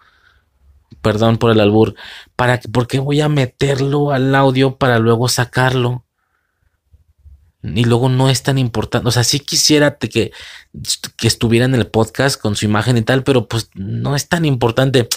Perdón 1.02 1.38
por 1.38 1.52
el 1.52 1.60
albur. 1.60 1.96
¿Para, 2.36 2.60
¿Por 2.60 2.88
qué 2.88 3.00
voy 3.00 3.22
a 3.22 3.30
meterlo 3.30 4.12
al 4.12 4.34
audio 4.36 4.78
para 4.78 5.00
luego 5.00 5.28
sacarlo? 5.28 6.06
Y 7.62 7.86
luego 7.86 8.10
no 8.10 8.30
es 8.30 8.44
tan 8.44 8.58
importante. 8.58 9.08
O 9.08 9.12
sea, 9.12 9.24
sí 9.24 9.40
quisiera 9.40 9.98
que, 9.98 10.32
que 11.18 11.28
estuviera 11.28 11.66
en 11.66 11.76
el 11.76 11.88
podcast 11.88 12.40
con 12.40 12.56
su 12.56 12.66
imagen 12.66 12.98
y 12.98 13.04
tal, 13.04 13.24
pero 13.24 13.48
pues 13.48 13.70
no 13.74 14.16
es 14.16 14.28
tan 14.28 14.46
importante. 14.46 15.08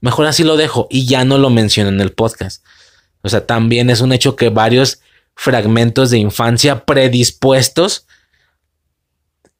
Mejor 0.00 0.26
así 0.26 0.44
lo 0.44 0.56
dejo 0.56 0.86
y 0.90 1.06
ya 1.06 1.24
no 1.24 1.38
lo 1.38 1.50
menciono 1.50 1.90
en 1.90 2.00
el 2.00 2.12
podcast. 2.12 2.64
O 3.22 3.28
sea, 3.28 3.46
también 3.46 3.90
es 3.90 4.00
un 4.00 4.12
hecho 4.12 4.36
que 4.36 4.48
varios 4.48 5.00
fragmentos 5.34 6.10
de 6.10 6.18
infancia 6.18 6.84
predispuestos 6.84 8.06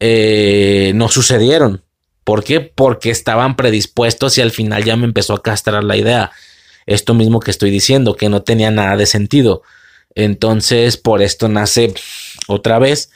eh, 0.01 0.93
no 0.95 1.09
sucedieron. 1.09 1.85
¿Por 2.25 2.45
qué? 2.45 2.61
Porque 2.61 3.11
estaban 3.11 3.57
predispuestos 3.57 4.39
y 4.39 4.43
al 4.43 4.51
final 4.51 4.85
ya 4.85 4.97
me 4.97 5.07
empezó 5.07 5.35
a 5.35 5.43
castrar 5.43 5.83
la 5.83 5.97
idea. 5.97 6.31
Esto 6.87 7.15
mismo 7.15 7.41
que 7.41 7.51
estoy 7.51 7.71
diciendo, 7.71 8.17
que 8.17 8.29
no 8.29 8.43
tenía 8.43 8.71
nada 8.71 8.97
de 8.97 9.07
sentido. 9.07 9.63
Entonces, 10.15 10.97
por 10.97 11.23
esto 11.23 11.49
nace 11.49 11.95
otra 12.47 12.79
vez 12.79 13.11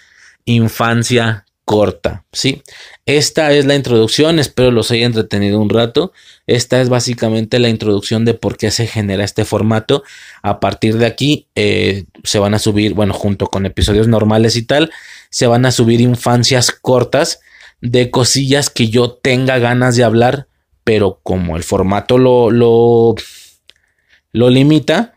infancia 0.45 1.47
corta, 1.73 2.27
¿sí? 2.33 2.63
Esta 3.07 3.51
es 3.53 3.65
la 3.65 3.75
introducción, 3.75 4.39
espero 4.39 4.71
los 4.71 4.91
haya 4.91 5.07
entretenido 5.07 5.59
un 5.59 5.71
rato. 5.71 6.13
Esta 6.47 6.83
es 6.83 6.91
básicamente 6.91 7.59
la 7.59 7.71
introducción 7.71 8.27
de 8.27 8.35
por 8.35 8.59
qué 8.59 8.71
se 8.71 8.87
genera 8.87 9.25
este 9.25 9.47
formato. 9.47 10.03
A 10.43 10.61
partir 10.61 10.99
de 10.99 11.07
aquí 11.07 11.47
eh, 11.55 12.05
se 12.25 12.39
van 12.39 12.53
a 12.53 12.59
subir, 12.59 12.93
bueno, 12.93 13.15
junto 13.15 13.47
con 13.47 13.65
episodios 13.65 14.07
normales 14.07 14.57
y 14.57 14.67
tal, 14.67 14.91
se 15.31 15.47
van 15.47 15.65
a 15.65 15.73
subir 15.73 16.03
infancias 16.03 16.73
cortas 16.73 17.41
de 17.81 18.11
cosillas 18.11 18.69
que 18.69 18.89
yo 18.89 19.13
tenga 19.13 19.59
ganas 19.59 19.97
de 19.97 20.05
hablar, 20.05 20.49
pero 20.85 21.21
como 21.23 21.57
el 21.57 21.63
formato 21.63 22.19
lo, 22.19 22.51
lo, 22.51 23.15
lo 24.33 24.51
limita, 24.51 25.12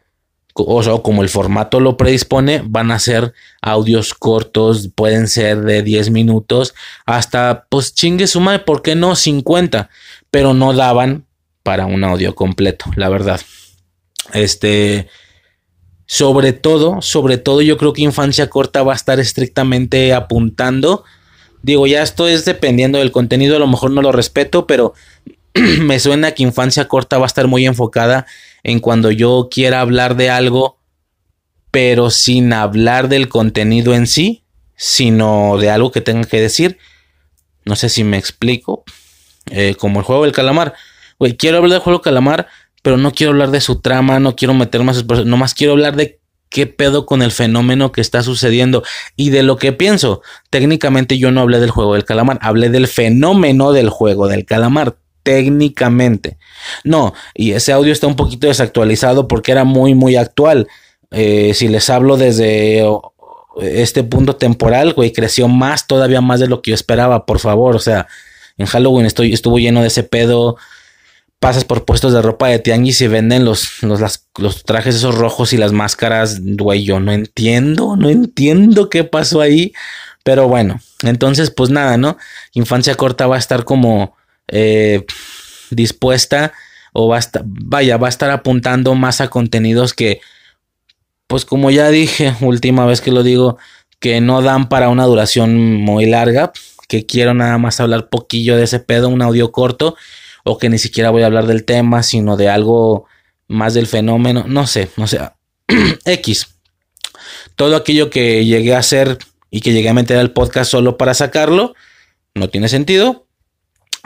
o 0.58 1.04
como 1.04 1.22
el 1.22 1.30
formato 1.30 1.80
lo 1.80 1.98
predispone, 1.98 2.62
van 2.66 2.92
a 2.92 3.00
ser 3.00 3.34
audios 3.62 4.14
cortos, 4.14 4.90
pueden 4.96 5.28
ser 5.28 5.62
de 5.62 5.84
10 5.84 6.12
minutos, 6.12 6.74
hasta 7.06 7.66
pues 7.70 7.94
chingue 7.94 8.26
suma, 8.26 8.64
¿por 8.64 8.82
qué 8.82 8.96
no 8.96 9.16
50? 9.16 9.90
Pero 10.32 10.54
no 10.54 10.74
daban 10.74 11.26
para 11.62 11.86
un 11.86 12.04
audio 12.04 12.36
completo, 12.36 12.86
la 12.96 13.10
verdad. 13.10 13.42
Este, 14.34 15.10
sobre 16.06 16.54
todo, 16.54 17.02
sobre 17.02 17.38
todo 17.38 17.62
yo 17.62 17.78
creo 17.78 17.92
que 17.92 18.04
Infancia 18.04 18.50
Corta 18.50 18.82
va 18.84 18.94
a 18.94 18.96
estar 18.96 19.20
estrictamente 19.20 20.14
apuntando. 20.14 21.04
Digo, 21.64 21.86
ya 21.86 22.02
esto 22.02 22.28
es 22.28 22.46
dependiendo 22.46 23.00
del 23.00 23.12
contenido, 23.12 23.58
a 23.58 23.60
lo 23.60 23.68
mejor 23.68 23.92
no 23.92 24.02
lo 24.02 24.14
respeto, 24.14 24.68
pero 24.68 24.94
me 25.82 26.00
suena 26.00 26.32
que 26.32 26.44
Infancia 26.44 26.88
Corta 26.88 27.18
va 27.18 27.26
a 27.26 27.28
estar 27.28 27.48
muy 27.48 27.66
enfocada 27.66 28.26
en 28.66 28.80
cuando 28.80 29.12
yo 29.12 29.48
quiera 29.52 29.80
hablar 29.80 30.16
de 30.16 30.32
algo, 30.32 30.80
pero 31.70 32.10
sin 32.10 32.52
hablar 32.52 33.10
del 33.10 33.30
contenido 33.30 33.94
en 33.94 34.08
sí, 34.08 34.44
sino 34.76 35.58
de 35.60 35.70
algo 35.70 35.92
que 35.92 36.02
tenga 36.02 36.28
que 36.28 36.42
decir. 36.42 36.80
No 37.64 37.76
sé 37.76 37.90
si 37.90 38.04
me 38.04 38.18
explico. 38.18 38.84
Eh, 39.52 39.76
como 39.78 40.00
el 40.00 40.06
juego 40.06 40.24
del 40.24 40.32
calamar. 40.32 40.74
Güey, 41.20 41.38
quiero 41.38 41.58
hablar 41.58 41.74
del 41.74 41.80
juego 41.82 42.00
del 42.00 42.04
calamar, 42.04 42.48
pero 42.82 42.98
no 42.98 43.12
quiero 43.12 43.34
hablar 43.34 43.52
de 43.52 43.62
su 43.62 43.82
trama, 43.82 44.20
no 44.20 44.36
quiero 44.36 44.56
meter 44.56 44.82
más, 44.82 45.06
nomás 45.06 45.54
quiero 45.54 45.74
hablar 45.74 45.96
de 45.96 46.20
qué 46.50 46.66
pedo 46.66 47.06
con 47.06 47.22
el 47.22 47.32
fenómeno 47.32 47.92
que 47.92 48.02
está 48.02 48.24
sucediendo 48.24 48.84
y 49.16 49.30
de 49.30 49.44
lo 49.44 49.58
que 49.58 49.74
pienso. 49.74 50.24
Técnicamente 50.50 51.20
yo 51.20 51.30
no 51.30 51.42
hablé 51.42 51.60
del 51.60 51.70
juego 51.70 51.94
del 51.94 52.04
calamar, 52.04 52.40
hablé 52.42 52.70
del 52.70 52.88
fenómeno 52.88 53.74
del 53.74 53.90
juego 53.90 54.28
del 54.28 54.44
calamar 54.44 54.98
técnicamente. 55.26 56.38
No, 56.84 57.14
y 57.34 57.52
ese 57.52 57.74
audio 57.74 57.92
está 57.92 58.06
un 58.06 58.16
poquito 58.16 58.48
desactualizado 58.48 59.28
porque 59.28 59.52
era 59.52 59.64
muy, 59.64 59.96
muy 59.96 60.16
actual. 60.16 60.68
Eh, 61.12 61.54
si 61.56 61.68
les 61.68 61.90
hablo 61.90 62.16
desde 62.16 62.86
este 63.60 64.04
punto 64.04 64.36
temporal, 64.36 64.94
güey, 64.94 65.12
creció 65.12 65.48
más, 65.48 65.88
todavía 65.88 66.22
más 66.22 66.40
de 66.40 66.48
lo 66.48 66.62
que 66.62 66.72
yo 66.72 66.76
esperaba, 66.76 67.26
por 67.26 67.40
favor. 67.40 67.76
O 67.76 67.80
sea, 67.80 68.08
en 68.58 68.68
Halloween 68.68 69.08
estoy, 69.08 69.34
estuvo 69.34 69.58
lleno 69.58 69.82
de 69.82 69.88
ese 69.88 70.04
pedo. 70.04 70.58
Pasas 71.40 71.66
por 71.66 71.86
puestos 71.86 72.14
de 72.14 72.22
ropa 72.22 72.48
de 72.48 72.60
tianguis 72.60 73.02
y 73.02 73.08
venden 73.08 73.46
los, 73.46 73.82
los, 73.82 74.00
los 74.38 74.64
trajes 74.64 74.96
esos 74.96 75.16
rojos 75.16 75.54
y 75.54 75.58
las 75.58 75.72
máscaras. 75.72 76.40
Güey, 76.40 76.84
yo 76.84 77.00
no 77.00 77.12
entiendo, 77.12 77.96
no 77.96 78.12
entiendo 78.12 78.90
qué 78.90 79.04
pasó 79.04 79.42
ahí. 79.42 79.74
Pero 80.24 80.48
bueno, 80.48 80.80
entonces, 81.04 81.50
pues 81.50 81.72
nada, 81.72 81.98
¿no? 81.98 82.18
Infancia 82.54 82.94
corta 82.94 83.26
va 83.26 83.38
a 83.38 83.40
estar 83.40 83.64
como 83.64 84.16
eh, 84.48 85.06
dispuesta 85.72 86.54
o 86.94 87.10
va 87.10 87.18
a 87.18 87.20
estar, 87.20 87.44
vaya, 87.46 87.98
va 87.98 88.08
a 88.08 88.10
estar 88.10 88.30
apuntando 88.30 88.96
más 88.96 89.20
a 89.22 89.30
contenidos 89.30 89.94
que, 89.94 90.22
pues 91.28 91.46
como 91.46 91.72
ya 91.72 91.90
dije, 91.90 92.36
última 92.42 92.86
vez 92.86 93.02
que 93.02 93.12
lo 93.12 93.24
digo, 93.24 93.58
que 94.00 94.22
no 94.22 94.42
dan 94.42 94.70
para 94.70 94.90
una 94.90 95.06
duración 95.06 95.76
muy 95.76 96.06
larga, 96.06 96.54
que 96.88 97.06
quiero 97.06 97.34
nada 97.34 97.58
más 97.58 97.80
hablar 97.80 98.10
poquillo 98.10 98.56
de 98.56 98.64
ese 98.64 98.80
pedo, 98.80 99.10
un 99.10 99.22
audio 99.22 99.52
corto, 99.52 99.96
o 100.44 100.58
que 100.58 100.70
ni 100.70 100.78
siquiera 100.78 101.10
voy 101.10 101.24
a 101.24 101.26
hablar 101.26 101.48
del 101.48 101.66
tema, 101.66 102.04
sino 102.04 102.38
de 102.38 102.50
algo 102.50 103.06
más 103.48 103.74
del 103.74 103.88
fenómeno, 103.88 104.46
no 104.48 104.68
sé, 104.68 104.90
no 104.96 105.08
sé, 105.08 105.20
X. 106.06 106.48
Todo 107.56 107.76
aquello 107.76 108.10
que 108.10 108.46
llegué 108.46 108.76
a 108.76 108.80
hacer 108.80 109.18
y 109.50 109.62
que 109.62 109.74
llegué 109.74 109.90
a 109.90 109.94
meter 109.94 110.18
al 110.18 110.32
podcast 110.32 110.72
solo 110.72 110.98
para 110.98 111.14
sacarlo, 111.14 111.76
no 112.34 112.50
tiene 112.50 112.70
sentido, 112.70 113.25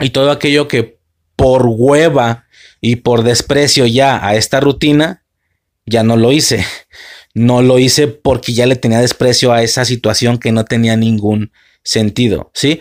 y 0.00 0.10
todo 0.10 0.30
aquello 0.30 0.68
que 0.68 0.98
por 1.36 1.66
hueva 1.66 2.46
y 2.80 2.96
por 2.96 3.22
desprecio 3.22 3.86
ya 3.86 4.26
a 4.26 4.34
esta 4.34 4.60
rutina, 4.60 5.24
ya 5.86 6.02
no 6.02 6.16
lo 6.16 6.32
hice. 6.32 6.64
No 7.32 7.62
lo 7.62 7.78
hice 7.78 8.08
porque 8.08 8.52
ya 8.52 8.66
le 8.66 8.74
tenía 8.74 9.00
desprecio 9.00 9.52
a 9.52 9.62
esa 9.62 9.84
situación 9.84 10.38
que 10.38 10.50
no 10.50 10.64
tenía 10.64 10.96
ningún 10.96 11.52
sentido, 11.84 12.50
¿sí? 12.54 12.80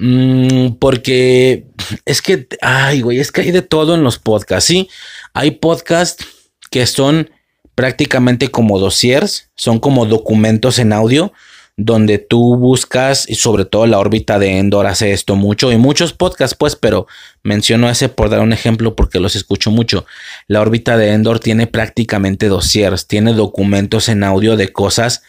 Mm, 0.00 0.72
porque 0.80 1.68
es 2.04 2.22
que, 2.22 2.48
ay, 2.60 3.02
güey, 3.02 3.20
es 3.20 3.30
que 3.30 3.42
hay 3.42 3.52
de 3.52 3.62
todo 3.62 3.94
en 3.94 4.02
los 4.02 4.18
podcasts, 4.18 4.66
¿sí? 4.66 4.88
Hay 5.32 5.52
podcasts 5.52 6.26
que 6.70 6.86
son 6.86 7.30
prácticamente 7.76 8.50
como 8.50 8.80
dossiers, 8.80 9.50
son 9.54 9.78
como 9.78 10.06
documentos 10.06 10.80
en 10.80 10.92
audio 10.92 11.32
donde 11.76 12.18
tú 12.18 12.56
buscas, 12.56 13.28
y 13.28 13.34
sobre 13.36 13.64
todo 13.64 13.86
la 13.86 13.98
órbita 13.98 14.38
de 14.38 14.58
Endor 14.58 14.86
hace 14.86 15.12
esto 15.12 15.36
mucho, 15.36 15.72
y 15.72 15.76
muchos 15.76 16.12
podcasts, 16.12 16.56
pues, 16.56 16.76
pero 16.76 17.06
menciono 17.42 17.88
ese 17.88 18.08
por 18.08 18.28
dar 18.28 18.40
un 18.40 18.52
ejemplo 18.52 18.94
porque 18.94 19.20
los 19.20 19.36
escucho 19.36 19.70
mucho. 19.70 20.04
La 20.48 20.60
órbita 20.60 20.96
de 20.96 21.12
Endor 21.12 21.40
tiene 21.40 21.66
prácticamente 21.66 22.48
dossiers, 22.48 23.06
tiene 23.06 23.32
documentos 23.32 24.08
en 24.08 24.22
audio 24.22 24.56
de 24.56 24.72
cosas 24.72 25.22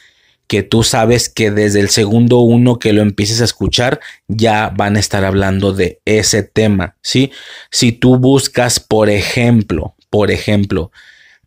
que 0.48 0.62
tú 0.62 0.84
sabes 0.84 1.30
que 1.30 1.52
desde 1.52 1.80
el 1.80 1.90
segundo 1.90 2.40
uno 2.40 2.78
que 2.78 2.94
lo 2.94 3.02
empieces 3.02 3.42
a 3.42 3.46
escuchar 3.46 4.00
ya 4.28 4.70
van 4.76 4.98
a 4.98 5.00
estar 5.00 5.24
hablando 5.24 5.74
de 5.74 6.02
ese 6.06 6.44
tema, 6.44 6.96
¿sí? 7.02 7.32
Si 7.72 7.92
tú 7.92 8.18
buscas, 8.18 8.80
por 8.80 9.10
ejemplo, 9.10 9.96
por 10.10 10.30
ejemplo, 10.30 10.92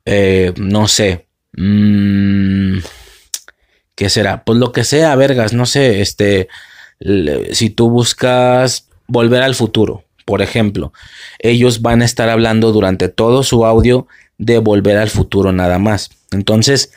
eh, 0.07 0.53
no 0.57 0.88
sé, 0.88 1.26
mmm, 1.57 2.78
¿Qué 3.97 4.11
será? 4.11 4.44
Pues 4.44 4.59
lo 4.59 4.72
que 4.72 4.84
sea, 4.84 5.16
vergas, 5.16 5.53
no 5.53 5.66
sé, 5.66 6.03
este, 6.03 6.49
si 7.53 7.70
tú 7.70 7.90
buscas 7.90 8.88
volver 9.09 9.42
al 9.42 9.55
futuro, 9.55 10.05
por 10.24 10.42
ejemplo, 10.42 10.92
ellos 11.38 11.82
van 11.82 12.03
a 12.03 12.05
estar 12.05 12.28
hablando 12.28 12.72
durante 12.72 13.09
todo 13.09 13.42
su 13.42 13.64
audio 13.64 14.07
de 14.38 14.59
volver 14.59 14.99
al 14.99 15.09
futuro 15.11 15.51
nada 15.51 15.78
más. 15.78 16.11
Entonces, 16.30 16.92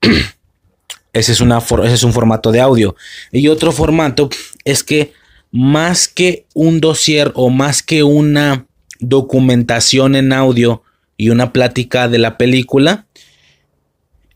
ese 1.12 1.32
es, 1.32 1.40
ese 1.40 1.94
es 1.94 2.02
un 2.02 2.12
formato 2.12 2.52
de 2.52 2.60
audio. 2.60 2.96
Y 3.32 3.48
otro 3.48 3.72
formato 3.72 4.28
es 4.64 4.84
que 4.84 5.14
más 5.50 6.06
que 6.06 6.44
un 6.52 6.80
dossier 6.80 7.32
o 7.34 7.48
más 7.48 7.82
que 7.82 8.02
una 8.02 8.66
documentación 9.00 10.14
en 10.14 10.32
audio 10.32 10.82
y 11.16 11.30
una 11.30 11.52
plática 11.52 12.08
de 12.08 12.18
la 12.18 12.36
película, 12.36 13.06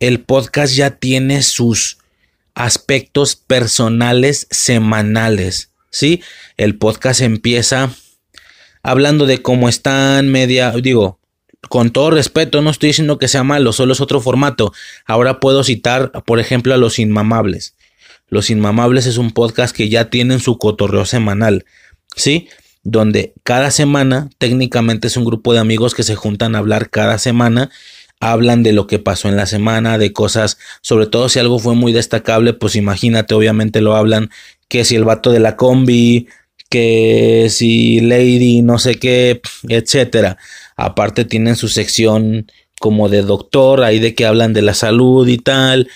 el 0.01 0.21
podcast 0.21 0.75
ya 0.75 0.91
tiene 0.97 1.43
sus 1.43 1.99
aspectos 2.55 3.37
personales 3.37 4.47
semanales, 4.51 5.71
¿sí? 5.91 6.23
El 6.57 6.77
podcast 6.77 7.21
empieza 7.21 7.91
hablando 8.83 9.27
de 9.27 9.43
cómo 9.43 9.69
están, 9.69 10.29
media, 10.29 10.73
digo, 10.73 11.21
con 11.69 11.91
todo 11.91 12.11
respeto, 12.11 12.63
no 12.63 12.71
estoy 12.71 12.89
diciendo 12.89 13.19
que 13.19 13.29
sea 13.29 13.45
malo, 13.45 13.73
solo 13.73 13.93
es 13.93 14.01
otro 14.01 14.21
formato. 14.21 14.73
Ahora 15.05 15.39
puedo 15.39 15.63
citar, 15.63 16.11
por 16.25 16.41
ejemplo, 16.41 16.73
a 16.73 16.79
Los 16.79 16.99
Inmamables. 16.99 17.77
Los 18.29 18.49
Inmamables 18.49 19.07
es 19.07 19.19
un 19.19 19.33
podcast 19.33 19.77
que 19.77 19.91
ya 19.91 20.09
tienen 20.09 20.41
su 20.41 20.57
cotorreo 20.57 21.05
semanal, 21.05 21.67
¿sí? 22.17 22.49
donde 22.83 23.35
cada 23.43 23.71
semana, 23.71 24.31
técnicamente 24.39 25.09
es 25.09 25.17
un 25.17 25.25
grupo 25.25 25.53
de 25.53 25.59
amigos 25.59 25.95
que 25.95 26.03
se 26.03 26.17
juntan 26.17 26.55
a 26.55 26.59
hablar 26.59 26.91
cada 26.91 27.19
semana, 27.19 27.71
hablan 28.21 28.63
de 28.63 28.73
lo 28.73 28.87
que 28.87 28.99
pasó 28.99 29.29
en 29.29 29.37
la 29.37 29.47
semana, 29.47 29.99
de 29.99 30.13
cosas, 30.13 30.59
sobre 30.83 31.07
todo 31.07 31.29
si 31.29 31.39
algo 31.39 31.59
fue 31.59 31.75
muy 31.75 31.93
destacable, 31.93 32.53
pues 32.53 32.77
imagínate, 32.77 33.35
obviamente 33.35 33.81
lo 33.81 33.97
hablan, 33.97 34.31
que 34.69 34.85
si 34.85 34.95
el 34.95 35.05
vato 35.05 35.33
de 35.33 35.41
la 35.41 35.57
combi, 35.57 36.29
que 36.69 37.49
si 37.51 38.01
Lady, 38.01 38.63
no 38.63 38.79
sé 38.79 38.97
qué, 38.97 39.41
etcétera. 39.69 40.39
Aparte 40.77 41.25
tienen 41.25 41.57
su 41.57 41.69
sección 41.69 42.47
como 42.79 43.09
de 43.09 43.23
doctor, 43.23 43.83
ahí 43.83 43.99
de 43.99 44.15
que 44.15 44.27
hablan 44.27 44.53
de 44.53 44.63
la 44.63 44.75
salud 44.75 45.27
y 45.27 45.39
tal. 45.39 45.89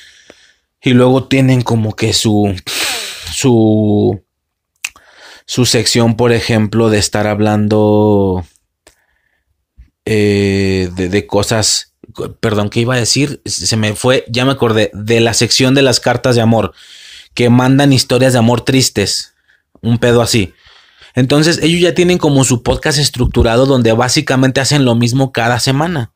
Y 0.83 0.91
luego 0.91 1.29
tienen 1.29 1.63
como 1.63 1.95
que 1.95 2.13
su 2.13 2.55
su 3.33 4.21
su 5.47 5.67
sección, 5.67 6.17
por 6.17 6.33
ejemplo, 6.33 6.91
de 6.91 6.99
estar 6.99 7.27
hablando 7.27 8.45
eh, 10.07 10.91
de, 10.95 11.27
cosas, 11.27 11.94
perdón, 12.41 12.71
¿qué 12.71 12.81
iba 12.81 12.95
a 12.95 12.99
decir? 12.99 13.41
Se 13.45 13.77
me 13.77 13.95
fue, 13.95 14.25
ya 14.29 14.45
me 14.45 14.53
acordé, 14.53 14.91
de 14.95 15.21
la 15.21 15.35
sección 15.35 15.75
de 15.75 15.83
las 15.83 16.01
cartas 16.01 16.37
de 16.37 16.43
amor, 16.43 16.73
que 17.35 17.51
mandan 17.51 17.93
historias 17.93 18.33
de 18.33 18.39
amor 18.39 18.63
tristes, 18.63 19.35
un 19.81 19.99
pedo 19.99 20.23
así. 20.23 20.55
Entonces 21.15 21.61
ellos 21.63 21.81
ya 21.81 21.95
tienen 21.95 22.19
como 22.19 22.45
su 22.45 22.63
podcast 22.63 22.99
estructurado 22.99 23.67
donde 23.67 23.93
básicamente 23.93 24.61
hacen 24.61 24.85
lo 24.85 24.95
mismo 24.95 25.33
cada 25.33 25.61
semana. 25.61 26.13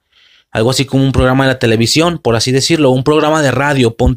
Algo 0.50 0.70
así 0.70 0.86
como 0.86 1.04
un 1.04 1.12
programa 1.12 1.44
de 1.44 1.52
la 1.52 1.58
televisión, 1.58 2.18
por 2.18 2.34
así 2.34 2.52
decirlo, 2.52 2.90
un 2.90 3.04
programa 3.04 3.42
de 3.42 3.50
radio, 3.50 3.96
pon 3.96 4.16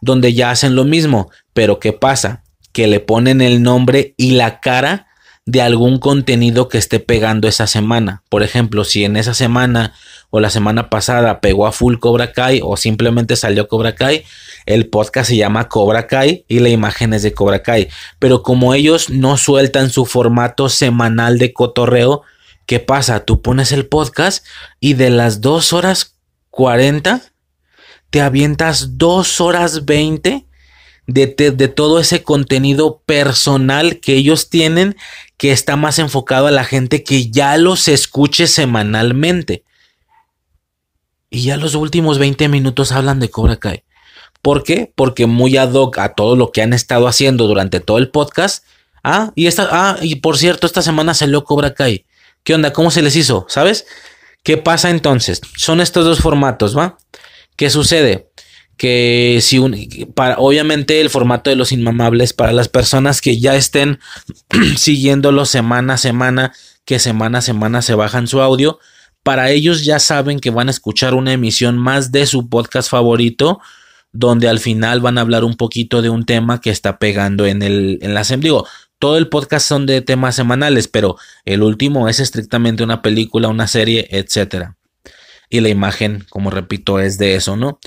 donde 0.00 0.32
ya 0.32 0.50
hacen 0.50 0.74
lo 0.74 0.84
mismo. 0.84 1.30
Pero 1.52 1.80
¿qué 1.80 1.92
pasa? 1.92 2.44
que 2.76 2.88
le 2.88 3.00
ponen 3.00 3.40
el 3.40 3.62
nombre 3.62 4.12
y 4.18 4.32
la 4.32 4.60
cara 4.60 5.06
de 5.46 5.62
algún 5.62 5.98
contenido 5.98 6.68
que 6.68 6.76
esté 6.76 7.00
pegando 7.00 7.48
esa 7.48 7.66
semana. 7.66 8.22
Por 8.28 8.42
ejemplo, 8.42 8.84
si 8.84 9.02
en 9.02 9.16
esa 9.16 9.32
semana 9.32 9.94
o 10.36 10.40
la 10.40 10.50
semana 10.50 10.90
pasada 10.90 11.40
pegó 11.40 11.66
a 11.66 11.72
full 11.72 11.96
Cobra 11.96 12.32
Kai 12.32 12.60
o 12.62 12.76
simplemente 12.76 13.36
salió 13.36 13.68
Cobra 13.68 13.94
Kai, 13.94 14.22
el 14.66 14.86
podcast 14.90 15.30
se 15.30 15.36
llama 15.36 15.70
Cobra 15.70 16.06
Kai 16.06 16.44
y 16.46 16.58
la 16.58 16.68
imagen 16.68 17.14
es 17.14 17.22
de 17.22 17.32
Cobra 17.32 17.62
Kai. 17.62 17.88
Pero 18.18 18.42
como 18.42 18.74
ellos 18.74 19.08
no 19.08 19.38
sueltan 19.38 19.88
su 19.88 20.04
formato 20.04 20.68
semanal 20.68 21.38
de 21.38 21.54
cotorreo, 21.54 22.20
¿qué 22.66 22.80
pasa? 22.80 23.24
Tú 23.24 23.40
pones 23.40 23.72
el 23.72 23.86
podcast 23.86 24.44
y 24.78 24.92
de 24.92 25.08
las 25.08 25.40
2 25.40 25.72
horas 25.72 26.16
40 26.50 27.22
te 28.10 28.20
avientas 28.20 28.98
2 28.98 29.40
horas 29.40 29.86
20 29.86 30.44
de, 31.06 31.28
todo 31.68 31.98
ese 31.98 32.22
contenido 32.22 33.00
personal 33.06 34.00
que 34.00 34.12
ellos 34.16 34.50
tienen 34.50 34.96
que 35.38 35.52
está 35.52 35.76
más 35.76 35.98
enfocado 35.98 36.46
a 36.46 36.50
la 36.50 36.64
gente 36.64 37.04
que 37.04 37.30
ya 37.30 37.56
los 37.56 37.88
escuche 37.88 38.46
semanalmente. 38.46 39.64
Y 41.36 41.42
ya 41.42 41.58
los 41.58 41.74
últimos 41.74 42.18
20 42.18 42.48
minutos 42.48 42.92
hablan 42.92 43.20
de 43.20 43.28
Cobra 43.28 43.56
Kai. 43.56 43.84
¿Por 44.40 44.64
qué? 44.64 44.90
Porque 44.94 45.26
muy 45.26 45.58
ad 45.58 45.70
hoc 45.74 45.98
a 45.98 46.14
todo 46.14 46.34
lo 46.34 46.50
que 46.50 46.62
han 46.62 46.72
estado 46.72 47.06
haciendo 47.06 47.46
durante 47.46 47.78
todo 47.78 47.98
el 47.98 48.08
podcast. 48.08 48.64
Ah, 49.04 49.32
y 49.34 49.46
esta, 49.46 49.68
ah, 49.70 49.98
y 50.00 50.14
por 50.14 50.38
cierto, 50.38 50.66
esta 50.66 50.80
semana 50.80 51.12
salió 51.12 51.44
Cobra 51.44 51.74
Kai. 51.74 52.06
¿Qué 52.42 52.54
onda? 52.54 52.72
¿Cómo 52.72 52.90
se 52.90 53.02
les 53.02 53.16
hizo? 53.16 53.44
¿Sabes? 53.50 53.84
¿Qué 54.42 54.56
pasa 54.56 54.88
entonces? 54.88 55.42
Son 55.58 55.82
estos 55.82 56.06
dos 56.06 56.20
formatos, 56.20 56.74
¿va? 56.74 56.96
¿Qué 57.54 57.68
sucede? 57.68 58.30
que 58.78 59.38
si 59.42 59.58
un, 59.58 59.74
para, 60.14 60.36
obviamente 60.36 61.00
el 61.00 61.08
formato 61.08 61.48
de 61.48 61.56
los 61.56 61.72
inmamables 61.72 62.34
para 62.34 62.52
las 62.52 62.68
personas 62.68 63.22
que 63.22 63.38
ya 63.40 63.56
estén 63.56 64.00
siguiéndolo 64.76 65.44
semana 65.44 65.94
a 65.94 65.98
semana, 65.98 66.54
que 66.86 66.98
semana 66.98 67.38
a 67.38 67.42
semana 67.42 67.80
se 67.82 67.94
bajan 67.94 68.26
su 68.26 68.40
audio, 68.40 68.78
para 69.26 69.50
ellos 69.50 69.84
ya 69.84 69.98
saben 69.98 70.38
que 70.38 70.50
van 70.50 70.68
a 70.68 70.70
escuchar 70.70 71.12
una 71.14 71.32
emisión 71.32 71.78
más 71.78 72.12
de 72.12 72.26
su 72.26 72.48
podcast 72.48 72.88
favorito, 72.88 73.58
donde 74.12 74.48
al 74.48 74.60
final 74.60 75.00
van 75.00 75.18
a 75.18 75.22
hablar 75.22 75.42
un 75.42 75.56
poquito 75.56 76.00
de 76.00 76.10
un 76.10 76.24
tema 76.24 76.60
que 76.60 76.70
está 76.70 77.00
pegando 77.00 77.44
en 77.44 77.60
el 77.60 77.98
en 78.02 78.14
la 78.14 78.22
digo, 78.22 78.68
todo 79.00 79.18
el 79.18 79.28
podcast 79.28 79.66
son 79.66 79.84
de 79.84 80.00
temas 80.00 80.36
semanales, 80.36 80.86
pero 80.86 81.16
el 81.44 81.64
último 81.64 82.08
es 82.08 82.20
estrictamente 82.20 82.84
una 82.84 83.02
película, 83.02 83.48
una 83.48 83.66
serie, 83.66 84.06
etcétera. 84.12 84.76
Y 85.50 85.58
la 85.58 85.70
imagen, 85.70 86.24
como 86.30 86.52
repito, 86.52 87.00
es 87.00 87.18
de 87.18 87.34
eso, 87.34 87.56
¿no? 87.56 87.80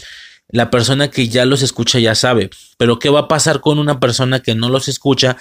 La 0.49 0.69
persona 0.69 1.09
que 1.09 1.29
ya 1.29 1.45
los 1.45 1.61
escucha 1.61 1.99
ya 1.99 2.15
sabe, 2.15 2.49
pero 2.77 2.99
¿qué 2.99 3.07
va 3.07 3.21
a 3.21 3.27
pasar 3.29 3.61
con 3.61 3.79
una 3.79 4.01
persona 4.01 4.41
que 4.41 4.55
no 4.55 4.67
los 4.67 4.89
escucha, 4.89 5.37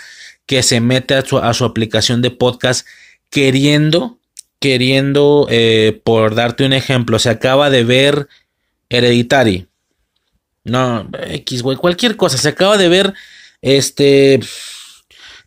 que 0.47 0.63
se 0.63 0.81
mete 0.81 1.15
a 1.15 1.25
su, 1.25 1.65
aplicación 1.65 2.23
de 2.23 2.31
podcast 2.31 2.87
queriendo, 3.31 4.21
queriendo, 4.61 5.47
eh, 5.51 6.01
por 6.05 6.35
darte 6.35 6.65
un 6.65 6.73
ejemplo, 6.73 7.19
se 7.19 7.31
acaba 7.31 7.71
de 7.71 7.85
ver 7.85 8.29
Hereditary. 8.89 9.69
No, 10.65 11.09
X, 11.27 11.63
güey, 11.63 11.77
cualquier 11.77 12.17
cosa. 12.17 12.39
Se 12.39 12.49
acaba 12.49 12.77
de 12.77 12.89
ver, 12.89 13.15
este, 13.63 14.41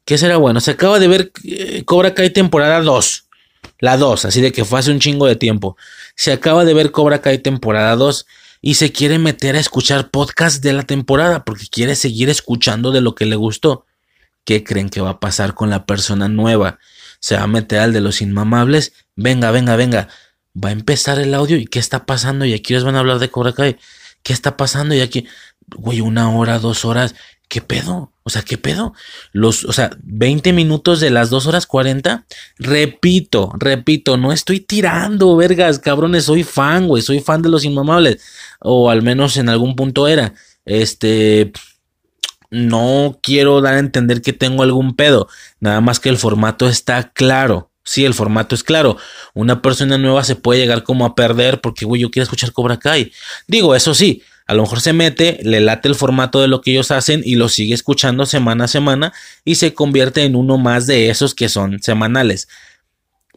¿qué 0.05 0.17
será 0.17 0.37
bueno? 0.37 0.59
Se 0.61 0.71
acaba 0.71 0.99
de 0.99 1.07
ver 1.07 1.31
eh, 1.43 1.83
Cobra 1.85 2.13
Kai 2.13 2.29
temporada 2.31 2.81
2. 2.81 3.27
La 3.79 3.97
2, 3.97 4.25
así 4.25 4.41
de 4.41 4.51
que 4.51 4.63
fue 4.63 4.79
hace 4.79 4.91
un 4.91 4.99
chingo 4.99 5.25
de 5.25 5.35
tiempo. 5.35 5.75
Se 6.15 6.31
acaba 6.31 6.65
de 6.65 6.73
ver 6.73 6.91
Cobra 6.91 7.21
Kai 7.21 7.39
temporada 7.39 7.95
2 7.95 8.25
y 8.61 8.75
se 8.75 8.91
quiere 8.91 9.17
meter 9.17 9.55
a 9.55 9.59
escuchar 9.59 10.11
podcast 10.11 10.63
de 10.63 10.73
la 10.73 10.83
temporada 10.83 11.43
porque 11.43 11.65
quiere 11.67 11.95
seguir 11.95 12.29
escuchando 12.29 12.91
de 12.91 13.01
lo 13.01 13.15
que 13.15 13.25
le 13.25 13.35
gustó. 13.35 13.85
¿Qué 14.45 14.63
creen 14.63 14.89
que 14.89 15.01
va 15.01 15.11
a 15.11 15.19
pasar 15.19 15.55
con 15.55 15.69
la 15.69 15.85
persona 15.85 16.27
nueva? 16.27 16.79
¿Se 17.21 17.37
va 17.37 17.43
a 17.43 17.47
meter 17.47 17.79
al 17.79 17.93
de 17.93 18.01
los 18.01 18.21
inmamables? 18.21 18.93
Venga, 19.15 19.51
venga, 19.51 19.75
venga. 19.77 20.09
Va 20.53 20.69
a 20.69 20.73
empezar 20.73 21.19
el 21.19 21.33
audio 21.33 21.55
y 21.55 21.65
¿qué 21.65 21.79
está 21.79 22.05
pasando? 22.05 22.43
Y 22.43 22.53
aquí 22.53 22.73
les 22.73 22.83
van 22.83 22.95
a 22.95 22.99
hablar 22.99 23.19
de 23.19 23.29
Cobra 23.29 23.53
Kai. 23.53 23.77
¿Qué 24.23 24.33
está 24.33 24.57
pasando? 24.57 24.95
Y 24.95 25.01
aquí, 25.01 25.27
güey, 25.77 26.01
una 26.01 26.35
hora, 26.35 26.59
dos 26.59 26.83
horas. 26.83 27.15
¿Qué 27.47 27.61
pedo? 27.61 28.11
O 28.23 28.29
sea, 28.29 28.41
¿qué 28.43 28.57
pedo? 28.57 28.93
Los, 29.33 29.65
o 29.65 29.73
sea, 29.73 29.91
20 30.03 30.53
minutos 30.53 30.99
de 30.99 31.09
las 31.09 31.29
2 31.29 31.47
horas 31.47 31.67
40. 31.67 32.25
Repito, 32.57 33.51
repito, 33.57 34.17
no 34.17 34.31
estoy 34.31 34.61
tirando, 34.61 35.35
vergas, 35.35 35.79
cabrones, 35.79 36.25
soy 36.25 36.43
fan, 36.43 36.87
güey, 36.87 37.03
soy 37.03 37.19
fan 37.19 37.41
de 37.41 37.49
los 37.49 37.65
inmamables. 37.65 38.21
O 38.59 38.89
al 38.89 39.01
menos 39.01 39.37
en 39.37 39.49
algún 39.49 39.75
punto 39.75 40.07
era. 40.07 40.33
Este, 40.65 41.51
no 42.51 43.17
quiero 43.23 43.61
dar 43.61 43.75
a 43.75 43.79
entender 43.79 44.21
que 44.21 44.33
tengo 44.33 44.61
algún 44.61 44.95
pedo. 44.95 45.27
Nada 45.59 45.81
más 45.81 45.99
que 45.99 46.09
el 46.09 46.17
formato 46.17 46.67
está 46.67 47.11
claro. 47.13 47.71
Sí, 47.83 48.05
el 48.05 48.13
formato 48.13 48.53
es 48.53 48.63
claro. 48.63 48.97
Una 49.33 49.61
persona 49.61 49.97
nueva 49.97 50.23
se 50.23 50.35
puede 50.35 50.59
llegar 50.59 50.83
como 50.83 51.05
a 51.05 51.15
perder 51.15 51.61
porque, 51.61 51.85
güey, 51.85 52.01
yo 52.01 52.11
quiero 52.11 52.25
escuchar 52.25 52.51
Cobra 52.51 52.77
Kai. 52.77 53.11
Digo, 53.47 53.73
eso 53.73 53.95
sí, 53.95 54.21
a 54.45 54.53
lo 54.53 54.63
mejor 54.63 54.81
se 54.81 54.93
mete, 54.93 55.39
le 55.43 55.61
late 55.61 55.87
el 55.87 55.95
formato 55.95 56.41
de 56.41 56.47
lo 56.47 56.61
que 56.61 56.71
ellos 56.71 56.91
hacen 56.91 57.21
y 57.25 57.35
lo 57.35 57.49
sigue 57.49 57.73
escuchando 57.73 58.25
semana 58.25 58.65
a 58.65 58.67
semana 58.67 59.13
y 59.45 59.55
se 59.55 59.73
convierte 59.73 60.23
en 60.23 60.35
uno 60.35 60.57
más 60.57 60.87
de 60.87 61.09
esos 61.09 61.33
que 61.33 61.49
son 61.49 61.81
semanales. 61.81 62.47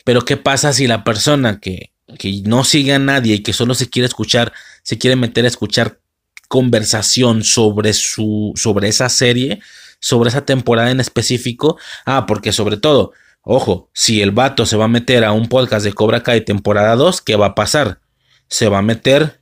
Pero 0.05 0.23
¿qué 0.23 0.37
pasa 0.37 0.73
si 0.73 0.87
la 0.87 1.05
persona 1.05 1.61
que, 1.61 1.93
que 2.19 2.43
no 2.45 2.65
sigue 2.65 2.93
a 2.93 2.99
nadie 2.99 3.37
y 3.37 3.43
que 3.43 3.53
solo 3.53 3.75
se 3.75 3.89
quiere 3.89 4.07
escuchar, 4.07 4.53
se 4.83 4.99
quiere 4.99 5.17
meter 5.17 5.45
a 5.45 5.49
escuchar 5.49 6.01
conversación 6.49 7.43
sobre 7.45 7.93
su 7.93 8.53
sobre 8.57 8.89
esa 8.89 9.09
serie, 9.09 9.61
sobre 10.01 10.29
esa 10.29 10.45
temporada 10.45 10.91
en 10.91 11.01
específico? 11.01 11.79
Ah, 12.05 12.27
porque 12.27 12.53
sobre 12.53 12.77
todo, 12.77 13.13
ojo, 13.43 13.91
si 13.93 14.23
el 14.23 14.31
vato 14.31 14.67
se 14.67 14.77
va 14.77 14.87
a 14.87 14.89
meter 14.89 15.25
a 15.25 15.33
un 15.33 15.49
podcast 15.49 15.85
de 15.85 15.93
Cobra 15.93 16.23
Kai 16.23 16.45
temporada 16.45 16.97
2, 16.97 17.21
¿qué 17.21 17.37
va 17.37 17.47
a 17.47 17.55
pasar? 17.55 18.01
Se 18.49 18.69
va 18.69 18.79
a 18.79 18.83
meter 18.83 19.41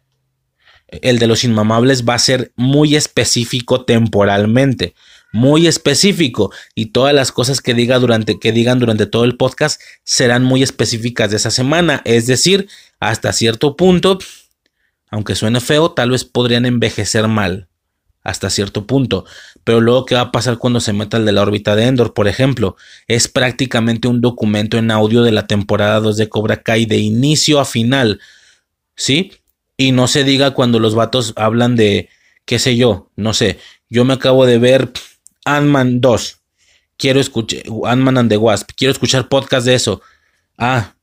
el 1.00 1.18
de 1.18 1.26
los 1.26 1.44
inmamables 1.44 2.04
va 2.04 2.14
a 2.14 2.18
ser 2.18 2.52
muy 2.54 2.96
específico 2.96 3.84
temporalmente, 3.84 4.94
muy 5.32 5.66
específico 5.66 6.52
y 6.74 6.86
todas 6.86 7.14
las 7.14 7.32
cosas 7.32 7.60
que 7.62 7.72
diga 7.72 7.98
durante 7.98 8.38
que 8.38 8.52
digan 8.52 8.78
durante 8.78 9.06
todo 9.06 9.24
el 9.24 9.36
podcast 9.36 9.80
serán 10.04 10.44
muy 10.44 10.62
específicas 10.62 11.30
de 11.30 11.36
esa 11.36 11.50
semana, 11.50 12.02
es 12.04 12.26
decir, 12.26 12.68
hasta 13.00 13.32
cierto 13.32 13.76
punto, 13.76 14.18
aunque 15.12 15.34
suene 15.34 15.60
feo, 15.60 15.92
tal 15.92 16.10
vez 16.10 16.24
podrían 16.24 16.64
envejecer 16.64 17.28
mal 17.28 17.68
hasta 18.24 18.48
cierto 18.48 18.86
punto. 18.86 19.26
Pero 19.62 19.80
luego, 19.82 20.06
¿qué 20.06 20.14
va 20.14 20.22
a 20.22 20.32
pasar 20.32 20.56
cuando 20.56 20.80
se 20.80 20.94
meta 20.94 21.18
el 21.18 21.26
de 21.26 21.32
la 21.32 21.42
órbita 21.42 21.76
de 21.76 21.84
Endor? 21.84 22.14
Por 22.14 22.28
ejemplo, 22.28 22.76
es 23.08 23.28
prácticamente 23.28 24.08
un 24.08 24.22
documento 24.22 24.78
en 24.78 24.90
audio 24.90 25.22
de 25.22 25.30
la 25.30 25.46
temporada 25.46 26.00
2 26.00 26.16
de 26.16 26.30
Cobra 26.30 26.62
Kai 26.62 26.86
de 26.86 26.96
inicio 26.96 27.60
a 27.60 27.66
final. 27.66 28.20
¿Sí? 28.96 29.32
Y 29.76 29.92
no 29.92 30.08
se 30.08 30.24
diga 30.24 30.52
cuando 30.52 30.78
los 30.78 30.94
vatos 30.94 31.34
hablan 31.36 31.76
de, 31.76 32.08
qué 32.46 32.58
sé 32.58 32.78
yo, 32.78 33.10
no 33.14 33.34
sé. 33.34 33.58
Yo 33.90 34.06
me 34.06 34.14
acabo 34.14 34.46
de 34.46 34.58
ver 34.58 34.92
Ant-Man 35.44 36.00
2. 36.00 36.38
Quiero 36.96 37.20
escuchar 37.20 37.64
Ant-Man 37.84 38.16
and 38.16 38.30
the 38.30 38.38
Wasp. 38.38 38.70
Quiero 38.76 38.92
escuchar 38.92 39.28
podcast 39.28 39.66
de 39.66 39.74
eso. 39.74 40.00
Ah, 40.56 40.94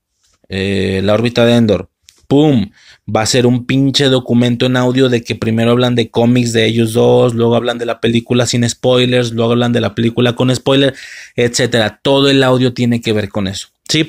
eh, 0.47 1.01
la 1.03 1.13
órbita 1.13 1.45
de 1.45 1.53
Endor. 1.53 1.88
¡Pum! 2.29 2.69
Va 3.13 3.23
a 3.23 3.25
ser 3.25 3.47
un 3.47 3.65
pinche 3.65 4.05
documento 4.05 4.67
en 4.67 4.77
audio 4.77 5.09
de 5.09 5.23
que 5.23 5.33
primero 5.33 5.71
hablan 5.71 5.95
de 5.95 6.11
cómics 6.11 6.53
de 6.53 6.67
ellos 6.67 6.93
dos, 6.93 7.33
luego 7.33 7.55
hablan 7.55 7.79
de 7.79 7.87
la 7.87 7.99
película 7.99 8.45
sin 8.45 8.69
spoilers, 8.69 9.31
luego 9.31 9.53
hablan 9.53 9.73
de 9.73 9.81
la 9.81 9.95
película 9.95 10.35
con 10.35 10.55
spoilers, 10.55 10.97
etcétera. 11.35 11.99
Todo 12.03 12.29
el 12.29 12.43
audio 12.43 12.73
tiene 12.73 13.01
que 13.01 13.13
ver 13.13 13.29
con 13.29 13.47
eso. 13.47 13.69
¿Sí? 13.89 14.05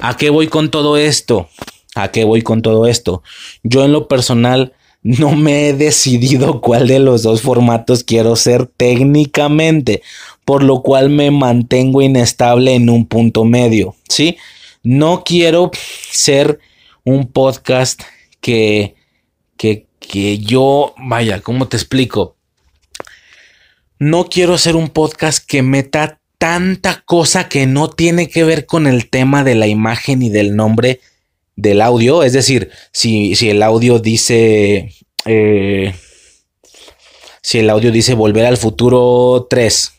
¿A 0.00 0.16
qué 0.16 0.30
voy 0.30 0.46
con 0.46 0.70
todo 0.70 0.96
esto? 0.96 1.48
¿A 1.96 2.12
qué 2.12 2.22
voy 2.22 2.42
con 2.42 2.62
todo 2.62 2.86
esto? 2.86 3.24
Yo 3.64 3.84
en 3.84 3.90
lo 3.90 4.06
personal 4.06 4.72
no 5.02 5.32
me 5.34 5.68
he 5.68 5.72
decidido 5.72 6.60
cuál 6.60 6.86
de 6.86 7.00
los 7.00 7.24
dos 7.24 7.42
formatos 7.42 8.04
quiero 8.04 8.36
ser 8.36 8.66
técnicamente, 8.66 10.02
por 10.44 10.62
lo 10.62 10.82
cual 10.82 11.10
me 11.10 11.32
mantengo 11.32 12.02
inestable 12.02 12.74
en 12.74 12.88
un 12.88 13.06
punto 13.06 13.44
medio, 13.44 13.96
¿sí? 14.08 14.36
No 14.84 15.24
quiero 15.24 15.72
ser 16.12 16.60
un 17.08 17.32
podcast 17.32 18.02
que, 18.40 18.94
que, 19.56 19.86
que 19.98 20.38
yo, 20.38 20.94
vaya, 20.98 21.40
¿cómo 21.40 21.66
te 21.66 21.76
explico? 21.78 22.36
No 23.98 24.26
quiero 24.26 24.58
ser 24.58 24.76
un 24.76 24.90
podcast 24.90 25.44
que 25.44 25.62
meta 25.62 26.20
tanta 26.36 27.02
cosa 27.06 27.48
que 27.48 27.66
no 27.66 27.88
tiene 27.88 28.28
que 28.28 28.44
ver 28.44 28.66
con 28.66 28.86
el 28.86 29.08
tema 29.08 29.42
de 29.42 29.54
la 29.54 29.66
imagen 29.66 30.22
y 30.22 30.28
del 30.28 30.54
nombre 30.54 31.00
del 31.56 31.80
audio. 31.80 32.22
Es 32.22 32.34
decir, 32.34 32.70
si, 32.92 33.34
si 33.34 33.48
el 33.48 33.62
audio 33.62 33.98
dice. 33.98 34.92
Eh, 35.24 35.94
si 37.40 37.58
el 37.58 37.70
audio 37.70 37.90
dice 37.90 38.12
volver 38.12 38.44
al 38.44 38.58
futuro 38.58 39.46
3. 39.48 39.92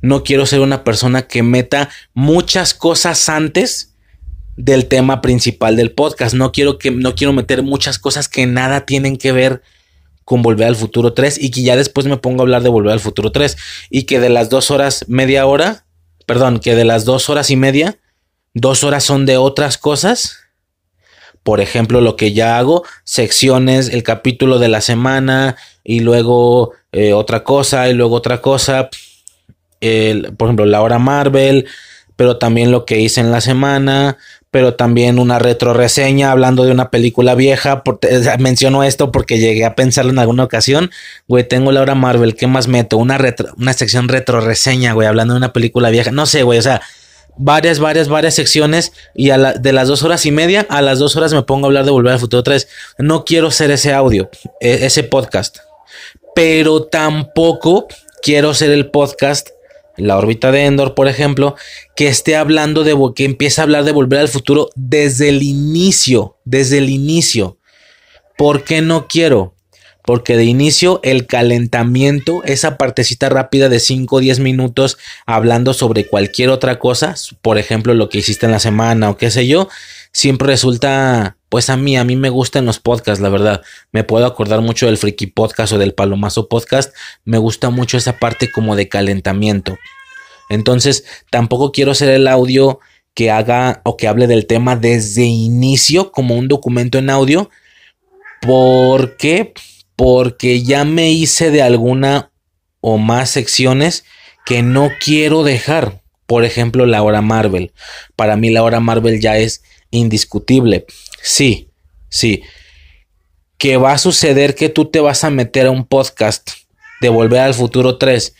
No 0.00 0.22
quiero 0.22 0.46
ser 0.46 0.60
una 0.60 0.84
persona 0.84 1.26
que 1.26 1.42
meta 1.42 1.90
muchas 2.12 2.72
cosas 2.72 3.28
antes 3.28 3.93
del 4.56 4.86
tema 4.86 5.20
principal 5.20 5.76
del 5.76 5.92
podcast. 5.92 6.34
No 6.34 6.52
quiero 6.52 6.78
que 6.78 6.90
no 6.90 7.14
quiero 7.14 7.32
meter 7.32 7.62
muchas 7.62 7.98
cosas 7.98 8.28
que 8.28 8.46
nada 8.46 8.86
tienen 8.86 9.16
que 9.16 9.32
ver 9.32 9.62
con 10.24 10.42
Volver 10.42 10.68
al 10.68 10.76
Futuro 10.76 11.12
3 11.12 11.42
y 11.42 11.50
que 11.50 11.62
ya 11.62 11.76
después 11.76 12.06
me 12.06 12.16
pongo 12.16 12.40
a 12.40 12.44
hablar 12.44 12.62
de 12.62 12.70
Volver 12.70 12.92
al 12.92 13.00
Futuro 13.00 13.30
3 13.30 13.56
y 13.90 14.04
que 14.04 14.20
de 14.20 14.30
las 14.30 14.48
dos 14.48 14.70
horas 14.70 15.04
media 15.08 15.46
hora, 15.46 15.84
perdón, 16.26 16.60
que 16.60 16.74
de 16.74 16.84
las 16.84 17.04
dos 17.04 17.28
horas 17.28 17.50
y 17.50 17.56
media, 17.56 17.98
dos 18.54 18.84
horas 18.84 19.04
son 19.04 19.26
de 19.26 19.36
otras 19.36 19.76
cosas 19.76 20.44
por 21.44 21.60
ejemplo, 21.60 22.00
lo 22.00 22.16
que 22.16 22.32
ya 22.32 22.58
hago, 22.58 22.84
secciones, 23.04 23.90
el 23.90 24.02
capítulo 24.02 24.58
de 24.58 24.68
la 24.68 24.80
semana 24.80 25.56
y 25.84 26.00
luego 26.00 26.72
eh, 26.90 27.12
otra 27.12 27.44
cosa 27.44 27.88
y 27.90 27.92
luego 27.92 28.16
otra 28.16 28.40
cosa. 28.40 28.88
por 28.88 30.48
ejemplo, 30.48 30.64
la 30.64 30.80
hora 30.80 30.98
Marvel, 30.98 31.66
pero 32.16 32.38
también 32.38 32.70
lo 32.70 32.86
que 32.86 32.98
hice 32.98 33.20
en 33.20 33.30
la 33.30 33.42
semana, 33.42 34.16
pero 34.54 34.74
también 34.74 35.18
una 35.18 35.40
retro 35.40 35.74
reseña 35.74 36.30
hablando 36.30 36.64
de 36.64 36.70
una 36.70 36.88
película 36.88 37.34
vieja. 37.34 37.82
menciono 38.38 38.84
esto 38.84 39.10
porque 39.10 39.40
llegué 39.40 39.64
a 39.64 39.74
pensarlo 39.74 40.12
en 40.12 40.20
alguna 40.20 40.44
ocasión. 40.44 40.92
Güey, 41.26 41.42
tengo 41.42 41.72
la 41.72 41.80
hora 41.80 41.96
Marvel, 41.96 42.36
¿qué 42.36 42.46
más 42.46 42.68
meto? 42.68 42.96
Una, 42.96 43.18
una 43.56 43.72
sección 43.72 44.06
retro 44.06 44.40
reseña, 44.40 44.92
güey, 44.92 45.08
hablando 45.08 45.34
de 45.34 45.38
una 45.38 45.52
película 45.52 45.90
vieja. 45.90 46.12
No 46.12 46.24
sé, 46.26 46.44
güey, 46.44 46.60
o 46.60 46.62
sea, 46.62 46.82
varias, 47.36 47.80
varias, 47.80 48.08
varias 48.08 48.34
secciones 48.34 48.92
y 49.12 49.30
de 49.30 49.72
las 49.72 49.88
dos 49.88 50.04
horas 50.04 50.24
y 50.24 50.30
media 50.30 50.64
a 50.70 50.82
las 50.82 51.00
dos 51.00 51.16
horas 51.16 51.34
me 51.34 51.42
pongo 51.42 51.66
a 51.66 51.68
hablar 51.70 51.84
de 51.84 51.90
Volver 51.90 52.12
al 52.12 52.20
Futuro 52.20 52.44
3. 52.44 52.68
No 52.98 53.24
quiero 53.24 53.50
ser 53.50 53.72
ese 53.72 53.92
audio, 53.92 54.30
e, 54.60 54.86
ese 54.86 55.02
podcast, 55.02 55.58
pero 56.32 56.84
tampoco 56.84 57.88
quiero 58.22 58.54
ser 58.54 58.70
el 58.70 58.92
podcast, 58.92 59.48
la 59.96 60.16
órbita 60.16 60.50
de 60.52 60.64
Endor, 60.64 60.94
por 60.94 61.08
ejemplo, 61.08 61.56
que 61.96 62.08
esté 62.08 62.36
hablando 62.36 62.84
de, 62.84 62.96
que 63.14 63.24
empiece 63.24 63.60
a 63.60 63.64
hablar 63.64 63.84
de 63.84 63.92
Volver 63.92 64.20
al 64.20 64.28
Futuro 64.28 64.70
desde 64.74 65.28
el 65.28 65.42
inicio, 65.42 66.36
desde 66.44 66.78
el 66.78 66.90
inicio. 66.90 67.58
¿Por 68.36 68.64
qué 68.64 68.82
no 68.82 69.06
quiero? 69.06 69.54
porque 70.06 70.36
de 70.36 70.44
inicio 70.44 71.00
el 71.02 71.26
calentamiento, 71.26 72.42
esa 72.44 72.76
partecita 72.76 73.30
rápida 73.30 73.70
de 73.70 73.80
5 73.80 74.16
o 74.16 74.20
10 74.20 74.38
minutos 74.40 74.98
hablando 75.24 75.72
sobre 75.72 76.06
cualquier 76.06 76.50
otra 76.50 76.78
cosa, 76.78 77.14
por 77.40 77.56
ejemplo 77.56 77.94
lo 77.94 78.10
que 78.10 78.18
hiciste 78.18 78.44
en 78.44 78.52
la 78.52 78.58
semana 78.58 79.08
o 79.08 79.16
qué 79.16 79.30
sé 79.30 79.46
yo, 79.46 79.68
siempre 80.14 80.46
resulta, 80.46 81.36
pues 81.48 81.68
a 81.68 81.76
mí, 81.76 81.96
a 81.96 82.04
mí 82.04 82.14
me 82.14 82.30
gustan 82.30 82.64
los 82.64 82.78
podcasts, 82.78 83.20
la 83.20 83.28
verdad, 83.28 83.62
me 83.92 84.04
puedo 84.04 84.24
acordar 84.24 84.60
mucho 84.60 84.86
del 84.86 84.96
Freaky 84.96 85.26
Podcast 85.26 85.72
o 85.72 85.78
del 85.78 85.92
Palomazo 85.92 86.48
Podcast, 86.48 86.94
me 87.24 87.36
gusta 87.36 87.68
mucho 87.68 87.98
esa 87.98 88.18
parte 88.18 88.50
como 88.50 88.76
de 88.76 88.88
calentamiento. 88.88 89.76
Entonces, 90.48 91.04
tampoco 91.30 91.72
quiero 91.72 91.94
ser 91.94 92.10
el 92.10 92.28
audio 92.28 92.78
que 93.12 93.30
haga 93.30 93.82
o 93.84 93.96
que 93.96 94.06
hable 94.06 94.28
del 94.28 94.46
tema 94.46 94.76
desde 94.76 95.24
inicio 95.24 96.12
como 96.12 96.36
un 96.36 96.46
documento 96.46 96.98
en 96.98 97.10
audio, 97.10 97.50
porque 98.40 99.52
porque 99.96 100.62
ya 100.62 100.84
me 100.84 101.12
hice 101.12 101.50
de 101.50 101.62
alguna 101.62 102.30
o 102.80 102.98
más 102.98 103.30
secciones 103.30 104.04
que 104.44 104.62
no 104.62 104.90
quiero 105.00 105.42
dejar. 105.42 106.03
Por 106.26 106.44
ejemplo, 106.44 106.86
la 106.86 107.02
hora 107.02 107.20
Marvel. 107.20 107.72
Para 108.16 108.36
mí 108.36 108.50
la 108.50 108.62
hora 108.62 108.80
Marvel 108.80 109.20
ya 109.20 109.36
es 109.36 109.62
indiscutible. 109.90 110.86
Sí, 111.22 111.68
sí. 112.08 112.42
Que 113.58 113.76
va 113.76 113.92
a 113.92 113.98
suceder 113.98 114.54
que 114.54 114.68
tú 114.68 114.86
te 114.86 115.00
vas 115.00 115.24
a 115.24 115.30
meter 115.30 115.66
a 115.66 115.70
un 115.70 115.86
podcast 115.86 116.50
de 117.00 117.08
Volver 117.08 117.40
al 117.40 117.54
Futuro 117.54 117.98
3, 117.98 118.34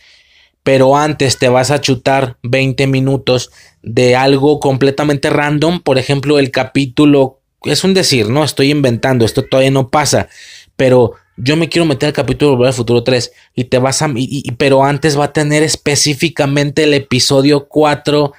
pero 0.63 0.97
antes 0.97 1.37
te 1.37 1.49
vas 1.49 1.71
a 1.71 1.81
chutar 1.81 2.37
20 2.43 2.87
minutos 2.87 3.51
de 3.83 4.15
algo 4.15 4.59
completamente 4.59 5.29
random. 5.29 5.81
Por 5.81 5.97
ejemplo, 5.97 6.39
el 6.39 6.51
capítulo... 6.51 7.41
Es 7.63 7.83
un 7.83 7.93
decir, 7.93 8.29
no 8.29 8.43
estoy 8.43 8.69
inventando, 8.71 9.25
esto 9.25 9.43
todavía 9.43 9.71
no 9.71 9.89
pasa, 9.89 10.29
pero 10.75 11.13
yo 11.37 11.55
me 11.55 11.69
quiero 11.69 11.85
meter 11.85 12.07
al 12.07 12.13
capítulo 12.13 12.51
de 12.51 12.55
Volver 12.57 12.67
al 12.69 12.73
Futuro 12.73 13.03
3 13.03 13.31
y 13.55 13.65
te 13.65 13.77
vas 13.77 14.01
a... 14.01 14.09
pero 14.57 14.83
antes 14.83 15.19
va 15.19 15.25
a 15.25 15.33
tener 15.33 15.63
específicamente 15.63 16.83
el 16.83 16.93
episodio 16.93 17.67
4 17.67 18.33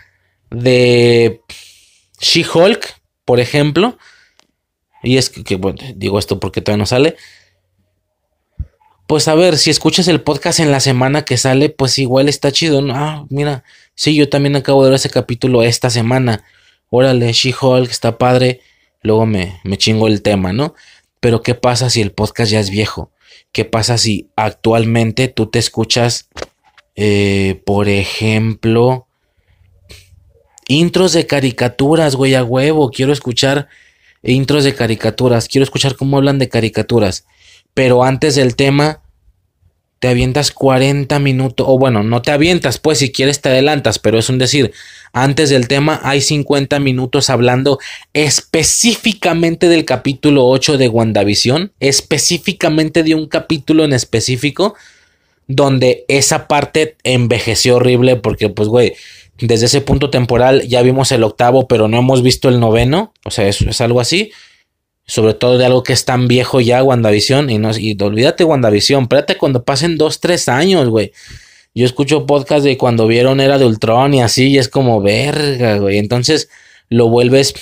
de 0.51 1.41
She-Hulk, 2.21 3.01
por 3.25 3.41
ejemplo. 3.41 3.99
Y 5.03 5.19
es 5.19 5.29
que, 5.29 5.57
bueno, 5.57 5.79
digo 5.95 6.19
esto 6.19 6.41
porque 6.41 6.61
todavía 6.61 6.83
no 6.83 6.87
sale. 6.87 7.17
Pues 9.07 9.29
a 9.29 9.35
ver, 9.35 9.59
si 9.59 9.71
escuchas 9.71 10.09
el 10.09 10.23
podcast 10.23 10.59
en 10.59 10.73
la 10.73 10.81
semana 10.81 11.25
que 11.25 11.37
sale, 11.37 11.69
pues 11.69 11.99
igual 11.99 12.29
está 12.29 12.51
chido. 12.51 12.83
Ah, 12.91 13.25
mira, 13.29 13.63
sí, 13.95 14.17
yo 14.17 14.29
también 14.29 14.57
acabo 14.57 14.83
de 14.83 14.91
ver 14.91 14.97
ese 14.97 15.11
capítulo 15.11 15.63
esta 15.63 15.91
semana. 15.91 16.45
Órale, 16.89 17.33
She-Hulk, 17.33 17.91
está 17.91 18.19
padre. 18.19 18.61
Luego 19.03 19.27
me, 19.27 19.61
me 19.63 19.77
chingo 19.77 20.09
el 20.09 20.23
tema, 20.23 20.53
¿no? 20.53 20.75
Pero 21.27 21.43
¿qué 21.43 21.57
pasa 21.57 21.91
si 21.91 22.01
el 22.03 22.13
podcast 22.13 22.53
ya 22.53 22.61
es 22.61 22.71
viejo? 22.71 23.11
¿Qué 23.51 23.65
pasa 23.65 23.99
si 23.99 24.31
actualmente 24.37 25.27
tú 25.27 25.49
te 25.49 25.59
escuchas, 25.59 26.29
eh, 26.95 27.61
por 27.67 27.89
ejemplo, 27.89 29.09
intros 30.69 31.15
de 31.15 31.27
caricaturas, 31.27 32.15
güey, 32.15 32.37
a 32.37 32.45
huevo? 32.45 32.93
Quiero 32.93 33.13
escuchar 33.13 33.67
intros 34.23 34.63
de 34.63 34.77
caricaturas, 34.77 35.49
quiero 35.49 35.65
escuchar 35.65 35.97
cómo 35.97 36.17
hablan 36.17 36.39
de 36.39 36.49
caricaturas. 36.49 37.27
Pero 37.75 38.05
antes 38.05 38.37
del 38.37 38.55
tema, 38.55 39.03
te 39.99 40.09
avientas 40.09 40.51
40 40.51 41.19
minutos, 41.19 41.67
o 41.69 41.79
bueno, 41.79 42.03
no 42.03 42.21
te 42.23 42.31
avientas, 42.31 42.79
pues 42.79 42.99
si 42.99 43.13
quieres 43.13 43.41
te 43.41 43.49
adelantas, 43.49 43.99
pero 43.99 44.19
es 44.19 44.29
un 44.29 44.39
decir, 44.39 44.73
antes 45.13 45.49
del 45.49 45.69
tema 45.69 46.01
hay 46.03 46.21
50 46.21 46.79
minutos 46.81 47.31
hablando 47.31 47.79
específicamente 48.13 49.69
del 49.69 49.85
capítulo 49.87 50.47
8 50.47 50.77
de 50.77 50.89
WandaVision, 50.89 51.73
específicamente 51.81 53.03
de 53.03 53.15
un 53.15 53.27
capítulo 53.27 53.85
en 53.85 53.95
específico, 53.95 54.75
donde 55.47 56.05
esa 56.09 56.47
parte 56.49 56.97
envejeció 57.03 57.77
horrible, 57.77 58.17
porque 58.17 58.51
pues, 58.51 58.69
güey, 58.69 58.95
desde 59.39 59.67
ese 59.67 59.81
punto 59.81 60.11
temporal 60.11 60.67
ya 60.67 60.83
vimos 60.83 61.11
el 61.13 61.23
octavo, 61.23 61.69
pero 61.69 61.89
no 61.89 61.99
hemos 61.99 62.23
visto 62.23 62.49
el 62.49 62.61
noveno, 62.61 63.15
o 63.25 63.31
sea, 63.31 63.49
es, 63.49 63.63
es 63.63 63.81
algo 63.81 64.01
así 64.01 64.33
sobre 65.07 65.35
todo 65.35 65.59
de 65.59 65.67
algo 65.67 65.83
que 65.83 65.93
es 65.93 66.05
tan 66.05 66.29
viejo 66.29 66.61
ya, 66.61 66.83
WandaVision, 66.83 67.51
y 67.51 67.59
no, 67.59 67.71
y 67.77 67.97
olvídate 68.01 68.45
WandaVision, 68.45 69.05
espérate 69.05 69.37
cuando 69.37 69.65
pasen 69.65 69.97
dos, 69.99 70.21
tres 70.21 70.49
años, 70.49 70.89
güey. 70.89 71.13
Yo 71.75 71.85
escucho 71.85 72.27
podcast 72.27 72.65
de 72.65 72.79
cuando 72.79 73.07
vieron 73.07 73.39
Era 73.39 73.59
de 73.59 73.67
Ultron 73.67 74.15
y 74.15 74.23
así, 74.23 74.49
y 74.49 74.59
es 74.59 74.69
como 74.69 75.03
verga, 75.03 75.77
güey. 75.77 75.99
Entonces 75.99 76.49
lo 76.89 77.11
vuelves. 77.11 77.53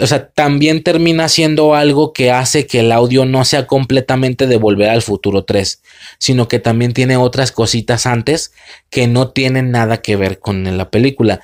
O 0.00 0.06
sea, 0.06 0.30
también 0.30 0.82
termina 0.82 1.28
siendo 1.28 1.74
algo 1.74 2.14
que 2.14 2.30
hace 2.30 2.66
que 2.66 2.80
el 2.80 2.90
audio 2.90 3.26
no 3.26 3.44
sea 3.44 3.66
completamente 3.66 4.46
de 4.46 4.56
volver 4.56 4.88
al 4.88 5.02
futuro 5.02 5.44
3, 5.44 5.82
sino 6.18 6.48
que 6.48 6.58
también 6.58 6.94
tiene 6.94 7.18
otras 7.18 7.52
cositas 7.52 8.06
antes 8.06 8.52
que 8.88 9.06
no 9.06 9.28
tienen 9.28 9.70
nada 9.70 10.00
que 10.00 10.16
ver 10.16 10.38
con 10.38 10.76
la 10.76 10.90
película 10.90 11.42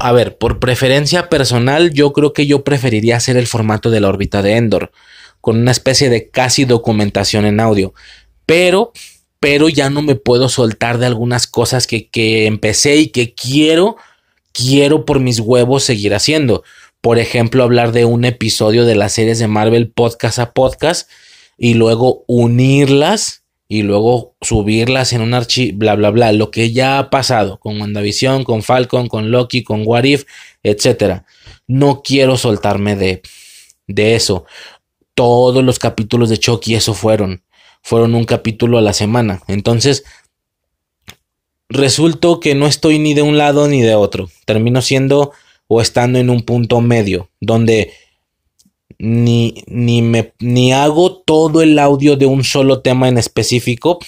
a 0.00 0.12
ver, 0.12 0.36
por 0.36 0.58
preferencia 0.58 1.28
personal, 1.28 1.92
yo 1.92 2.12
creo 2.12 2.32
que 2.32 2.46
yo 2.46 2.64
preferiría 2.64 3.16
hacer 3.16 3.36
el 3.36 3.46
formato 3.46 3.90
de 3.90 4.00
la 4.00 4.08
órbita 4.08 4.42
de 4.42 4.56
Endor, 4.56 4.92
con 5.40 5.58
una 5.58 5.70
especie 5.70 6.10
de 6.10 6.28
casi 6.28 6.64
documentación 6.64 7.46
en 7.46 7.60
audio. 7.60 7.94
Pero, 8.44 8.92
pero 9.40 9.68
ya 9.68 9.90
no 9.90 10.02
me 10.02 10.14
puedo 10.14 10.48
soltar 10.48 10.98
de 10.98 11.06
algunas 11.06 11.46
cosas 11.46 11.86
que, 11.86 12.08
que 12.08 12.46
empecé 12.46 12.96
y 12.96 13.08
que 13.08 13.34
quiero, 13.34 13.96
quiero 14.52 15.04
por 15.04 15.20
mis 15.20 15.40
huevos 15.40 15.84
seguir 15.84 16.14
haciendo. 16.14 16.64
por 17.00 17.18
ejemplo, 17.18 17.62
hablar 17.62 17.92
de 17.92 18.04
un 18.04 18.24
episodio 18.24 18.84
de 18.84 18.96
las 18.96 19.12
series 19.12 19.38
de 19.38 19.46
Marvel 19.46 19.90
podcast 19.90 20.40
a 20.40 20.52
podcast 20.52 21.08
y 21.56 21.74
luego 21.74 22.24
unirlas 22.26 23.44
y 23.68 23.82
luego 23.82 24.34
subirlas 24.40 25.12
en 25.12 25.20
un 25.20 25.34
archivo, 25.34 25.76
bla, 25.78 25.94
bla, 25.94 26.10
bla, 26.10 26.32
lo 26.32 26.50
que 26.50 26.72
ya 26.72 26.98
ha 26.98 27.10
pasado 27.10 27.60
con 27.60 27.78
WandaVision, 27.78 28.42
con 28.42 28.62
Falcon, 28.62 29.08
con 29.08 29.30
Loki, 29.30 29.62
con 29.62 29.82
What 29.84 30.04
If, 30.04 30.24
etc. 30.62 31.22
No 31.66 32.02
quiero 32.02 32.38
soltarme 32.38 32.96
de, 32.96 33.20
de 33.86 34.14
eso. 34.14 34.46
Todos 35.12 35.62
los 35.62 35.78
capítulos 35.78 36.30
de 36.30 36.38
Chucky 36.38 36.74
eso 36.74 36.94
fueron. 36.94 37.42
Fueron 37.82 38.14
un 38.14 38.24
capítulo 38.24 38.78
a 38.78 38.82
la 38.82 38.94
semana. 38.94 39.42
Entonces, 39.48 40.04
resulto 41.68 42.40
que 42.40 42.54
no 42.54 42.66
estoy 42.66 42.98
ni 42.98 43.12
de 43.12 43.22
un 43.22 43.36
lado 43.36 43.68
ni 43.68 43.82
de 43.82 43.94
otro. 43.94 44.30
Termino 44.46 44.80
siendo 44.80 45.32
o 45.66 45.82
estando 45.82 46.18
en 46.18 46.30
un 46.30 46.42
punto 46.42 46.80
medio, 46.80 47.30
donde 47.40 47.92
ni, 48.98 49.64
ni, 49.66 50.02
me, 50.02 50.32
ni 50.38 50.72
hago 50.72 51.16
todo 51.18 51.62
el 51.62 51.78
audio 51.78 52.16
de 52.16 52.26
un 52.26 52.44
solo 52.44 52.80
tema 52.80 53.08
en 53.08 53.18
específico. 53.18 53.98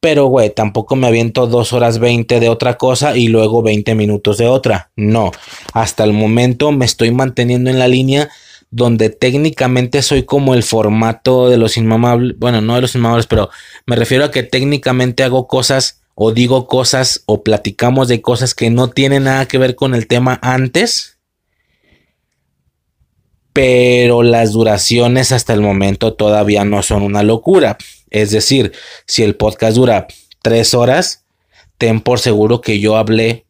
Pero, 0.00 0.26
güey, 0.26 0.50
tampoco 0.50 0.96
me 0.96 1.06
aviento 1.06 1.46
dos 1.46 1.72
horas 1.72 2.00
20 2.00 2.40
de 2.40 2.48
otra 2.48 2.76
cosa 2.76 3.16
y 3.16 3.28
luego 3.28 3.62
20 3.62 3.94
minutos 3.94 4.38
de 4.38 4.48
otra. 4.48 4.90
No, 4.96 5.30
hasta 5.74 6.02
el 6.02 6.12
momento 6.12 6.72
me 6.72 6.84
estoy 6.84 7.12
manteniendo 7.12 7.70
en 7.70 7.78
la 7.78 7.86
línea 7.86 8.28
donde 8.72 9.10
técnicamente 9.10 10.02
soy 10.02 10.24
como 10.24 10.54
el 10.54 10.64
formato 10.64 11.48
de 11.48 11.58
los 11.58 11.76
inmamables. 11.76 12.36
Bueno, 12.38 12.60
no 12.60 12.74
de 12.74 12.80
los 12.80 12.94
inmamables, 12.96 13.26
pero 13.26 13.50
me 13.86 13.94
refiero 13.94 14.24
a 14.24 14.30
que 14.32 14.42
técnicamente 14.42 15.22
hago 15.22 15.46
cosas 15.46 16.00
o 16.14 16.32
digo 16.32 16.66
cosas 16.66 17.22
o 17.26 17.42
platicamos 17.42 18.08
de 18.08 18.22
cosas 18.22 18.54
que 18.54 18.70
no 18.70 18.88
tienen 18.88 19.24
nada 19.24 19.46
que 19.46 19.58
ver 19.58 19.76
con 19.76 19.94
el 19.94 20.08
tema 20.08 20.40
antes 20.42 21.11
pero 23.52 24.22
las 24.22 24.52
duraciones 24.52 25.32
hasta 25.32 25.52
el 25.52 25.60
momento 25.60 26.14
todavía 26.14 26.64
no 26.64 26.82
son 26.82 27.02
una 27.02 27.22
locura. 27.22 27.76
Es 28.10 28.30
decir, 28.30 28.72
si 29.06 29.22
el 29.22 29.36
podcast 29.36 29.76
dura 29.76 30.06
tres 30.42 30.74
horas, 30.74 31.24
ten 31.78 32.00
por 32.00 32.18
seguro 32.18 32.60
que 32.60 32.80
yo 32.80 32.96
hablé 32.96 33.46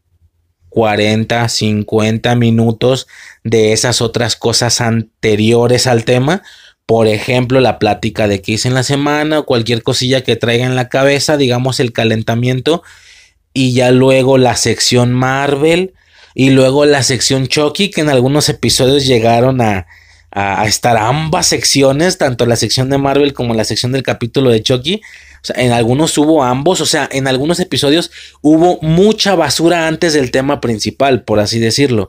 40, 0.70 1.48
50 1.48 2.34
minutos 2.34 3.06
de 3.44 3.72
esas 3.72 4.00
otras 4.00 4.36
cosas 4.36 4.80
anteriores 4.80 5.86
al 5.86 6.04
tema. 6.04 6.42
Por 6.86 7.06
ejemplo, 7.06 7.60
la 7.60 7.78
plática 7.78 8.26
de 8.26 8.42
qué 8.42 8.52
hice 8.52 8.68
en 8.68 8.74
la 8.74 8.82
semana 8.82 9.40
o 9.40 9.46
cualquier 9.46 9.82
cosilla 9.82 10.22
que 10.22 10.36
traiga 10.36 10.64
en 10.64 10.74
la 10.74 10.88
cabeza, 10.88 11.36
digamos 11.36 11.78
el 11.78 11.92
calentamiento. 11.92 12.82
Y 13.52 13.74
ya 13.74 13.90
luego 13.90 14.38
la 14.38 14.56
sección 14.56 15.12
Marvel 15.12 15.92
y 16.34 16.50
luego 16.50 16.84
la 16.86 17.02
sección 17.02 17.46
Chucky, 17.46 17.90
que 17.90 18.00
en 18.00 18.08
algunos 18.08 18.48
episodios 18.48 19.06
llegaron 19.06 19.60
a, 19.60 19.86
estar 20.64 20.96
ambas 20.96 21.46
secciones, 21.46 22.16
tanto 22.16 22.46
la 22.46 22.56
sección 22.56 22.88
de 22.88 22.96
Marvel 22.96 23.34
como 23.34 23.52
la 23.52 23.64
sección 23.64 23.92
del 23.92 24.02
capítulo 24.02 24.48
de 24.48 24.62
Chucky. 24.62 25.02
O 25.42 25.44
sea, 25.44 25.62
en 25.62 25.72
algunos 25.72 26.16
hubo 26.16 26.42
ambos, 26.42 26.80
o 26.80 26.86
sea, 26.86 27.06
en 27.12 27.28
algunos 27.28 27.60
episodios 27.60 28.10
hubo 28.40 28.78
mucha 28.80 29.34
basura 29.34 29.86
antes 29.86 30.14
del 30.14 30.30
tema 30.30 30.58
principal, 30.62 31.22
por 31.24 31.38
así 31.38 31.58
decirlo. 31.58 32.08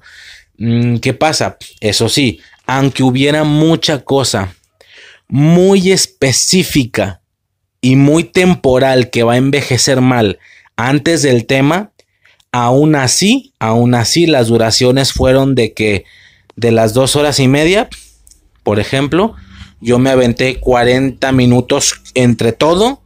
Mm, 0.57 0.97
¿Qué 0.97 1.13
pasa? 1.13 1.57
Eso 1.81 2.07
sí, 2.07 2.39
aunque 2.65 3.03
hubiera 3.03 3.43
mucha 3.43 3.99
cosa 4.05 4.55
muy 5.27 5.91
específica 5.91 7.21
y 7.81 7.95
muy 7.95 8.23
temporal 8.23 9.09
que 9.09 9.23
va 9.23 9.33
a 9.33 9.37
envejecer 9.37 9.99
mal 9.99 10.39
antes 10.75 11.21
del 11.21 11.45
tema, 11.45 11.92
Aún 12.53 12.95
así, 12.95 13.51
aún 13.57 13.95
así, 13.95 14.27
las 14.27 14.47
duraciones 14.47 15.11
fueron 15.11 15.55
de 15.55 15.73
que 15.73 16.05
de 16.55 16.71
las 16.71 16.93
dos 16.93 17.15
horas 17.15 17.39
y 17.39 17.47
media, 17.47 17.89
por 18.61 18.79
ejemplo, 18.79 19.35
yo 19.81 19.97
me 19.97 20.11
aventé 20.11 20.59
40 20.59 21.31
minutos 21.31 21.95
entre 22.13 22.53
todo. 22.53 23.01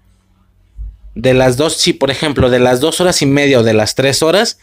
De 1.16 1.34
las 1.34 1.56
dos, 1.56 1.78
sí, 1.78 1.94
por 1.94 2.12
ejemplo, 2.12 2.50
de 2.50 2.60
las 2.60 2.82
dos 2.82 3.00
horas 3.00 3.22
y 3.22 3.26
media 3.26 3.62
o 3.62 3.64
de 3.64 3.74
las 3.74 3.96
tres 3.96 4.22
horas, 4.22 4.60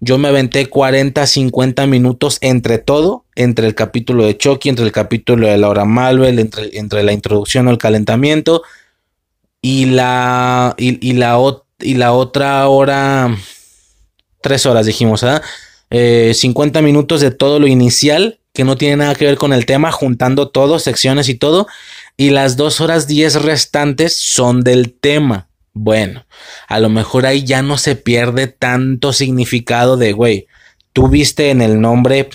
yo 0.00 0.18
me 0.18 0.26
aventé 0.26 0.66
40, 0.66 1.24
50 1.24 1.86
minutos 1.86 2.38
entre 2.40 2.78
todo, 2.78 3.24
entre 3.36 3.68
el 3.68 3.76
capítulo 3.76 4.24
de 4.24 4.36
Chucky, 4.36 4.70
entre 4.70 4.86
el 4.86 4.92
capítulo 4.92 5.46
de 5.46 5.56
Laura 5.56 5.84
Malvel, 5.84 6.40
entre, 6.40 6.76
entre 6.76 7.04
la 7.04 7.12
introducción 7.12 7.68
el 7.68 7.78
calentamiento 7.78 8.62
y 9.62 9.84
la, 9.84 10.74
y, 10.78 11.12
la, 11.12 11.38
y 11.78 11.94
la 11.94 12.12
otra 12.12 12.66
hora 12.66 13.36
tres 14.40 14.66
horas, 14.66 14.86
dijimos, 14.86 15.24
¿ah? 15.24 15.42
50 15.90 16.78
eh, 16.78 16.82
minutos 16.82 17.20
de 17.20 17.30
todo 17.30 17.58
lo 17.58 17.66
inicial, 17.66 18.38
que 18.52 18.64
no 18.64 18.76
tiene 18.76 18.96
nada 18.96 19.14
que 19.14 19.26
ver 19.26 19.36
con 19.36 19.52
el 19.52 19.66
tema, 19.66 19.92
juntando 19.92 20.48
todo, 20.48 20.78
secciones 20.78 21.28
y 21.28 21.34
todo. 21.34 21.66
Y 22.16 22.30
las 22.30 22.56
dos 22.56 22.80
horas 22.80 23.06
10 23.06 23.42
restantes 23.42 24.16
son 24.16 24.62
del 24.62 24.92
tema. 24.92 25.48
Bueno, 25.72 26.26
a 26.68 26.80
lo 26.80 26.88
mejor 26.88 27.26
ahí 27.26 27.44
ya 27.44 27.62
no 27.62 27.78
se 27.78 27.96
pierde 27.96 28.48
tanto 28.48 29.12
significado 29.12 29.96
de, 29.96 30.12
güey, 30.12 30.46
tú 30.92 31.08
viste 31.08 31.50
en 31.50 31.62
el 31.62 31.80
nombre 31.80 32.28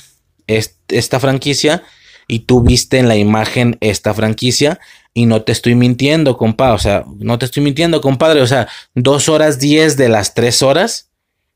esta 0.48 1.20
franquicia 1.20 1.84
y 2.28 2.40
tú 2.40 2.62
viste 2.62 2.98
en 2.98 3.08
la 3.08 3.18
imagen 3.18 3.78
esta 3.82 4.14
franquicia 4.14 4.80
y 5.14 5.26
no 5.26 5.44
te 5.44 5.52
estoy 5.52 5.76
mintiendo, 5.76 6.38
compa, 6.38 6.74
o 6.74 6.78
sea, 6.80 7.06
no 7.20 7.38
te 7.38 7.46
estoy 7.46 7.62
mintiendo, 7.64 8.02
compadre, 8.02 8.42
o 8.42 8.48
sea, 8.48 8.68
dos 8.94 9.30
horas 9.30 9.60
10 9.60 9.98
de 9.98 10.10
las 10.10 10.34
tres 10.34 10.62
horas 10.62 11.10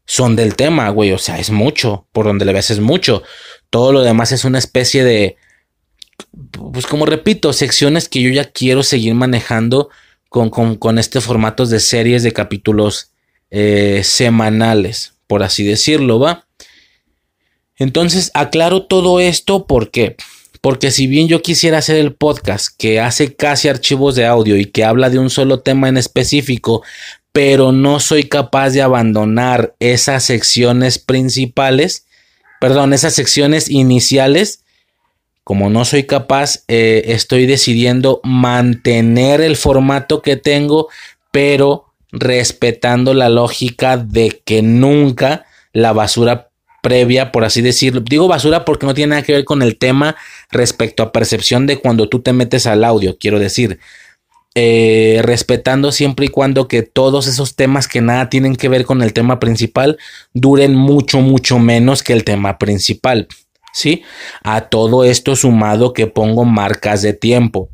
son 0.09 0.35
del 0.35 0.55
tema, 0.55 0.89
güey. 0.89 1.11
O 1.11 1.19
sea, 1.19 1.39
es 1.39 1.51
mucho. 1.51 2.07
Por 2.11 2.25
donde 2.25 2.43
le 2.43 2.51
ves 2.51 2.71
es 2.71 2.79
mucho. 2.79 3.21
Todo 3.69 3.93
lo 3.93 4.01
demás 4.01 4.31
es 4.31 4.43
una 4.43 4.57
especie 4.57 5.03
de. 5.03 5.37
Pues 6.73 6.87
como 6.87 7.05
repito, 7.05 7.53
secciones 7.53 8.09
que 8.09 8.21
yo 8.21 8.31
ya 8.31 8.45
quiero 8.45 8.81
seguir 8.81 9.13
manejando 9.13 9.89
con, 10.27 10.49
con, 10.49 10.75
con 10.75 10.97
este 10.97 11.21
formato 11.21 11.65
de 11.67 11.79
series 11.79 12.23
de 12.23 12.33
capítulos 12.33 13.11
eh, 13.51 14.01
semanales, 14.03 15.13
por 15.27 15.43
así 15.43 15.63
decirlo, 15.63 16.19
¿va? 16.19 16.47
Entonces, 17.77 18.31
aclaro 18.33 18.87
todo 18.87 19.19
esto 19.19 19.67
porque 19.67 20.17
porque 20.61 20.91
si 20.91 21.07
bien 21.07 21.27
yo 21.29 21.41
quisiera 21.41 21.77
hacer 21.77 21.95
el 21.95 22.13
podcast 22.13 22.67
que 22.77 22.99
hace 22.99 23.33
casi 23.33 23.69
archivos 23.69 24.15
de 24.15 24.25
audio 24.25 24.57
y 24.57 24.65
que 24.65 24.83
habla 24.83 25.09
de 25.09 25.19
un 25.19 25.29
solo 25.29 25.61
tema 25.61 25.87
en 25.87 25.97
específico, 25.97 26.83
pero 27.31 27.71
no 27.71 27.99
soy 27.99 28.23
capaz 28.23 28.71
de 28.71 28.81
abandonar 28.81 29.75
esas 29.79 30.23
secciones 30.23 30.99
principales, 30.99 32.05
perdón, 32.59 32.93
esas 32.93 33.13
secciones 33.13 33.69
iniciales. 33.69 34.63
Como 35.43 35.69
no 35.69 35.83
soy 35.85 36.03
capaz, 36.03 36.63
eh, 36.67 37.03
estoy 37.07 37.47
decidiendo 37.47 38.21
mantener 38.23 39.41
el 39.41 39.55
formato 39.55 40.21
que 40.21 40.35
tengo, 40.35 40.89
pero 41.31 41.85
respetando 42.11 43.13
la 43.13 43.29
lógica 43.29 43.97
de 43.97 44.41
que 44.43 44.61
nunca 44.61 45.45
la 45.73 45.93
basura 45.93 46.49
previa, 46.81 47.31
por 47.31 47.43
así 47.43 47.61
decirlo, 47.61 48.01
digo 48.01 48.27
basura 48.27 48.65
porque 48.65 48.85
no 48.85 48.93
tiene 48.93 49.11
nada 49.11 49.21
que 49.23 49.33
ver 49.33 49.45
con 49.45 49.61
el 49.61 49.77
tema 49.77 50.15
respecto 50.51 51.03
a 51.03 51.11
percepción 51.11 51.67
de 51.67 51.77
cuando 51.77 52.07
tú 52.09 52.21
te 52.21 52.33
metes 52.33 52.65
al 52.67 52.83
audio, 52.83 53.17
quiero 53.19 53.39
decir, 53.39 53.79
eh, 54.55 55.21
respetando 55.23 55.91
siempre 55.91 56.25
y 56.25 56.29
cuando 56.29 56.67
que 56.67 56.81
todos 56.81 57.27
esos 57.27 57.55
temas 57.55 57.87
que 57.87 58.01
nada 58.01 58.29
tienen 58.29 58.55
que 58.55 58.67
ver 58.67 58.83
con 58.83 59.03
el 59.03 59.13
tema 59.13 59.39
principal 59.39 59.99
duren 60.33 60.73
mucho, 60.73 61.21
mucho 61.21 61.59
menos 61.59 62.01
que 62.01 62.13
el 62.13 62.23
tema 62.23 62.57
principal. 62.57 63.27
¿Sí? 63.71 64.01
A 64.43 64.61
todo 64.61 65.03
esto 65.03 65.35
sumado 65.35 65.93
que 65.93 66.07
pongo 66.07 66.43
marcas 66.45 67.03
de 67.03 67.13
tiempo. 67.13 67.69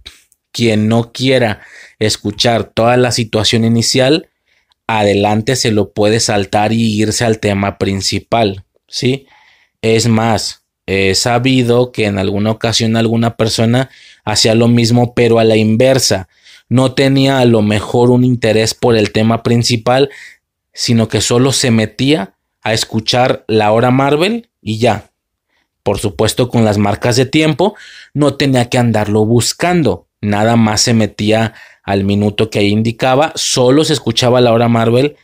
Quien 0.51 0.89
no 0.89 1.13
quiera 1.13 1.61
escuchar 1.99 2.65
toda 2.65 2.97
la 2.97 3.13
situación 3.13 3.63
inicial, 3.63 4.27
adelante 4.85 5.55
se 5.55 5.71
lo 5.71 5.93
puede 5.93 6.19
saltar 6.19 6.73
y 6.73 7.01
irse 7.01 7.23
al 7.23 7.39
tema 7.39 7.77
principal. 7.77 8.65
¿Sí? 8.87 9.27
Es 9.81 10.07
más, 10.07 10.65
he 10.85 11.15
sabido 11.15 11.93
que 11.93 12.05
en 12.05 12.19
alguna 12.19 12.51
ocasión 12.51 12.97
alguna 12.97 13.37
persona 13.37 13.89
hacía 14.25 14.53
lo 14.55 14.67
mismo, 14.67 15.13
pero 15.15 15.39
a 15.39 15.45
la 15.45 15.55
inversa 15.55 16.27
no 16.69 16.93
tenía 16.93 17.39
a 17.39 17.45
lo 17.45 17.61
mejor 17.61 18.09
un 18.09 18.23
interés 18.23 18.73
por 18.73 18.95
el 18.95 19.11
tema 19.11 19.43
principal, 19.43 20.09
sino 20.73 21.07
que 21.07 21.21
solo 21.21 21.51
se 21.51 21.71
metía 21.71 22.35
a 22.61 22.73
escuchar 22.73 23.45
la 23.47 23.71
hora 23.71 23.91
Marvel 23.91 24.49
y 24.61 24.79
ya. 24.79 25.11
Por 25.83 25.99
supuesto, 25.99 26.49
con 26.49 26.65
las 26.65 26.77
marcas 26.77 27.15
de 27.15 27.25
tiempo, 27.27 27.75
no 28.13 28.33
tenía 28.33 28.69
que 28.69 28.79
andarlo 28.79 29.25
buscando. 29.25 30.07
Nada 30.19 30.55
más 30.55 30.81
se 30.81 30.95
metía 30.95 31.53
al 31.83 32.03
minuto 32.03 32.49
que 32.49 32.59
ahí 32.59 32.69
indicaba, 32.69 33.31
solo 33.35 33.83
se 33.85 33.93
escuchaba 33.93 34.41
la 34.41 34.51
hora 34.51 34.67
Marvel 34.67 35.15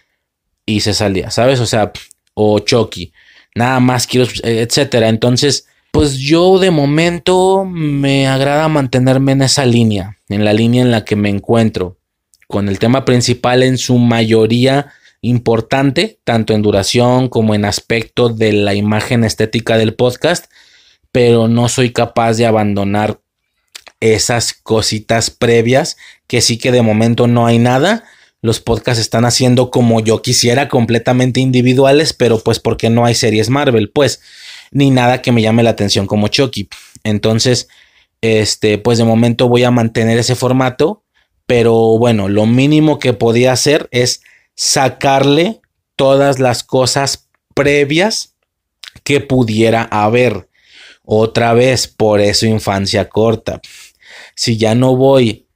y 0.66 0.82
se 0.82 0.94
salía, 0.94 1.32
¿sabes? 1.32 1.60
O 1.60 1.66
sea, 1.66 1.92
o 2.36 2.60
Chucky, 2.60 3.12
nada 3.56 3.80
más 3.80 4.06
quiero, 4.06 4.30
etcétera. 4.44 5.10
Entonces, 5.10 5.68
pues 5.92 6.18
yo 6.18 6.58
de 6.58 6.72
momento 6.72 7.66
me 7.66 8.28
agrada 8.28 8.68
mantenerme 8.68 9.34
en 9.34 9.42
esa 9.42 9.66
línea, 9.66 10.18
en 10.30 10.46
la 10.46 10.54
línea 10.54 10.82
en 10.82 10.92
la 10.92 11.04
que 11.06 11.16
me 11.16 11.30
encuentro, 11.30 11.98
con 12.48 12.70
el 12.70 12.80
tema 12.80 13.06
principal 13.06 13.64
en 13.64 13.78
su 13.78 13.98
mayoría 13.98 14.94
importante, 15.22 16.20
tanto 16.24 16.54
en 16.54 16.62
duración 16.62 17.30
como 17.30 17.54
en 17.56 17.66
aspecto 17.66 18.30
de 18.30 18.54
la 18.54 18.74
imagen 18.74 19.24
estética 19.24 19.78
del 19.78 19.94
podcast, 19.94 20.46
pero 21.12 21.48
no 21.48 21.70
soy 21.70 21.92
capaz 21.92 22.34
de 22.34 22.46
abandonar 22.46 23.20
esas 24.00 24.54
cositas 24.54 25.30
previas 25.30 25.98
que 26.28 26.42
sí 26.42 26.58
que 26.58 26.72
de 26.72 26.82
momento 26.82 27.28
no 27.28 27.46
hay 27.46 27.60
nada. 27.60 28.04
Los 28.42 28.60
podcasts 28.60 29.00
están 29.00 29.26
haciendo 29.26 29.70
como 29.70 30.00
yo 30.00 30.24
quisiera, 30.24 30.68
completamente 30.68 31.39
individuales, 31.39 32.14
pero 32.14 32.39
pues 32.39 32.60
porque 32.60 32.89
no 32.89 33.06
hay 33.06 33.14
series 33.14 33.50
Marvel, 33.50 33.92
pues, 33.92 34.22
ni 34.72 34.90
nada 34.90 35.22
que 35.22 35.32
me 35.32 35.42
llame 35.42 35.64
la 35.64 35.72
atención 35.72 36.08
como 36.08 36.30
Chucky. 36.30 36.70
Entonces, 37.04 37.68
este, 38.22 38.78
pues 38.78 38.98
de 38.98 39.04
momento 39.04 39.48
voy 39.48 39.64
a 39.64 39.72
mantener 39.72 40.18
ese 40.18 40.36
formato, 40.36 41.04
pero 41.46 41.98
bueno, 41.98 42.30
lo 42.30 42.46
mínimo 42.46 42.98
que 42.98 43.14
podía 43.14 43.52
hacer 43.52 43.90
es 43.92 44.22
sacarle 44.56 45.62
todas 45.96 46.40
las 46.40 46.64
cosas 46.64 47.28
previas 47.54 48.36
que 49.04 49.20
pudiera 49.20 49.84
haber. 49.84 50.48
Otra 51.04 51.54
vez, 51.54 51.88
por 51.88 52.22
eso 52.22 52.46
infancia 52.46 53.10
corta. 53.10 53.60
Si 54.36 54.58
ya 54.58 54.76
no 54.76 54.96
voy 54.96 55.48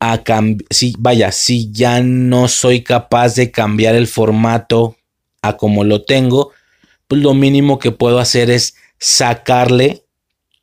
a 0.00 0.22
cambiar, 0.24 0.66
si 0.70 0.94
vaya, 0.98 1.32
si 1.32 1.70
ya 1.70 2.00
no 2.02 2.48
soy 2.48 2.82
capaz 2.82 3.34
de 3.34 3.50
cambiar 3.50 3.94
el 3.94 4.06
formato 4.06 4.96
a 5.42 5.56
como 5.56 5.84
lo 5.84 6.04
tengo, 6.04 6.50
pues 7.08 7.22
lo 7.22 7.34
mínimo 7.34 7.78
que 7.78 7.92
puedo 7.92 8.18
hacer 8.18 8.50
es 8.50 8.74
sacarle 8.98 10.04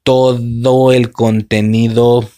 todo 0.03 0.91
el 0.91 1.11
contenido 1.11 2.29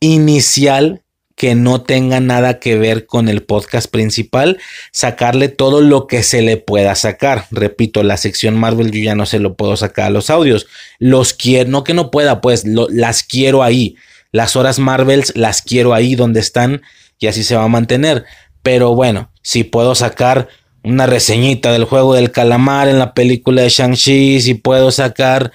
inicial 0.00 1.02
que 1.36 1.54
no 1.54 1.82
tenga 1.82 2.18
nada 2.18 2.58
que 2.58 2.78
ver 2.78 3.06
con 3.06 3.28
el 3.28 3.42
podcast 3.42 3.90
principal, 3.90 4.58
sacarle 4.90 5.48
todo 5.48 5.82
lo 5.82 6.06
que 6.06 6.22
se 6.22 6.40
le 6.40 6.56
pueda 6.56 6.94
sacar. 6.94 7.46
Repito, 7.50 8.02
la 8.02 8.16
sección 8.16 8.56
Marvel 8.56 8.90
yo 8.90 9.00
ya 9.00 9.14
no 9.14 9.26
se 9.26 9.38
lo 9.38 9.54
puedo 9.54 9.76
sacar 9.76 10.06
a 10.06 10.10
los 10.10 10.30
audios. 10.30 10.66
Los 10.98 11.34
quiero, 11.34 11.68
no 11.68 11.84
que 11.84 11.92
no 11.92 12.10
pueda, 12.10 12.40
pues 12.40 12.64
las 12.64 13.22
quiero 13.22 13.62
ahí. 13.62 13.96
Las 14.32 14.56
horas 14.56 14.78
Marvels 14.78 15.36
las 15.36 15.60
quiero 15.60 15.92
ahí 15.92 16.14
donde 16.14 16.40
están 16.40 16.82
y 17.18 17.26
así 17.26 17.44
se 17.44 17.54
va 17.54 17.64
a 17.64 17.68
mantener. 17.68 18.24
Pero 18.62 18.94
bueno, 18.94 19.30
si 19.42 19.62
puedo 19.62 19.94
sacar 19.94 20.48
una 20.86 21.06
reseñita 21.06 21.72
del 21.72 21.84
juego 21.84 22.14
del 22.14 22.30
calamar 22.30 22.86
en 22.86 23.00
la 23.00 23.12
película 23.12 23.62
de 23.62 23.68
Shang-Chi, 23.70 24.40
si 24.40 24.54
puedo 24.54 24.92
sacar 24.92 25.50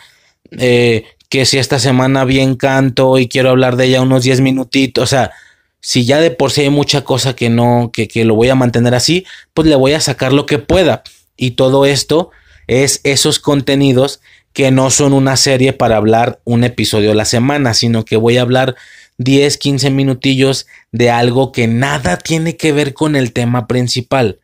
eh, 0.52 1.06
que 1.30 1.46
si 1.46 1.58
esta 1.58 1.80
semana 1.80 2.26
bien 2.26 2.56
canto 2.56 3.18
y 3.18 3.30
quiero 3.30 3.50
hablar 3.50 3.78
de 3.78 3.86
ella 3.86 4.02
unos 4.02 4.24
10 4.24 4.42
minutitos, 4.42 5.06
o 5.06 5.08
sea, 5.08 5.32
si 5.80 6.04
ya 6.04 6.20
de 6.20 6.32
por 6.32 6.52
sí 6.52 6.62
hay 6.62 6.70
mucha 6.70 7.06
cosa 7.06 7.34
que 7.34 7.50
no, 7.50 7.92
que, 7.94 8.10
que 8.10 8.26
lo 8.26 8.36
voy 8.36 8.50
a 8.50 8.56
mantener 8.56 8.94
así, 8.94 9.26
pues 9.54 9.70
le 9.70 9.76
voy 9.76 9.94
a 9.94 10.02
sacar 10.02 10.34
lo 10.34 10.46
que 10.46 10.60
pueda. 10.60 11.02
Y 11.38 11.52
todo 11.52 11.86
esto 11.86 12.32
es 12.68 13.00
esos 13.06 13.40
contenidos 13.40 14.20
que 14.52 14.70
no 14.70 14.92
son 14.92 15.14
una 15.14 15.38
serie 15.38 15.72
para 15.72 15.96
hablar 15.96 16.42
un 16.44 16.66
episodio 16.66 17.14
a 17.14 17.16
la 17.16 17.24
semana, 17.24 17.74
sino 17.74 18.04
que 18.04 18.18
voy 18.18 18.38
a 18.38 18.42
hablar 18.42 18.76
10, 19.18 19.58
15 19.58 19.92
minutillos 19.92 20.68
de 20.92 21.10
algo 21.10 21.54
que 21.54 21.68
nada 21.68 22.18
tiene 22.18 22.58
que 22.58 22.74
ver 22.74 22.94
con 22.94 23.16
el 23.16 23.32
tema 23.32 23.66
principal. 23.66 24.41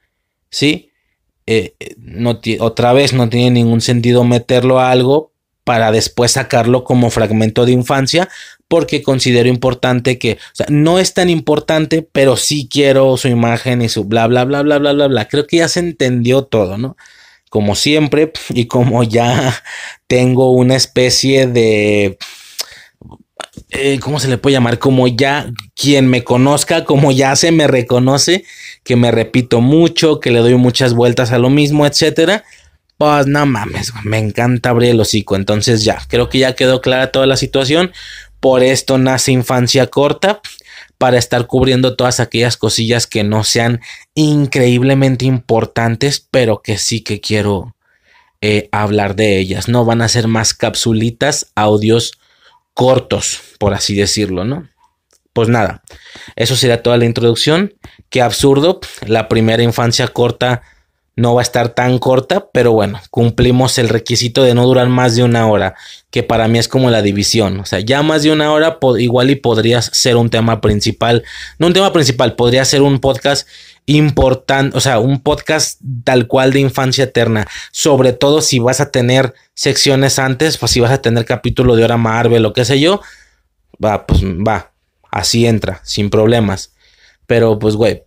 ¿Sí? 0.50 0.92
Eh, 1.46 1.76
eh, 1.80 1.96
no 1.98 2.42
otra 2.60 2.92
vez 2.94 3.14
no 3.14 3.30
tiene 3.30 3.52
ningún 3.52 3.80
sentido 3.80 4.26
meterlo 4.26 4.80
a 4.80 4.92
algo 4.92 5.32
para 5.68 5.92
después 5.92 6.32
sacarlo 6.32 6.86
como 6.86 7.10
fragmento 7.10 7.66
de 7.66 7.74
infancia, 7.74 8.30
porque 8.70 9.04
considero 9.04 9.50
importante 9.50 10.18
que, 10.18 10.34
o 10.34 10.56
sea, 10.56 10.66
no 10.70 10.98
es 10.98 11.14
tan 11.14 11.30
importante, 11.30 12.08
pero 12.10 12.38
sí 12.38 12.70
quiero 12.72 13.18
su 13.18 13.28
imagen 13.28 13.82
y 13.82 13.90
su 13.90 14.06
bla, 14.06 14.28
bla, 14.28 14.46
bla, 14.46 14.62
bla, 14.62 14.78
bla, 14.78 14.94
bla, 14.94 15.08
bla. 15.08 15.28
Creo 15.28 15.46
que 15.46 15.58
ya 15.58 15.68
se 15.68 15.82
entendió 15.82 16.44
todo, 16.44 16.78
¿no? 16.78 16.96
Como 17.50 17.76
siempre, 17.76 18.32
y 18.50 18.68
como 18.68 19.04
ya 19.04 19.62
tengo 20.08 20.52
una 20.52 20.76
especie 20.76 21.48
de... 21.48 22.18
Eh, 23.72 24.00
¿Cómo 24.00 24.22
se 24.22 24.30
le 24.30 24.38
puede 24.38 24.54
llamar? 24.54 24.80
Como 24.80 25.08
ya 25.10 25.52
quien 25.76 26.08
me 26.08 26.24
conozca, 26.24 26.86
como 26.86 27.12
ya 27.12 27.36
se 27.36 27.52
me 27.52 27.68
reconoce, 27.68 28.46
que 28.88 28.96
me 28.96 29.12
repito 29.12 29.60
mucho, 29.60 30.22
que 30.22 30.32
le 30.32 30.40
doy 30.40 30.56
muchas 30.56 30.94
vueltas 30.94 31.34
a 31.34 31.38
lo 31.38 31.50
mismo, 31.50 31.86
etcétera. 31.86 32.46
Pues 32.98 33.28
no 33.28 33.46
mames, 33.46 33.92
me 34.06 34.18
encanta 34.18 34.70
abrir 34.70 34.92
el 34.92 35.00
hocico. 35.02 35.36
Entonces 35.36 35.84
ya, 35.84 36.00
creo 36.08 36.30
que 36.30 36.40
ya 36.40 36.56
quedó 36.56 36.80
clara 36.80 37.12
toda 37.12 37.28
la 37.28 37.36
situación. 37.36 37.92
Por 38.40 38.64
esto 38.64 38.98
nace 38.98 39.34
infancia 39.34 39.88
corta, 39.88 40.42
para 40.98 41.18
estar 41.18 41.48
cubriendo 41.48 41.96
todas 41.96 42.20
aquellas 42.20 42.58
cosillas 42.58 43.08
que 43.08 43.24
no 43.24 43.44
sean 43.44 43.82
increíblemente 44.16 45.26
importantes, 45.26 46.26
pero 46.32 46.62
que 46.62 46.78
sí 46.78 47.02
que 47.02 47.20
quiero 47.20 47.76
eh, 48.42 48.70
hablar 48.72 49.16
de 49.16 49.38
ellas. 49.38 49.68
No 49.68 49.86
van 49.86 50.02
a 50.02 50.08
ser 50.08 50.28
más 50.28 50.54
capsulitas, 50.54 51.52
audios 51.56 52.14
cortos, 52.74 53.42
por 53.60 53.74
así 53.74 53.96
decirlo, 53.96 54.44
¿no? 54.44 54.70
Pues 55.38 55.50
nada, 55.50 55.84
eso 56.36 56.56
sería 56.56 56.82
toda 56.82 56.98
la 56.98 57.06
introducción. 57.06 57.76
Qué 58.10 58.24
absurdo, 58.24 58.80
la 59.06 59.28
primera 59.28 59.62
infancia 59.62 60.08
corta 60.08 60.64
no 61.16 61.36
va 61.36 61.42
a 61.42 61.44
estar 61.44 61.70
tan 61.70 62.00
corta, 62.00 62.48
pero 62.52 62.72
bueno, 62.72 63.00
cumplimos 63.12 63.78
el 63.78 63.88
requisito 63.88 64.42
de 64.42 64.56
no 64.56 64.66
durar 64.66 64.90
más 64.90 65.16
de 65.16 65.22
una 65.22 65.48
hora, 65.48 65.76
que 66.10 66.24
para 66.24 66.48
mí 66.48 66.58
es 66.58 66.68
como 66.68 66.90
la 66.90 67.04
división. 67.04 67.60
O 67.60 67.68
sea, 67.68 67.82
ya 67.82 68.02
más 68.02 68.24
de 68.24 68.32
una 68.32 68.52
hora 68.52 68.80
igual 68.98 69.30
y 69.30 69.36
podrías 69.36 69.92
ser 69.94 70.16
un 70.16 70.32
tema 70.32 70.60
principal, 70.60 71.24
no 71.60 71.68
un 71.68 71.74
tema 71.74 71.94
principal, 71.94 72.36
podría 72.36 72.66
ser 72.66 72.82
un 72.82 72.98
podcast 72.98 73.48
importante, 73.86 74.76
o 74.76 74.82
sea, 74.82 74.98
un 74.98 75.20
podcast 75.20 75.80
tal 76.04 76.26
cual 76.26 76.52
de 76.52 76.62
infancia 76.62 77.04
eterna, 77.04 77.46
sobre 77.72 78.12
todo 78.12 78.42
si 78.42 78.58
vas 78.58 78.82
a 78.82 78.90
tener 78.90 79.36
secciones 79.54 80.18
antes, 80.18 80.58
pues 80.58 80.72
si 80.72 80.80
vas 80.80 80.92
a 80.92 81.04
tener 81.04 81.26
capítulo 81.26 81.76
de 81.76 81.84
hora 81.84 81.98
Marvel 81.98 82.44
o 82.44 82.54
qué 82.54 82.66
sé 82.66 82.80
yo, 82.80 83.02
va, 83.80 84.08
pues 84.08 84.24
va, 84.24 84.72
así 85.12 85.46
entra, 85.46 85.82
sin 85.84 86.10
problemas. 86.10 86.74
Pero 87.26 87.60
pues, 87.60 87.76
güey, 87.76 88.04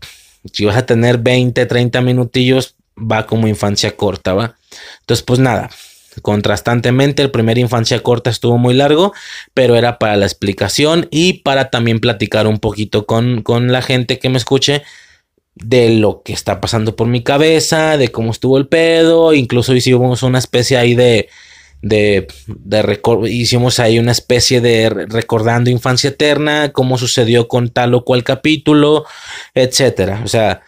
si 0.53 0.65
vas 0.65 0.77
a 0.77 0.87
tener 0.87 1.19
20, 1.19 1.67
30 1.67 2.01
minutillos, 2.01 2.77
va 2.97 3.27
como 3.27 3.49
infancia 3.49 3.97
corta, 3.97 4.35
¿va? 4.35 4.57
Entonces, 5.01 5.25
pues 5.25 5.39
nada, 5.41 5.71
contrastantemente 6.23 7.23
el 7.23 7.31
primer 7.31 7.59
infancia 7.59 8.03
corta 8.03 8.31
estuvo 8.31 8.59
muy 8.59 8.75
largo, 8.75 9.13
pero 9.55 9.77
era 9.77 9.99
para 9.99 10.17
la 10.17 10.27
explicación 10.27 11.09
y 11.11 11.35
para 11.35 11.71
también 11.71 12.01
platicar 12.01 12.47
un 12.47 12.59
poquito 12.59 13.07
con, 13.07 13.43
con 13.43 13.73
la 13.73 13.83
gente 13.83 14.19
que 14.19 14.29
me 14.29 14.39
escuche 14.39 14.83
de 15.55 15.91
lo 15.91 16.23
que 16.23 16.33
está 16.33 16.61
pasando 16.61 16.97
por 16.97 17.07
mi 17.07 17.23
cabeza, 17.23 17.97
de 17.97 18.09
cómo 18.09 18.31
estuvo 18.31 18.57
el 18.57 18.69
pedo, 18.69 19.35
incluso 19.35 19.75
hicimos 19.75 20.23
una 20.23 20.39
especie 20.39 20.77
ahí 20.79 20.95
de, 20.95 21.29
de, 21.83 22.27
de 22.47 23.01
hicimos 23.29 23.79
ahí 23.79 23.99
una 23.99 24.13
especie 24.13 24.61
de 24.61 24.91
recordando 24.91 25.71
infancia 25.71 26.11
eterna, 26.11 26.73
cómo 26.73 26.99
sucedió 26.99 27.49
con 27.49 27.71
tal 27.71 27.95
o 27.95 28.05
cual 28.05 28.25
capítulo, 28.25 29.05
etcétera. 29.55 30.21
O 30.25 30.29
sea, 30.29 30.63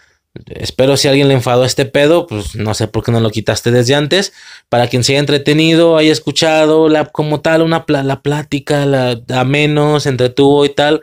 Espero 0.47 0.97
si 0.97 1.09
alguien 1.09 1.29
le 1.29 1.35
enfadó 1.35 1.65
este 1.65 1.85
pedo, 1.85 2.27
pues 2.27 2.55
no 2.57 2.73
sé 2.73 2.89
por 2.89 3.05
qué 3.05 3.13
no 3.13 3.21
lo 3.21 3.31
quitaste 3.31 3.71
desde 3.71 3.95
antes. 3.95 4.33
Para 4.71 4.87
quien 4.89 5.05
se 5.05 5.13
haya 5.13 5.21
entretenido, 5.21 5.99
haya 5.99 6.11
escuchado 6.11 6.89
la, 6.89 7.05
como 7.07 7.41
tal 7.41 7.61
una 7.61 7.85
la 7.87 8.23
plática, 8.23 8.87
la, 8.87 9.21
a 9.29 9.45
menos, 9.45 10.07
entretuvo 10.07 10.65
y 10.65 10.71
tal. 10.71 11.03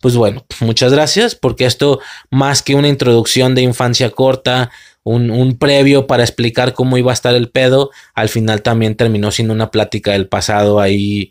Pues 0.00 0.16
bueno, 0.16 0.46
muchas 0.60 0.92
gracias 0.92 1.34
porque 1.34 1.66
esto 1.66 2.00
más 2.30 2.62
que 2.62 2.74
una 2.74 2.88
introducción 2.88 3.54
de 3.54 3.60
infancia 3.60 4.08
corta, 4.10 4.70
un, 5.02 5.56
previo 5.58 6.06
para 6.06 6.22
explicar 6.22 6.74
cómo 6.74 6.98
iba 6.98 7.10
a 7.10 7.14
estar 7.14 7.34
el 7.34 7.50
pedo, 7.50 7.90
al 8.14 8.28
final 8.28 8.62
también 8.62 8.96
terminó 8.96 9.30
siendo 9.30 9.54
una 9.54 9.70
plática 9.70 10.12
del 10.12 10.28
pasado 10.28 10.80
ahí 10.80 11.30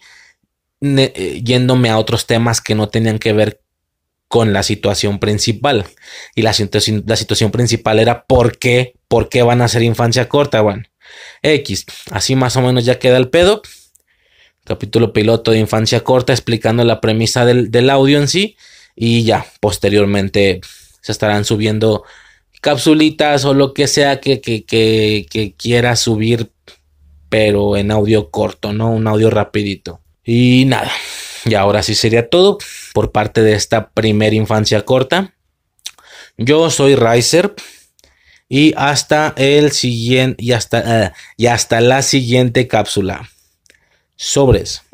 eh, 0.81 1.41
yéndome 1.43 1.89
a 1.89 1.97
otros 1.97 2.25
temas 2.25 2.61
que 2.61 2.75
no 2.75 2.89
tenían 2.89 3.19
que 3.19 3.33
ver 3.33 3.61
con 4.29 4.53
la 4.53 4.63
situación 4.63 5.19
principal. 5.19 5.85
Y 6.35 6.43
la 6.43 6.53
la 7.05 7.15
situación 7.15 7.51
principal 7.51 7.99
era 7.99 8.25
por 8.25 8.57
qué, 8.57 8.93
por 9.07 9.27
qué 9.27 9.43
van 9.43 9.61
a 9.61 9.65
hacer 9.65 9.81
infancia 9.81 10.29
corta. 10.29 10.61
Bueno, 10.61 10.83
X, 11.41 11.85
así 12.11 12.35
más 12.35 12.55
o 12.55 12.61
menos 12.61 12.85
ya 12.85 12.99
queda 12.99 13.17
el 13.17 13.29
pedo. 13.29 13.61
Capítulo 14.63 15.13
piloto 15.13 15.51
de 15.51 15.57
infancia 15.57 16.01
corta 16.01 16.31
explicando 16.31 16.83
la 16.83 17.01
premisa 17.01 17.43
del, 17.43 17.89
audio 17.89 18.19
en 18.19 18.27
sí. 18.27 18.55
Y 18.95 19.23
ya, 19.23 19.45
posteriormente 19.59 20.61
se 21.01 21.11
estarán 21.11 21.43
subiendo 21.43 22.03
capsulitas 22.61 23.45
o 23.45 23.53
lo 23.53 23.73
que 23.73 23.87
sea 23.87 24.19
que, 24.19 24.41
que, 24.41 24.65
que, 24.65 25.53
quiera 25.57 25.95
subir, 25.95 26.51
pero 27.29 27.77
en 27.77 27.91
audio 27.91 28.29
corto, 28.29 28.73
¿no? 28.73 28.91
Un 28.91 29.07
audio 29.07 29.29
rapidito. 29.29 30.01
Y 30.23 30.65
nada, 30.65 30.91
y 31.45 31.53
ahora 31.55 31.83
sí 31.83 31.95
sería 31.95 32.29
todo 32.29 32.57
por 32.93 33.11
parte 33.11 33.41
de 33.41 33.53
esta 33.53 33.89
primera 33.89 34.35
infancia 34.35 34.83
corta. 34.83 35.33
Yo 36.37 36.69
soy 36.69 36.95
Riser 36.95 37.53
y 38.47 38.73
hasta 38.77 39.33
el 39.37 39.71
siguiente 39.71 40.43
y 40.43 40.53
hasta, 40.53 41.05
eh, 41.05 41.11
y 41.37 41.47
hasta 41.47 41.81
la 41.81 42.01
siguiente 42.01 42.67
cápsula. 42.67 43.29
Sobres. 44.15 44.83